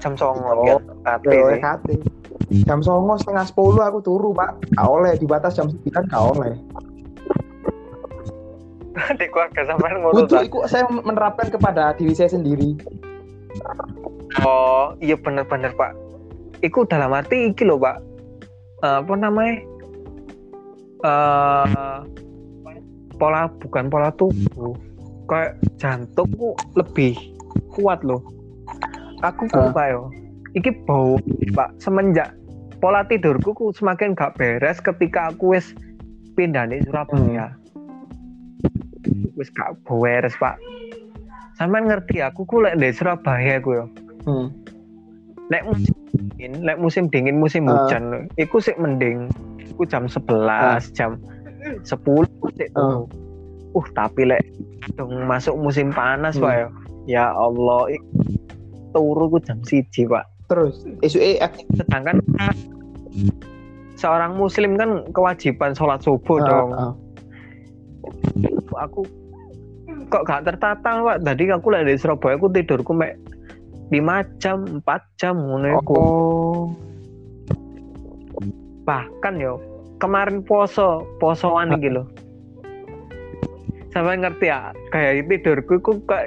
[0.03, 0.75] jam Oh, ya
[1.23, 1.61] Yo, sih.
[1.63, 1.95] kate.
[2.67, 6.55] Jam songo setengah sepuluh aku turu pak Gak oleh dibatas jam sembilan gak oleh
[9.21, 12.75] Di keluarga sampean ngono Untuk itu saya menerapkan kepada diri saya sendiri
[14.39, 15.97] Oh, iya bener-bener Pak.
[16.63, 17.97] Iku dalam arti iki loh Pak.
[18.85, 19.55] Eh, apa namanya?
[21.03, 21.67] eh
[23.19, 24.79] pola bukan pola tubuh.
[25.29, 27.15] Kayak jantungku lebih
[27.71, 28.25] kuat loh.
[29.21, 29.71] Aku ku Ah.
[29.71, 30.03] Pak yo.
[30.57, 31.21] Iki bau
[31.53, 32.33] Pak semenjak
[32.79, 35.77] pola tidurku ku semakin gak beres ketika aku wis
[36.33, 37.53] pindah di Surabaya.
[39.35, 40.57] Wis gak beres Pak.
[41.55, 43.91] sampean ngerti aku ku lek di Surabaya ku yo
[44.23, 44.47] Hmm.
[45.51, 47.83] lek musim dingin lek musim dingin musim Ah.
[47.83, 49.27] hujan iku sih mending
[49.59, 51.19] iku jam 11 jam
[51.83, 53.03] 10 sik Ah.
[53.75, 54.43] Uh tapi lek
[54.97, 56.45] dong masuk musim panas Hmm.
[56.47, 56.67] pak ya
[57.09, 57.89] ya Allah
[58.93, 61.37] turu ku jam siji pak Terus isu eh
[61.77, 62.25] sedangkan
[64.01, 66.93] seorang muslim kan kewajiban sholat subuh dong ah.
[68.81, 69.05] aku
[70.09, 73.21] kok gak tertata pak tadi aku lagi di Surabaya aku tidurku mek
[73.89, 74.85] 5 jam 4
[75.17, 75.81] jam ngono.
[75.89, 76.69] Oh.
[78.89, 79.61] bahkan yo
[80.01, 82.09] kemarin poso posoan iki lho
[83.99, 86.23] sampai ngerti ya kayak tidurku iku kok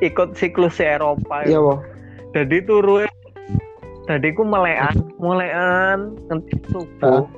[0.00, 1.58] ikut siklus Eropa Iya, ya.
[1.60, 1.78] Boh.
[2.32, 3.04] jadi turu
[4.08, 7.28] jadi ku melekan melekan nanti subuh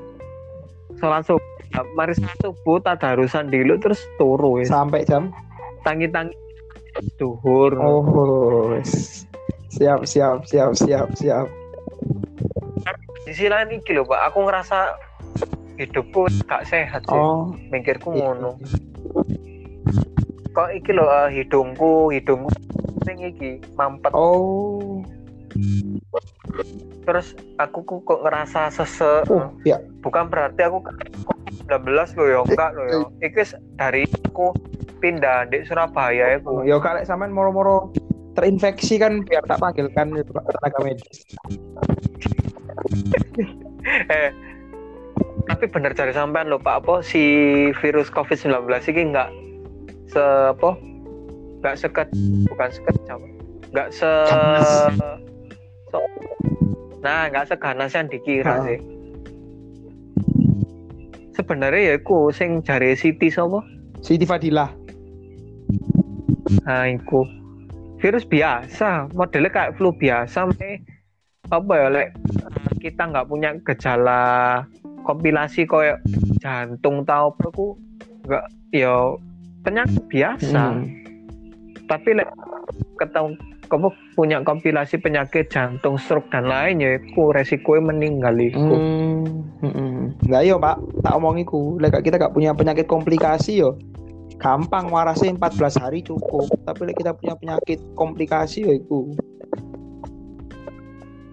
[0.97, 1.43] sholat subuh
[1.99, 5.35] mari subuh tadarusan dulu terus turu wis Sampai jam.
[5.83, 6.31] tangi-tangi
[7.19, 8.79] duhur Oh.
[9.73, 11.49] Siap, siap, siap, siap, siap.
[13.25, 14.79] di sisi lain iki lho Pak aku ngerasa
[15.75, 17.51] hidupku gak sehat sih Oh.
[17.73, 18.61] mikirku ngono
[20.53, 22.49] kok iki lho eh, hidungku hidungku
[23.05, 25.01] sing iki mampet Oh.
[27.05, 29.77] terus aku ku kok ngerasa sesek Oh, ya.
[30.01, 30.81] bukan berarti aku
[31.29, 31.69] COVID-19
[32.17, 33.43] loh ya enggak loh ya iki
[33.77, 34.03] dari
[34.33, 34.57] aku
[35.05, 37.93] pindah di Surabaya Oh, aku ya kalau sampean moro-moro
[38.33, 41.19] terinfeksi kan biar tak panggilkan itu Pak, tenaga medis.
[44.09, 44.33] eh
[45.45, 47.21] tapi bener cari sampean lho Pak apa si
[47.77, 48.57] virus COVID-19
[48.89, 49.29] ini enggak
[50.13, 50.21] se
[50.53, 50.71] apa
[51.59, 52.09] enggak seket
[52.47, 53.21] bukan sekejam
[53.73, 54.69] enggak se Ganas.
[55.89, 56.11] so-
[57.01, 58.63] nah enggak seganas yang dikira Ah.
[58.63, 58.79] sih
[61.33, 63.65] sebenarnya ya aku sing jari Siti sapa
[63.99, 64.69] Siti Fadilah.
[66.63, 67.25] nah iku
[67.99, 70.83] virus biasa modelnya kayak flu biasa me
[71.49, 72.09] apa ya lek
[72.79, 74.63] kita nggak punya gejala
[75.03, 75.97] kompilasi koyo
[76.39, 77.79] jantung tau apa ku
[78.27, 79.17] nggak ya
[79.63, 80.87] penyakit biasa Hmm.
[81.87, 82.29] tapi lek
[82.99, 83.35] ketemu
[83.71, 89.25] kamu punya kompilasi penyakit jantung stroke dan lainnya iku resikonya meninggal iku Hmm.
[89.63, 90.11] Hmm.
[90.27, 91.07] Lah iya, Pak.
[91.07, 93.79] Tak omongiku, lek kita gak punya penyakit komplikasi yo.
[94.43, 96.51] Gampang warasnya 14 hari cukup.
[96.67, 99.01] Tapi lek kita punya penyakit komplikasi yo iku.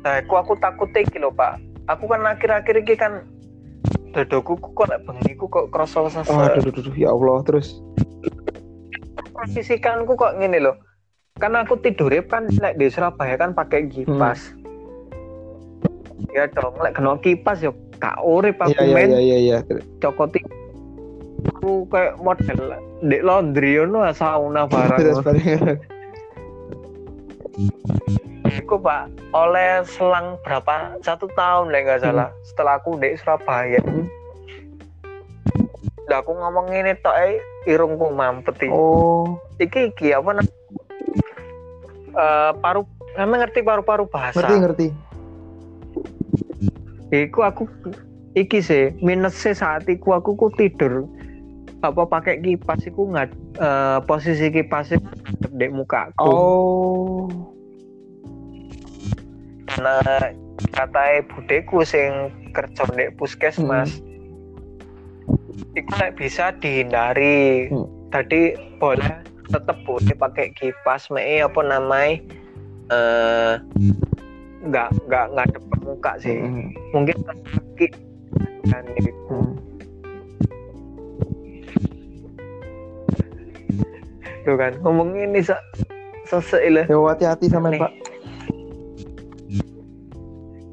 [0.06, 1.60] Nah, aku aku takut iki lho, Pak.
[1.90, 3.26] Aku kan akhir-akhir iki kan
[4.12, 6.32] dodoku ku kok lek bengi ku kok krasa Oh, sesek.
[6.32, 7.78] aduh, aduh, aduh, ya Allah, terus.
[9.34, 10.76] Posisikanku kok ngene loh.
[11.40, 14.52] Kan aku tidurnya kan lek di Surabaya kan pakai kipas.
[16.36, 19.78] Ya dong, lek kena kipas yo gak urip aku iya, men iya, iya, iya.
[20.00, 20.40] cokoti
[21.52, 25.76] aku kayak model di laundry ngono sauna Terus bareng.
[28.60, 33.80] Iku Pak, oleh selang berapa satu tahun lah nggak salah setelah aku di Surabaya.
[33.80, 34.04] Hmm.
[36.12, 38.68] Lah aku ngomong ini tok eh, irungku mampet iki.
[38.68, 40.54] Oh, Iki iki apa namanya?
[42.10, 44.40] Eh, paru Kamu ngerti paru-paru bahasa?
[44.40, 44.88] ngerti, ngerti.
[47.10, 47.64] Iku aku
[48.38, 51.10] iki sih minusnya saat iku aku ku tidur
[51.82, 53.28] apa pakai kipas iku nggak
[53.60, 56.28] eh, posisi kipasnya ngadep di mukaku.
[56.28, 57.59] Oh.
[59.80, 60.36] Nah,
[60.76, 64.04] katanya budeku sing kerja di puskesmas.
[65.76, 67.72] Iku nek bisa dihindari.
[67.72, 67.88] Hmm.
[68.12, 72.20] Tadi boleh tetap boleh pakai kipas, me apa namanya?
[72.90, 73.54] Eh
[74.60, 76.36] nggak nggak ngadep ke muka sih.
[76.36, 76.68] Hmm.
[76.92, 77.18] Mungkin
[78.68, 79.22] kan gitu.
[79.32, 79.54] Hmm.
[84.44, 85.56] Tuh kan ngomong ini se
[86.28, 86.86] sesek lah.
[86.90, 87.72] Ya hati-hati sama.
[87.78, 88.19] Pak.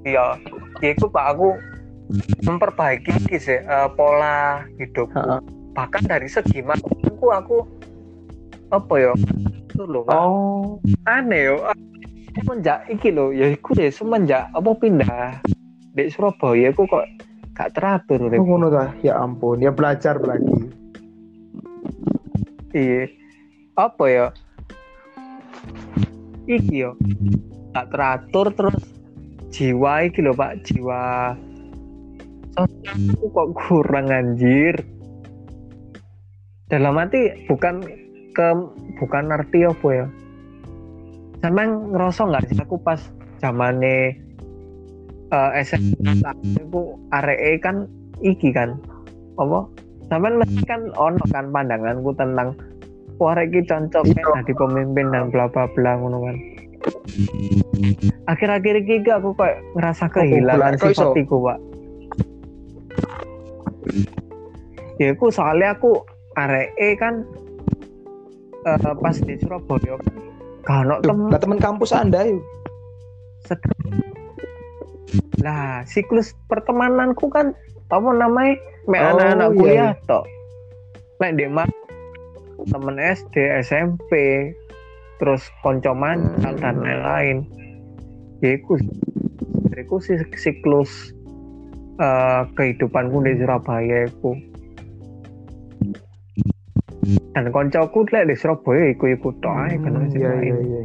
[0.07, 0.39] Ya
[0.87, 1.59] itu pak aku
[2.47, 5.11] memperbaiki iki sih eh, pola hidup.
[5.75, 7.67] Bahkan dari segi makanku aku
[8.71, 9.13] apa ya?
[9.67, 10.07] Itu loh.
[10.07, 10.79] Oh.
[11.11, 11.57] aneh yo.
[12.39, 15.41] Semenjak iki loh, ya iku deh semenjak apa pindah
[15.97, 17.09] di Surabaya aku kok
[17.57, 18.93] gak teratur Oh, ngono ta.
[19.01, 20.69] Ya ampun, ya belajar lagi.
[22.77, 23.09] Iya.
[23.81, 24.27] Apa ya?
[26.45, 26.93] Iki yo.
[27.73, 28.96] Gak teratur terus
[29.57, 31.33] jiwa iki loh Pak, jiwa
[32.53, 34.77] sosialku kok kurang anjir.
[36.69, 37.81] Dalam arti bukan
[38.37, 38.49] ke
[39.01, 40.07] bukan arti apa ya?
[41.41, 43.01] Sama ngerasa nggak sih aku pas
[43.41, 44.19] zamane
[45.33, 46.13] eh SMA
[46.61, 47.89] aku aree kan
[48.21, 48.77] iki kan
[49.41, 49.65] apa?
[50.07, 52.55] Sampean mesti kan ono kan pandanganku tentang
[53.19, 54.23] wah iki cocok Iya.
[54.23, 56.37] kan jadi pemimpin dan bla bla bla ngono kan
[58.27, 61.03] akhir-akhir iki aku kayak ngerasa kehilangan Kok iso?
[61.09, 61.59] sifat iku pak.
[64.97, 66.01] Ya aku soalnya aku
[66.35, 67.21] areke kan
[68.65, 70.01] eh, pas di Surabaya
[70.65, 72.43] kan Duh, temen lah teman kampus anda yuk.
[73.47, 73.63] Sed-
[75.39, 77.55] lah siklus pertemananku kan
[77.87, 78.59] apa namanya
[78.91, 80.25] mek Oh, anak-anak iya, kuliah tok.
[81.23, 81.71] Mek di mak
[82.67, 84.11] temen SD SMP
[85.17, 86.61] terus konco mancal Hmm.
[86.61, 87.37] dan lain-lain
[88.45, 88.77] ya iku
[89.73, 91.13] iku sih siklus
[91.97, 94.37] eh, kehidupanku di Surabaya iku
[97.33, 100.83] dan koncoku lek di Surabaya iku iku kan Hmm, iya, iya, iya.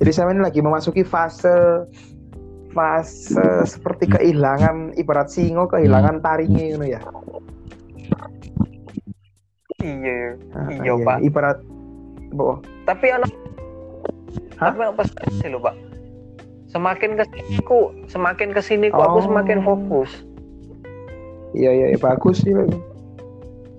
[0.00, 1.84] Jadi saya ini lagi memasuki fase
[2.72, 7.00] fase seperti kehilangan ibarat singo kehilangan taringnya gitu ya.
[9.80, 11.18] iya Ah, Iya, Pak.
[11.24, 11.58] Ibarat
[12.32, 13.30] oh, tapi anak
[14.56, 14.70] Hah?
[14.70, 15.02] tapi apa
[15.32, 15.74] sih lo pak
[16.68, 19.24] semakin ke sini ku semakin ke sini ku aku Oh.
[19.24, 20.10] semakin fokus
[21.50, 22.54] iya iya iya, bagus sih.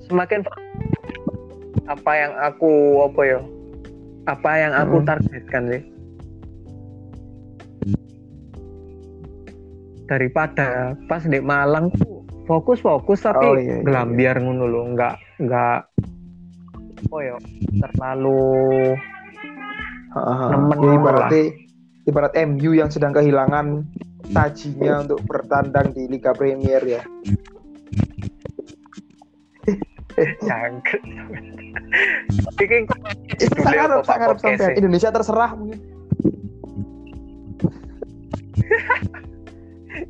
[0.03, 0.59] semakin fo-
[1.87, 2.71] apa yang aku
[3.05, 3.39] apa ya
[4.27, 5.07] apa yang aku Hmm.
[5.07, 5.81] targetkan sih
[10.05, 11.87] daripada pas di Malang
[12.43, 15.77] fokus fokus tapi Oh, iya, iya, gelambiar ngono loh nggak nggak
[17.01, 17.35] apa ya
[17.81, 18.93] terlalu
[20.11, 20.43] Heeh.
[20.51, 21.55] Nemen Ya, ibaratnya lah.
[22.03, 23.87] ibarat MU yang sedang kehilangan
[24.35, 26.99] tajinya untuk bertandang di Liga Premier ya.
[30.43, 30.99] jangkrik
[33.63, 34.75] sangat sangat sampai?
[34.75, 35.79] Indonesia terserah mungkin.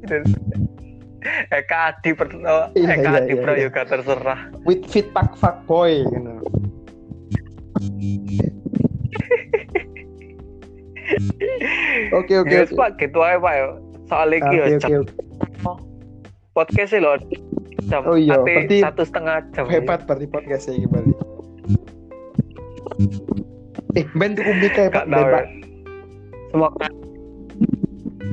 [1.53, 4.49] Eka Adi oh, Iya, Eka iya, Adi iya, Prayoga terserah.
[4.65, 6.41] With fit pak fuck boy gitu.
[12.11, 12.71] Oke oke Yes.
[12.71, 13.67] Pak, gitu aja Pak ya.
[14.07, 15.21] Soal iki ya, Oke oke
[16.51, 17.15] podcast sih loh.
[17.87, 19.65] Jam Oh iya, berarti satu setengah jam.
[19.67, 21.11] Hebat berarti podcastnya gimana?
[23.95, 25.05] Eh, ben tuku mic kayak Pak.
[25.07, 25.31] Ben, ya.
[25.31, 25.45] Pak.
[26.51, 26.87] Semoga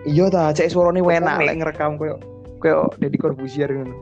[0.08, 2.16] Iya ta, cek suarane enak lek ngerekam koyo
[2.64, 3.92] koyo Deddy Corbuzier ngono.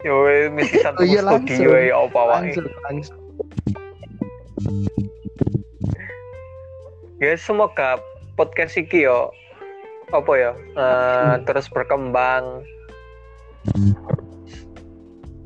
[0.00, 0.14] Yo
[0.50, 2.52] mesti satu Oh iya, studio ya apa wae.
[7.20, 8.00] Ya semoga
[8.34, 9.28] podcast iki yo
[10.10, 11.44] apa ya eh, Hmm.
[11.44, 12.64] terus berkembang.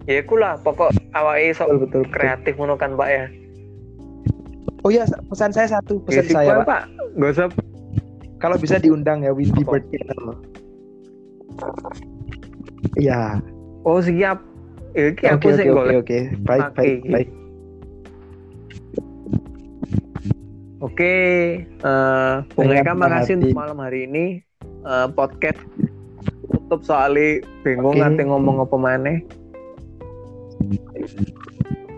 [0.05, 1.79] Ya iku lah pokok awake Betul sok betul.
[1.83, 2.03] betul.
[2.13, 3.27] kreatif ngono kan Pak ya.
[4.85, 6.69] Oh iya, pesan saya satu, Ya, pesan saya, sequel, Pak.
[6.69, 6.83] Pak.
[7.17, 7.49] Gak usah
[8.37, 9.65] Kalau bisa diundang ya Windy?
[9.65, 9.81] Bird.
[12.95, 13.41] Iya.
[13.85, 14.41] Oh siap.
[14.95, 15.97] Iki Oke aku oke sih oke golek.
[16.01, 16.19] oke.
[16.43, 17.29] Baik Oke, baik baik.
[20.81, 21.15] Oke,
[21.65, 24.27] eh Bung Eka makasih untuk malam hari ini
[24.85, 25.57] Eh, podcast
[26.45, 28.05] tutup soalnya bingung Oke.
[28.05, 29.17] nanti ngomong apa mana.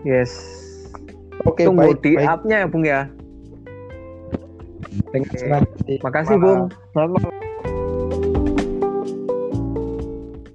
[0.07, 0.31] Yes.
[1.43, 3.11] Oke Tunggu baik di up-nya ya Bung ya.
[5.35, 5.99] Senang hati.
[5.99, 6.35] Makasih.
[6.39, 6.71] Bung.
[6.95, 7.46] Selamat malam.